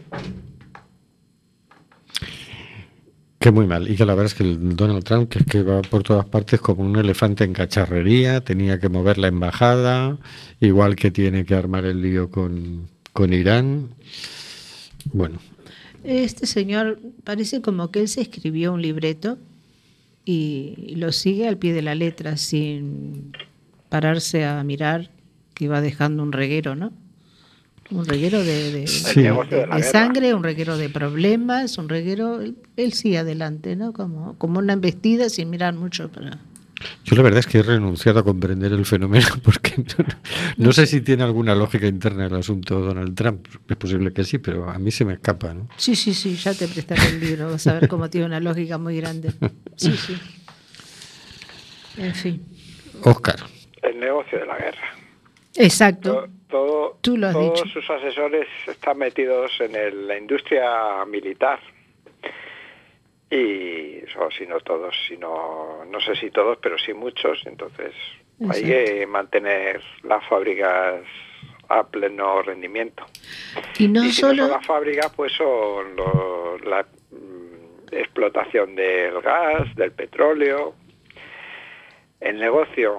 Que 3.39 3.53
muy 3.53 3.66
mal. 3.66 3.89
Y 3.89 3.97
que 3.97 4.05
la 4.05 4.14
verdad 4.14 4.26
es 4.26 4.34
que 4.34 4.43
el 4.43 4.74
Donald 4.76 5.05
Trump, 5.05 5.28
que 5.30 5.39
es 5.41 5.47
que 5.47 5.62
va 5.62 5.82
por 5.82 6.03
todas 6.03 6.26
partes 6.26 6.61
como 6.61 6.82
un 6.82 6.97
elefante 6.97 7.45
en 7.45 7.53
cacharrería, 7.53 8.41
tenía 8.41 8.80
que 8.80 8.89
mover 8.89 9.18
la 9.18 9.28
embajada, 9.28 10.18
igual 10.61 10.97
que 10.97 11.11
tiene 11.12 11.45
que 11.45 11.55
armar 11.55 11.84
el 11.84 12.03
lío 12.03 12.30
con, 12.30 12.89
con 13.12 13.32
Irán. 13.32 13.91
Bueno, 15.12 15.39
Este 16.03 16.47
señor 16.47 17.01
parece 17.24 17.61
como 17.62 17.91
que 17.91 18.01
él 18.01 18.09
se 18.09 18.22
escribió 18.22 18.72
un 18.72 18.82
libreto 18.82 19.39
y 20.24 20.95
lo 20.97 21.12
sigue 21.12 21.49
al 21.49 21.59
pie 21.59 21.72
de 21.72 21.82
la 21.82 21.95
letra 21.95 22.36
sin 22.36 23.32
pararse 23.89 24.45
a 24.45 24.62
mirar 24.64 25.11
que 25.55 25.68
va 25.68 25.80
dejando 25.80 26.22
un 26.22 26.32
reguero, 26.32 26.74
¿no? 26.76 26.93
Un 27.91 28.05
reguero 28.05 28.45
de, 28.45 28.70
de- 28.72 28.86
Sí. 28.86 29.22
de- 29.22 29.30
de 29.32 29.66
de 29.66 29.82
sangre, 29.82 30.34
un 30.34 30.43
reguero 30.43 30.76
de 30.76 30.89
problemas, 30.91 31.78
un 31.78 31.89
reguero... 31.89 32.41
Él, 32.43 32.57
él 32.76 32.93
sigue 32.93 33.18
adelante, 33.18 33.76
¿no? 33.76 33.93
Como, 33.95 34.36
como 34.36 34.59
una 34.59 34.74
embestida 34.74 35.30
sin 35.30 35.49
mirar 35.49 35.72
mucho 35.74 36.11
para... 36.11 36.39
yo 37.05 37.16
la 37.16 37.22
verdad 37.22 37.41
es 37.41 37.47
que 37.47 37.59
he 37.59 37.62
renunciado 37.62 38.20
a 38.20 38.24
comprender 38.24 38.72
el 38.72 38.84
fenómeno 38.84 39.26
porque 39.43 39.74
no, 39.78 40.05
no 40.66 40.72
sé 40.72 40.86
si 40.86 41.01
tiene 41.01 41.22
alguna 41.22 41.55
lógica 41.55 41.86
interna 41.86 42.26
el 42.26 42.34
asunto 42.34 42.78
Donald 42.80 43.14
Trump. 43.14 43.47
Es 43.68 43.76
posible 43.78 44.12
que 44.12 44.22
sí, 44.24 44.36
pero 44.36 44.68
a 44.68 44.78
mí 44.78 44.91
se 44.91 45.07
me 45.07 45.14
escapa, 45.14 45.55
¿no? 45.55 45.66
Sí, 45.78 45.97
sí, 45.97 46.12
sí, 46.12 46.36
ya 46.36 46.53
te 46.53 46.68
prestaré 46.68 47.07
el 47.09 47.20
libro, 47.20 47.51
vas 47.51 47.66
a 47.68 47.72
ver 47.80 47.89
cómo 47.89 48.11
tiene 48.11 48.26
una 48.26 48.39
lógica 48.41 48.76
muy 48.76 48.99
grande. 48.99 49.32
Sí, 49.76 49.93
sí. 49.97 50.14
En 51.97 52.14
fin. 52.14 52.43
Oscar. 53.03 53.36
El 53.82 53.99
negocio 53.99 54.39
de 54.39 54.47
la 54.47 54.59
guerra. 54.59 54.95
Exacto. 55.57 56.28
Todo, 56.49 56.99
todos 57.03 57.62
dicho. 57.62 57.66
sus 57.66 57.90
asesores 57.90 58.46
están 58.66 58.99
metidos 58.99 59.53
en 59.61 59.74
el- 59.76 60.07
la 60.09 60.16
industria 60.16 61.05
militar. 61.07 61.59
Y, 63.30 63.99
o 64.18 64.30
si 64.30 64.46
no 64.46 64.59
todos, 64.61 64.94
sino, 65.07 65.84
no 65.86 66.01
sé 66.01 66.16
si 66.16 66.30
todos, 66.30 66.59
pero 66.62 66.78
sí 66.78 66.94
muchos. 66.94 67.42
Entonces 67.44 67.92
hay 68.51 68.62
que 68.62 69.07
mantener 69.07 69.82
las 70.03 70.26
fábricas 70.26 71.03
a 71.68 71.86
pleno 71.86 72.40
rendimiento. 72.40 73.05
Y 73.78 73.88
no 73.88 74.03
y 74.03 74.12
si 74.12 74.22
no 74.22 74.28
solo... 74.28 74.42
son 74.44 74.51
las 74.53 74.66
fábricas, 74.66 75.12
pues 75.14 75.32
son 75.34 75.94
lo- 75.96 76.57
la 76.61 76.86
mm, 77.11 77.92
explotación 77.92 78.74
del 78.74 79.20
gas, 79.20 79.74
del 79.76 79.92
petróleo, 79.92 80.74
el 82.20 82.38
negocio, 82.38 82.96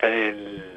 el- 0.00 0.75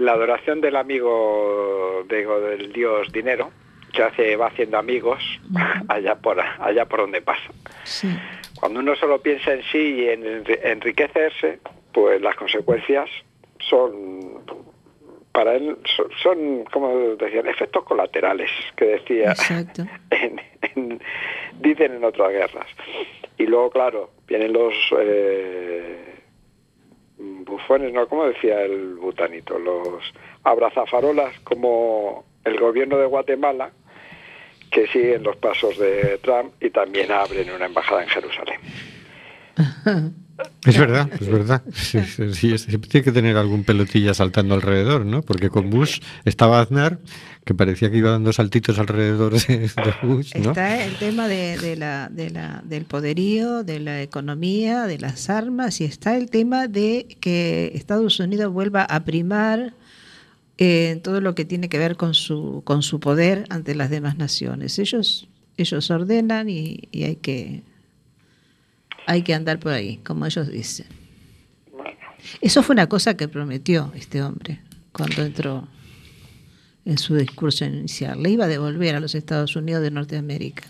la 0.00 0.12
adoración 0.12 0.60
del 0.60 0.76
amigo, 0.76 2.04
digo, 2.08 2.40
del 2.40 2.72
dios 2.72 3.10
dinero, 3.12 3.50
que 3.92 4.02
hace, 4.02 4.36
va 4.36 4.46
haciendo 4.48 4.78
amigos 4.78 5.22
allá 5.88 6.14
por, 6.16 6.40
allá 6.40 6.86
por 6.86 7.00
donde 7.00 7.20
pasa. 7.22 7.50
Sí. 7.84 8.08
Cuando 8.58 8.80
uno 8.80 8.94
solo 8.96 9.20
piensa 9.20 9.52
en 9.52 9.62
sí 9.64 9.78
y 9.78 10.08
en 10.08 10.22
enri- 10.44 10.60
enriquecerse, 10.62 11.58
pues 11.92 12.20
las 12.20 12.36
consecuencias 12.36 13.08
son 13.58 14.42
para 15.32 15.54
él 15.54 15.76
son, 15.96 16.06
son, 16.22 16.64
como 16.72 17.14
decían 17.16 17.46
efectos 17.46 17.84
colaterales 17.84 18.50
que 18.76 18.84
decía 18.86 19.30
Exacto. 19.30 19.84
en- 20.10 20.40
en- 20.74 21.00
dicen 21.60 21.94
en 21.94 22.04
otras 22.04 22.30
guerras 22.32 22.66
y 23.38 23.46
luego 23.46 23.70
claro 23.70 24.10
vienen 24.26 24.52
los 24.52 24.74
eh, 24.98 26.09
bufones 27.44 27.92
no 27.92 28.06
como 28.06 28.26
decía 28.26 28.62
el 28.62 28.94
butanito 28.96 29.58
los 29.58 30.02
abrazafarolas 30.44 31.38
como 31.40 32.24
el 32.44 32.58
gobierno 32.58 32.98
de 32.98 33.06
Guatemala 33.06 33.70
que 34.70 34.86
siguen 34.86 35.22
los 35.22 35.36
pasos 35.36 35.78
de 35.78 36.18
Trump 36.22 36.52
y 36.60 36.70
también 36.70 37.10
abren 37.10 37.50
una 37.50 37.66
embajada 37.66 38.02
en 38.02 38.08
Jerusalén 38.08 38.60
Es 40.64 40.78
verdad, 40.78 41.08
es 41.20 41.28
verdad. 41.28 41.62
Sí, 41.72 42.00
sí, 42.04 42.58
sí, 42.58 42.78
tiene 42.78 43.04
que 43.04 43.12
tener 43.12 43.36
algún 43.36 43.64
pelotilla 43.64 44.14
saltando 44.14 44.54
alrededor, 44.54 45.04
¿no? 45.04 45.22
Porque 45.22 45.50
con 45.50 45.70
Bush 45.70 46.00
estaba 46.24 46.60
Aznar, 46.60 46.98
que 47.44 47.54
parecía 47.54 47.90
que 47.90 47.96
iba 47.96 48.10
dando 48.10 48.32
saltitos 48.32 48.78
alrededor 48.78 49.32
de, 49.32 49.58
de 49.58 49.94
Bush, 50.02 50.34
¿no? 50.36 50.50
Está 50.50 50.84
el 50.84 50.96
tema 50.96 51.26
de, 51.26 51.58
de 51.58 51.76
la, 51.76 52.08
de 52.10 52.30
la, 52.30 52.62
del 52.64 52.84
poderío, 52.84 53.64
de 53.64 53.80
la 53.80 54.02
economía, 54.02 54.86
de 54.86 54.98
las 54.98 55.30
armas, 55.30 55.80
y 55.80 55.84
está 55.84 56.16
el 56.16 56.30
tema 56.30 56.68
de 56.68 57.16
que 57.20 57.72
Estados 57.74 58.20
Unidos 58.20 58.52
vuelva 58.52 58.82
a 58.82 59.04
primar 59.04 59.74
eh, 60.58 60.90
en 60.90 61.00
todo 61.00 61.20
lo 61.20 61.34
que 61.34 61.44
tiene 61.44 61.68
que 61.68 61.78
ver 61.78 61.96
con 61.96 62.14
su, 62.14 62.62
con 62.64 62.82
su 62.82 63.00
poder 63.00 63.46
ante 63.48 63.74
las 63.74 63.90
demás 63.90 64.18
naciones. 64.18 64.78
Ellos, 64.78 65.28
ellos 65.56 65.90
ordenan 65.90 66.48
y, 66.50 66.88
y 66.92 67.04
hay 67.04 67.16
que 67.16 67.62
hay 69.06 69.22
que 69.22 69.34
andar 69.34 69.58
por 69.58 69.72
ahí, 69.72 69.96
como 70.04 70.24
ellos 70.24 70.48
dicen. 70.48 70.86
Eso 72.40 72.62
fue 72.62 72.74
una 72.74 72.88
cosa 72.88 73.16
que 73.16 73.26
prometió 73.26 73.92
este 73.96 74.22
hombre 74.22 74.60
cuando 74.92 75.22
entró 75.22 75.66
en 76.90 76.98
su 76.98 77.14
discurso 77.14 77.64
inicial. 77.64 78.20
Le 78.22 78.30
iba 78.30 78.44
a 78.46 78.48
devolver 78.48 78.96
a 78.96 79.00
los 79.00 79.14
Estados 79.14 79.54
Unidos 79.54 79.80
de 79.82 79.90
Norteamérica. 79.92 80.64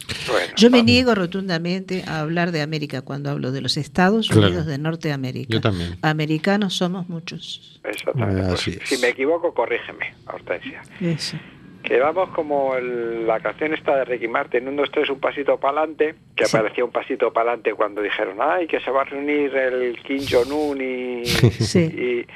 Yo 0.57 0.69
me 0.71 0.83
niego 0.83 1.15
rotundamente 1.15 2.05
a 2.07 2.21
hablar 2.21 2.53
de 2.53 2.61
América 2.61 3.01
cuando 3.03 3.31
hablo 3.31 3.53
de 3.53 3.63
los 3.63 3.77
Estados 3.79 4.29
Claro. 4.29 4.49
Unidos 4.49 4.67
de 4.67 4.77
Norteamérica. 4.79 5.49
Yo 5.51 5.61
también. 5.61 5.97
Americanos 6.03 6.75
somos 6.77 7.09
muchos. 7.09 7.81
Exactamente. 7.85 8.43
Pues, 8.43 8.55
Así 8.61 8.71
es. 8.81 8.89
si 8.89 8.99
me 8.99 9.09
equivoco, 9.09 9.55
corrígeme, 9.55 10.15
Hortensia. 10.27 10.83
Eso. 11.01 11.39
Que 11.83 11.99
vamos 11.99 12.29
como 12.35 12.77
el- 12.77 13.27
la 13.27 13.41
canción 13.41 13.73
esta 13.73 13.97
de 13.97 14.05
Ricky 14.05 14.29
Martin, 14.29 14.69
un, 14.69 14.77
dos, 14.77 14.91
tres, 14.93 15.09
un 15.09 15.19
pasito 15.19 15.59
para 15.59 15.79
adelante, 15.79 16.15
que 16.37 16.45
aparecía 16.45 16.85
un 16.85 16.91
pasito 16.93 17.33
para 17.33 17.53
adelante 17.53 17.73
cuando 17.73 18.03
dijeron, 18.03 18.37
ay, 18.43 18.67
que 18.67 18.81
se 18.81 18.91
va 18.91 19.01
a 19.01 19.05
reunir 19.05 19.57
el 19.57 19.99
Kim 20.03 20.21
Jong-un 20.31 20.79
y, 20.83 21.25
Sí. 21.59 22.27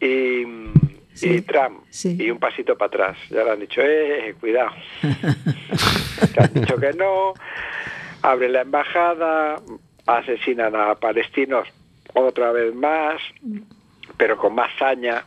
y, 0.00 0.04
y, 0.06 0.44
y 1.20 1.40
Trump, 1.42 1.84
y 2.04 2.30
un 2.30 2.38
pasito 2.38 2.76
para 2.76 2.86
atrás. 2.88 3.18
Ya 3.30 3.44
le 3.44 3.50
han 3.50 3.60
dicho, 3.60 3.80
eh, 3.82 4.34
cuidado. 4.40 4.70
Te 6.34 6.42
han 6.42 6.54
dicho 6.54 6.76
que 6.76 6.92
no, 6.92 7.34
abre 8.22 8.48
la 8.48 8.62
embajada, 8.62 9.60
asesinan 10.06 10.74
a 10.76 10.94
palestinos 10.94 11.68
otra 12.14 12.52
vez 12.52 12.74
más, 12.74 13.20
pero 14.16 14.36
con 14.36 14.54
más 14.54 14.70
saña 14.78 15.24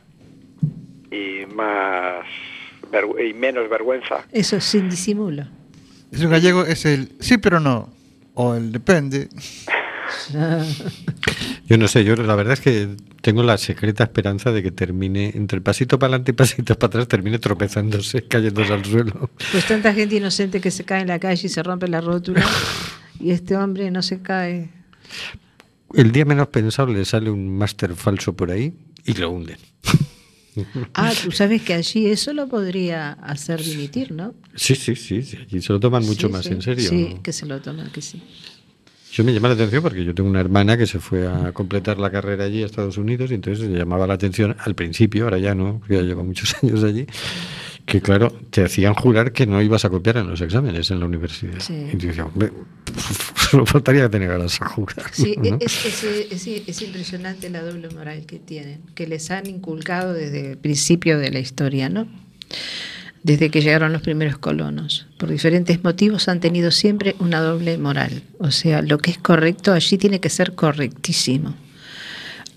y 1.11 1.45
más 1.53 2.25
y 3.19 3.33
menos 3.33 3.69
vergüenza. 3.69 4.25
Eso 4.31 4.59
sin 4.59 4.89
disimulo. 4.89 5.45
Es 6.11 6.21
un 6.21 6.29
gallego, 6.29 6.63
es 6.63 6.85
el 6.85 7.09
sí 7.19 7.37
pero 7.37 7.59
no, 7.59 7.89
o 8.35 8.53
el 8.55 8.71
depende. 8.71 9.29
Yo 11.67 11.77
no 11.77 11.87
sé, 11.87 12.03
yo 12.03 12.15
la 12.15 12.35
verdad 12.35 12.53
es 12.53 12.59
que 12.59 12.89
tengo 13.21 13.41
la 13.41 13.57
secreta 13.57 14.03
esperanza 14.03 14.51
de 14.51 14.61
que 14.61 14.71
termine, 14.71 15.31
entre 15.35 15.57
el 15.57 15.61
pasito 15.63 15.97
para 15.97 16.09
adelante 16.09 16.31
y 16.31 16.33
pasito 16.35 16.75
para 16.77 16.87
atrás, 16.89 17.07
termine 17.07 17.39
tropezándose, 17.39 18.23
cayéndose 18.27 18.73
al 18.73 18.83
suelo. 18.83 19.29
Pues 19.51 19.65
tanta 19.65 19.93
gente 19.93 20.15
inocente 20.17 20.59
que 20.59 20.71
se 20.71 20.83
cae 20.83 21.01
en 21.01 21.07
la 21.07 21.19
calle 21.19 21.47
y 21.47 21.49
se 21.49 21.63
rompe 21.63 21.87
la 21.87 22.01
rótula 22.01 22.45
y 23.19 23.31
este 23.31 23.55
hombre 23.55 23.89
no 23.91 24.01
se 24.01 24.21
cae. 24.21 24.69
El 25.93 26.11
día 26.11 26.25
menos 26.25 26.47
pensado 26.47 26.89
le 26.91 27.05
sale 27.05 27.29
un 27.29 27.57
máster 27.57 27.95
falso 27.95 28.33
por 28.33 28.51
ahí 28.51 28.73
y 29.05 29.13
lo 29.13 29.29
hunden. 29.31 29.57
Ah, 30.93 31.11
tú 31.23 31.31
sabes 31.31 31.63
que 31.63 31.73
allí 31.73 32.05
eso 32.05 32.31
lo 32.31 32.47
podría 32.47 33.13
hacer 33.13 33.59
dimitir, 33.63 34.11
¿no? 34.11 34.35
Sí, 34.53 34.75
sí, 34.75 34.95
sí, 34.95 35.23
sí, 35.23 35.35
allí 35.37 35.59
se 35.63 35.73
lo 35.73 35.79
toman 35.79 36.05
mucho 36.05 36.27
Sí, 36.27 36.31
más 36.33 36.45
sí. 36.45 36.51
en 36.51 36.61
serio. 36.61 36.89
Sí, 36.91 37.15
que 37.23 37.33
se 37.33 37.47
lo 37.47 37.59
toman, 37.59 37.89
que 37.91 38.03
sí. 38.03 38.21
Yo 39.15 39.23
me 39.23 39.31
llama 39.31 39.47
la 39.49 39.53
atención 39.53 39.83
porque 39.83 40.03
yo 40.03 40.15
tengo 40.15 40.27
una 40.27 40.39
hermana 40.39 40.75
que 40.75 40.87
se 40.87 40.99
fue 40.99 41.27
a 41.27 41.51
completar 41.51 41.99
la 41.99 42.09
carrera 42.09 42.45
allí 42.45 42.63
a 42.63 42.65
Estados 42.65 42.97
Unidos 42.97 43.29
y 43.29 43.35
entonces 43.35 43.69
le 43.69 43.77
llamaba 43.77 44.07
la 44.07 44.15
atención 44.15 44.55
al 44.57 44.73
principio, 44.73 45.25
ahora 45.25 45.37
ya 45.37 45.53
no, 45.53 45.77
porque 45.79 45.95
ya 45.97 46.01
lleva 46.01 46.23
muchos 46.23 46.55
años 46.63 46.83
allí, 46.83 47.05
que 47.85 48.01
claro, 48.01 48.31
te 48.49 48.63
hacían 48.63 48.95
jurar 48.95 49.31
que 49.31 49.45
no 49.45 49.61
ibas 49.61 49.85
a 49.85 49.91
copiar 49.91 50.17
en 50.17 50.27
los 50.29 50.41
exámenes 50.41 50.89
en 50.89 50.99
la 50.99 51.05
universidad. 51.05 51.59
Sí. 51.59 51.89
Y 51.93 51.97
tú 51.97 52.07
decías, 52.07 52.25
hombre, 52.25 52.51
solo 53.51 53.65
faltaría 53.67 54.01
que 54.03 54.09
te 54.09 54.19
negaras 54.19 54.59
a 54.61 54.65
jurar. 54.69 55.05
Sí, 55.11 55.35
¿no? 55.37 55.57
es, 55.59 55.85
es- 55.85 56.03
es- 56.31 56.47
es 56.67 56.81
impresionante 56.81 57.51
la 57.51 57.61
doble 57.61 57.89
moral 57.89 58.25
que 58.25 58.39
tienen, 58.39 58.81
que 58.95 59.05
les 59.05 59.29
han 59.29 59.45
inculcado 59.47 60.13
desde 60.13 60.51
el 60.53 60.57
principio 60.57 61.19
de 61.19 61.29
la 61.29 61.39
historia, 61.39 61.87
¿no? 61.87 62.07
Desde 63.23 63.49
que 63.49 63.61
llegaron 63.61 63.93
los 63.93 64.01
primeros 64.01 64.37
colonos. 64.37 65.07
Por 65.17 65.29
diferentes 65.29 65.81
motivos 65.83 66.27
han 66.27 66.41
tenido 66.41 66.71
siempre 66.71 67.15
una 67.19 67.39
doble 67.39 67.77
moral. 67.77 68.23
O 68.37 68.51
sea, 68.51 68.81
lo 68.81 68.97
que 68.97 69.11
es 69.11 69.17
correcto 69.17 69.71
allí 69.71 69.97
tiene 69.97 70.19
que 70.19 70.29
ser 70.29 70.53
correctísimo. 70.55 71.55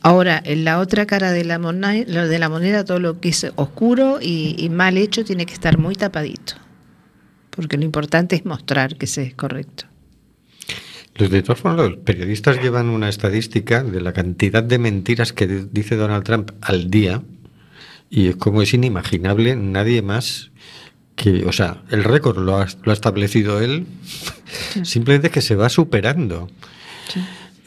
Ahora, 0.00 0.42
en 0.44 0.64
la 0.64 0.78
otra 0.80 1.06
cara 1.06 1.30
de 1.30 1.44
la 1.44 1.58
moneda, 1.58 2.26
de 2.26 2.38
la 2.38 2.48
moneda 2.48 2.84
todo 2.84 2.98
lo 2.98 3.20
que 3.20 3.28
es 3.28 3.46
oscuro 3.54 4.18
y, 4.20 4.68
mal 4.70 4.98
hecho 4.98 5.24
tiene 5.24 5.46
que 5.46 5.54
estar 5.54 5.78
muy 5.78 5.94
tapadito. 5.94 6.54
Porque 7.50 7.76
lo 7.76 7.84
importante 7.84 8.36
es 8.36 8.44
mostrar 8.44 8.96
que 8.96 9.06
se 9.06 9.22
es 9.22 9.34
correcto. 9.34 9.84
De 11.18 11.42
los 11.42 11.96
periodistas 12.04 12.60
llevan 12.62 12.88
una 12.88 13.08
estadística 13.08 13.82
de 13.82 14.00
la 14.00 14.12
cantidad 14.12 14.62
de 14.62 14.78
mentiras 14.78 15.32
que 15.32 15.46
di- 15.46 15.68
dice 15.72 15.96
Donald 15.96 16.24
Trump 16.24 16.50
al 16.60 16.90
día 16.90 17.22
y 18.10 18.28
es 18.28 18.36
como 18.36 18.60
es 18.62 18.74
inimaginable 18.74 19.56
nadie 19.56 20.02
más 20.02 20.50
que, 21.16 21.44
o 21.46 21.52
sea, 21.52 21.82
el 21.90 22.04
récord 22.04 22.38
lo 22.38 22.58
ha, 22.58 22.66
lo 22.84 22.90
ha 22.90 22.94
establecido 22.94 23.60
él, 23.60 23.86
simplemente 24.84 25.30
que 25.30 25.40
se 25.40 25.56
va 25.56 25.68
superando. 25.68 26.48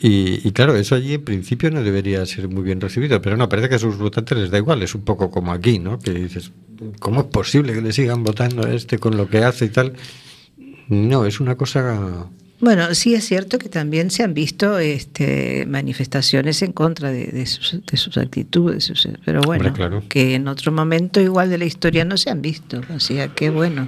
Y, 0.02 0.48
y 0.48 0.52
claro, 0.54 0.76
eso 0.78 0.96
allí 0.96 1.16
en 1.16 1.26
principio 1.26 1.70
no 1.72 1.84
debería 1.84 2.26
ser 2.26 2.48
muy 2.48 2.64
bien 2.64 2.80
recibido, 2.80 3.22
pero 3.22 3.36
no, 3.36 3.50
parece 3.50 3.68
que 3.68 3.76
a 3.76 3.80
sus 3.80 3.98
votantes 3.98 4.38
les 4.38 4.52
da 4.52 4.58
igual, 4.58 4.82
es 4.82 4.96
un 4.96 5.02
poco 5.02 5.30
como 5.30 5.52
aquí, 5.52 5.80
¿no? 5.80 6.00
Que 6.00 6.12
dices, 6.12 6.52
¿cómo 7.00 7.22
es 7.22 7.28
posible 7.28 7.74
que 7.74 7.82
le 7.82 7.92
sigan 7.92 8.24
votando 8.24 8.66
a 8.66 8.72
este 8.72 8.98
con 8.98 9.18
lo 9.18 9.28
que 9.28 9.44
hace 9.44 9.66
y 9.66 9.70
tal? 9.70 9.94
No, 10.88 11.26
es 11.26 11.40
una 11.40 11.56
cosa 11.56 12.30
Bueno, 12.62 12.94
sí 12.94 13.14
es 13.16 13.26
cierto 13.26 13.58
que 13.58 13.70
también 13.70 14.12
se 14.12 14.24
han 14.24 14.34
visto 14.34 14.80
este, 14.80 15.66
manifestaciones 15.66 16.62
en 16.62 16.74
contra 16.74 17.10
de, 17.10 17.28
de 17.28 17.46
sus, 17.46 17.86
de 17.86 17.98
sus 17.98 18.18
actitudes, 18.18 18.92
pero 19.24 19.42
bueno, 19.42 19.68
Hombre, 19.68 19.78
claro. 19.78 20.04
que 20.10 20.36
en 20.36 20.48
otro 20.50 20.74
momento 20.74 21.22
igual 21.22 21.50
de 21.50 21.58
la 21.58 21.66
historia 21.66 22.04
no 22.04 22.18
se 22.18 22.30
han 22.30 22.42
visto, 22.42 22.82
o 22.94 23.00
sea 23.00 23.30
que 23.30 23.50
bueno, 23.50 23.88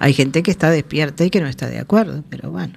hay 0.00 0.14
gente 0.14 0.42
que 0.42 0.50
está 0.50 0.70
despierta 0.70 1.24
y 1.24 1.30
que 1.30 1.40
no 1.40 1.46
está 1.46 1.68
de 1.68 1.78
acuerdo, 1.78 2.24
pero 2.28 2.50
bueno. 2.50 2.74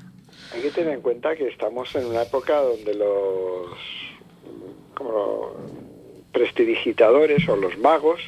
Hay 0.54 0.62
que 0.62 0.70
tener 0.70 0.94
en 0.94 1.02
cuenta 1.02 1.36
que 1.36 1.48
estamos 1.48 1.94
en 1.96 2.06
una 2.06 2.22
época 2.22 2.58
donde 2.58 2.94
los 2.94 3.72
como 4.94 5.12
los 5.12 5.52
prestidigitadores 6.32 7.48
o 7.50 7.56
los 7.56 7.78
magos 7.80 8.22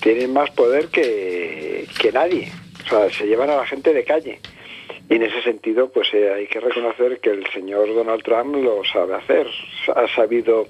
tienen 0.00 0.32
más 0.32 0.50
poder 0.50 0.88
que, 0.88 1.86
que 2.00 2.10
nadie. 2.10 2.50
O 2.84 2.88
sea, 2.88 3.10
se 3.10 3.26
llevan 3.26 3.50
a 3.50 3.56
la 3.56 3.66
gente 3.66 3.92
de 3.92 4.04
calle. 4.04 4.40
Y 5.08 5.14
en 5.14 5.22
ese 5.22 5.40
sentido, 5.42 5.88
pues 5.90 6.12
eh, 6.14 6.32
hay 6.32 6.46
que 6.48 6.58
reconocer 6.60 7.20
que 7.20 7.30
el 7.30 7.46
señor 7.52 7.94
Donald 7.94 8.22
Trump 8.24 8.56
lo 8.56 8.82
sabe 8.84 9.14
hacer. 9.14 9.46
Ha 9.94 10.08
sabido 10.14 10.66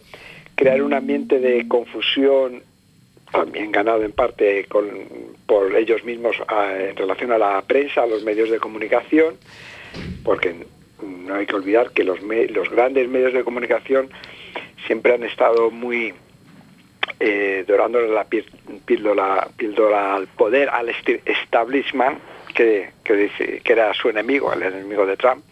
crear 0.54 0.82
un 0.82 0.92
ambiente 0.92 1.38
de 1.40 1.66
confusión, 1.66 2.62
también 3.32 3.72
ganado 3.72 4.02
en 4.02 4.12
parte 4.12 4.64
con, 4.66 4.88
por 5.46 5.74
ellos 5.74 6.04
mismos 6.04 6.36
en 6.78 6.96
relación 6.96 7.32
a 7.32 7.38
la 7.38 7.62
prensa, 7.62 8.02
a 8.02 8.06
los 8.06 8.22
medios 8.24 8.50
de 8.50 8.58
comunicación, 8.58 9.36
porque 10.22 10.54
no 11.02 11.34
hay 11.34 11.46
que 11.46 11.56
olvidar 11.56 11.90
que 11.92 12.04
los, 12.04 12.20
los 12.22 12.70
grandes 12.70 13.08
medios 13.08 13.32
de 13.32 13.42
comunicación 13.44 14.10
siempre 14.86 15.14
han 15.14 15.24
estado 15.24 15.70
muy 15.70 16.14
eh, 17.20 17.64
la 17.68 18.26
pí- 18.28 18.44
píldora, 18.84 19.48
píldora 19.56 20.14
al 20.14 20.26
poder, 20.28 20.68
al 20.68 20.90
establishment, 21.24 22.18
que, 22.56 22.90
que, 23.04 23.14
dice, 23.14 23.60
que 23.62 23.72
era 23.72 23.94
su 23.94 24.08
enemigo, 24.08 24.52
el 24.52 24.62
enemigo 24.62 25.06
de 25.06 25.16
Trump. 25.16 25.44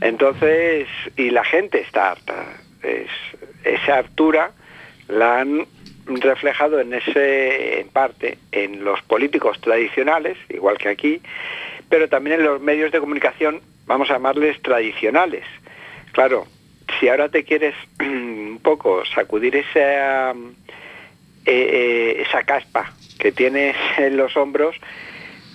Entonces, 0.00 0.88
y 1.16 1.30
la 1.30 1.44
gente 1.44 1.80
está 1.80 2.12
harta. 2.12 2.46
Es, 2.82 3.10
esa 3.64 3.98
hartura 3.98 4.52
la 5.08 5.40
han 5.40 5.66
reflejado 6.06 6.80
en 6.80 6.94
ese, 6.94 7.80
en 7.80 7.88
parte, 7.88 8.38
en 8.52 8.84
los 8.84 9.02
políticos 9.02 9.60
tradicionales, 9.60 10.38
igual 10.48 10.78
que 10.78 10.88
aquí, 10.88 11.20
pero 11.88 12.08
también 12.08 12.40
en 12.40 12.46
los 12.46 12.60
medios 12.60 12.92
de 12.92 13.00
comunicación, 13.00 13.60
vamos 13.86 14.08
a 14.10 14.14
llamarles 14.14 14.62
tradicionales. 14.62 15.44
Claro, 16.12 16.46
si 16.98 17.08
ahora 17.08 17.28
te 17.28 17.44
quieres 17.44 17.74
un 18.00 18.60
poco 18.62 19.04
sacudir 19.04 19.56
esa, 19.56 20.30
eh, 20.30 20.34
eh, 21.44 22.24
esa 22.26 22.44
caspa 22.44 22.92
que 23.18 23.32
tienes 23.32 23.76
en 23.98 24.16
los 24.16 24.36
hombros, 24.36 24.76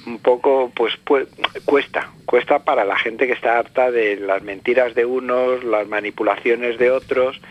un 0.05 0.19
poco 0.19 0.71
pues, 0.75 0.97
pues 1.03 1.27
cuesta, 1.65 2.11
cuesta 2.25 2.63
para 2.63 2.85
la 2.85 2.97
gente 2.97 3.27
que 3.27 3.33
está 3.33 3.59
harta 3.59 3.91
de 3.91 4.17
las 4.17 4.43
mentiras 4.43 4.95
de 4.95 5.05
unos, 5.05 5.63
las 5.63 5.87
manipulaciones 5.87 6.77
de 6.77 6.91
otros 6.91 7.41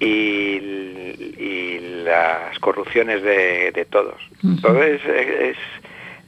y, 0.00 0.06
y 0.06 2.02
las 2.04 2.58
corrupciones 2.58 3.22
de, 3.22 3.72
de 3.72 3.84
todos. 3.84 4.20
Entonces 4.42 5.00
es, 5.04 5.28
es, 5.40 5.56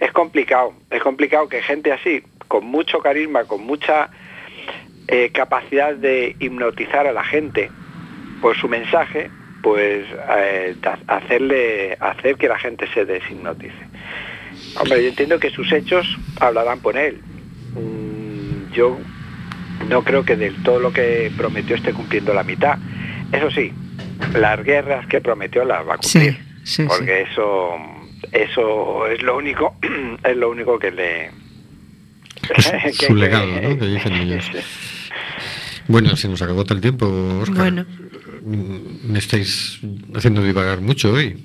es 0.00 0.12
complicado, 0.12 0.74
es 0.90 1.02
complicado 1.02 1.48
que 1.48 1.62
gente 1.62 1.92
así, 1.92 2.22
con 2.46 2.64
mucho 2.64 3.00
carisma, 3.00 3.44
con 3.44 3.62
mucha 3.62 4.10
eh, 5.08 5.30
capacidad 5.32 5.94
de 5.94 6.36
hipnotizar 6.38 7.06
a 7.06 7.12
la 7.12 7.24
gente 7.24 7.70
por 8.40 8.56
su 8.56 8.68
mensaje, 8.68 9.30
pues 9.62 10.06
eh, 10.36 10.76
hacerle 11.06 11.96
hacer 12.00 12.36
que 12.36 12.48
la 12.48 12.58
gente 12.58 12.86
se 12.94 13.04
deshipnotice. 13.04 13.87
Hombre, 14.76 15.02
yo 15.02 15.08
entiendo 15.08 15.38
que 15.40 15.50
sus 15.50 15.70
hechos 15.72 16.06
hablarán 16.40 16.80
por 16.80 16.96
él. 16.96 17.20
Mm, 17.74 18.72
Yo 18.74 18.98
no 19.88 20.02
creo 20.04 20.24
que 20.24 20.36
del 20.36 20.54
todo 20.62 20.78
lo 20.80 20.92
que 20.92 21.32
prometió 21.36 21.74
esté 21.76 21.92
cumpliendo 21.92 22.32
la 22.34 22.42
mitad. 22.44 22.78
Eso 23.32 23.50
sí, 23.50 23.72
las 24.34 24.62
guerras 24.64 25.06
que 25.06 25.20
prometió 25.20 25.64
las 25.64 25.86
va 25.86 25.94
a 25.94 25.98
cumplir. 25.98 26.38
Sí, 26.64 26.84
porque 26.86 27.22
eso 27.22 27.76
eso 28.32 29.06
es 29.06 29.22
lo 29.22 29.36
único 29.36 29.76
es 30.24 30.36
lo 30.36 30.50
único 30.50 30.78
que 30.78 30.90
le 30.90 31.30
que- 32.98 33.06
Su 33.06 33.14
legado, 33.14 33.46
¿no? 33.60 33.78
Que 33.78 33.86
dicen 33.86 34.12
ellos. 34.14 34.50
Bueno, 35.88 36.14
se 36.16 36.28
nos 36.28 36.42
acabó 36.42 36.64
el 36.68 36.80
tiempo, 36.80 37.06
Oscar. 37.40 37.56
Bueno. 37.56 37.86
Mm, 38.42 39.10
Me 39.12 39.18
estáis 39.18 39.80
haciendo 40.14 40.42
divagar 40.42 40.80
mucho 40.80 41.12
hoy. 41.12 41.36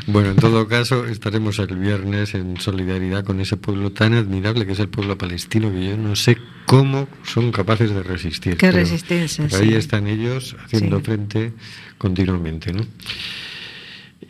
Bueno, 0.07 0.31
en 0.31 0.37
todo 0.37 0.69
caso, 0.69 1.07
estaremos 1.07 1.59
el 1.59 1.77
viernes 1.77 2.35
en 2.35 2.59
solidaridad 2.61 3.25
con 3.25 3.41
ese 3.41 3.57
pueblo 3.57 3.91
tan 3.91 4.15
admirable 4.15 4.65
que 4.65 4.73
es 4.73 4.79
el 4.79 4.89
pueblo 4.89 5.19
palestino, 5.19 5.71
que 5.73 5.89
yo 5.89 5.97
no 5.97 6.15
sé 6.15 6.39
cómo 6.67 7.09
son 7.25 7.51
capaces 7.51 7.91
de 7.91 8.03
resistir. 8.03 8.57
Qué 8.57 8.69
pero- 8.69 8.79
resistencia, 8.79 9.47
pero 9.51 9.63
ahí 9.63 9.71
sí. 9.71 9.75
están 9.75 10.07
ellos 10.07 10.57
haciendo 10.65 10.99
Sí. 10.99 11.05
frente 11.05 11.53
continuamente, 11.99 12.73
¿no? 12.73 12.87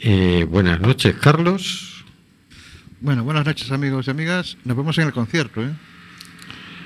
Eh, 0.01 0.47
buenas 0.49 0.81
noches, 0.81 1.15
Carlos. 1.21 2.05
Bueno, 3.01 3.23
buenas 3.23 3.45
noches 3.45 3.71
amigos 3.71 4.09
y 4.09 4.11
amigas. 4.11 4.57
Nos 4.65 4.77
vemos 4.77 4.97
en 4.99 5.07
el 5.07 5.13
concierto, 5.13 5.63
¿eh? 5.63 5.71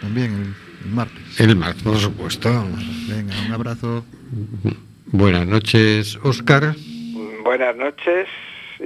También 0.00 0.32
el, 0.32 0.54
el 0.88 0.92
martes. 0.92 1.40
El 1.40 1.56
martes, 1.56 1.82
por 1.84 1.98
supuesto. 1.98 2.66
Venga, 3.08 3.34
un 3.46 3.52
abrazo. 3.52 4.04
Buenas 5.12 5.46
noches, 5.46 6.18
Oscar. 6.22 6.74
buenas 7.44 7.76
noches 7.76 8.28
y, 8.80 8.84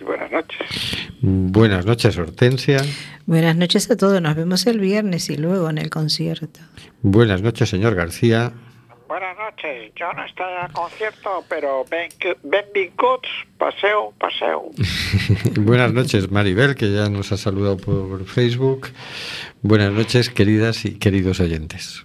y 0.00 0.04
buenas 0.04 0.30
noches 0.30 1.04
Buenas 1.26 1.86
noches, 1.86 2.18
Hortensia. 2.18 2.82
Buenas 3.24 3.56
noches 3.56 3.90
a 3.90 3.96
todos. 3.96 4.20
Nos 4.20 4.36
vemos 4.36 4.66
el 4.66 4.78
viernes 4.78 5.30
y 5.30 5.38
luego 5.38 5.70
en 5.70 5.78
el 5.78 5.88
concierto. 5.88 6.60
Buenas 7.00 7.40
noches, 7.40 7.70
señor 7.70 7.94
García. 7.94 8.52
Buenas 9.08 9.36
noches, 9.38 9.92
yo 9.96 10.12
no 10.12 10.24
estoy 10.24 10.52
al 10.60 10.72
concierto, 10.72 11.44
pero 11.48 11.84
ven, 11.90 12.10
benvinguts, 12.42 13.28
paseo, 13.56 14.12
paseo. 14.18 14.70
Buenas 15.60 15.94
noches, 15.94 16.30
Maribel, 16.30 16.74
que 16.74 16.92
ya 16.92 17.08
nos 17.08 17.32
ha 17.32 17.38
saludado 17.38 17.78
por 17.78 18.26
Facebook. 18.26 18.88
Buenas 19.62 19.92
noches, 19.92 20.28
queridas 20.28 20.84
y 20.84 20.98
queridos 20.98 21.40
oyentes. 21.40 22.04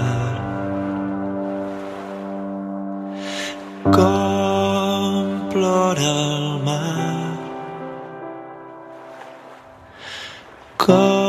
go. 10.87 11.20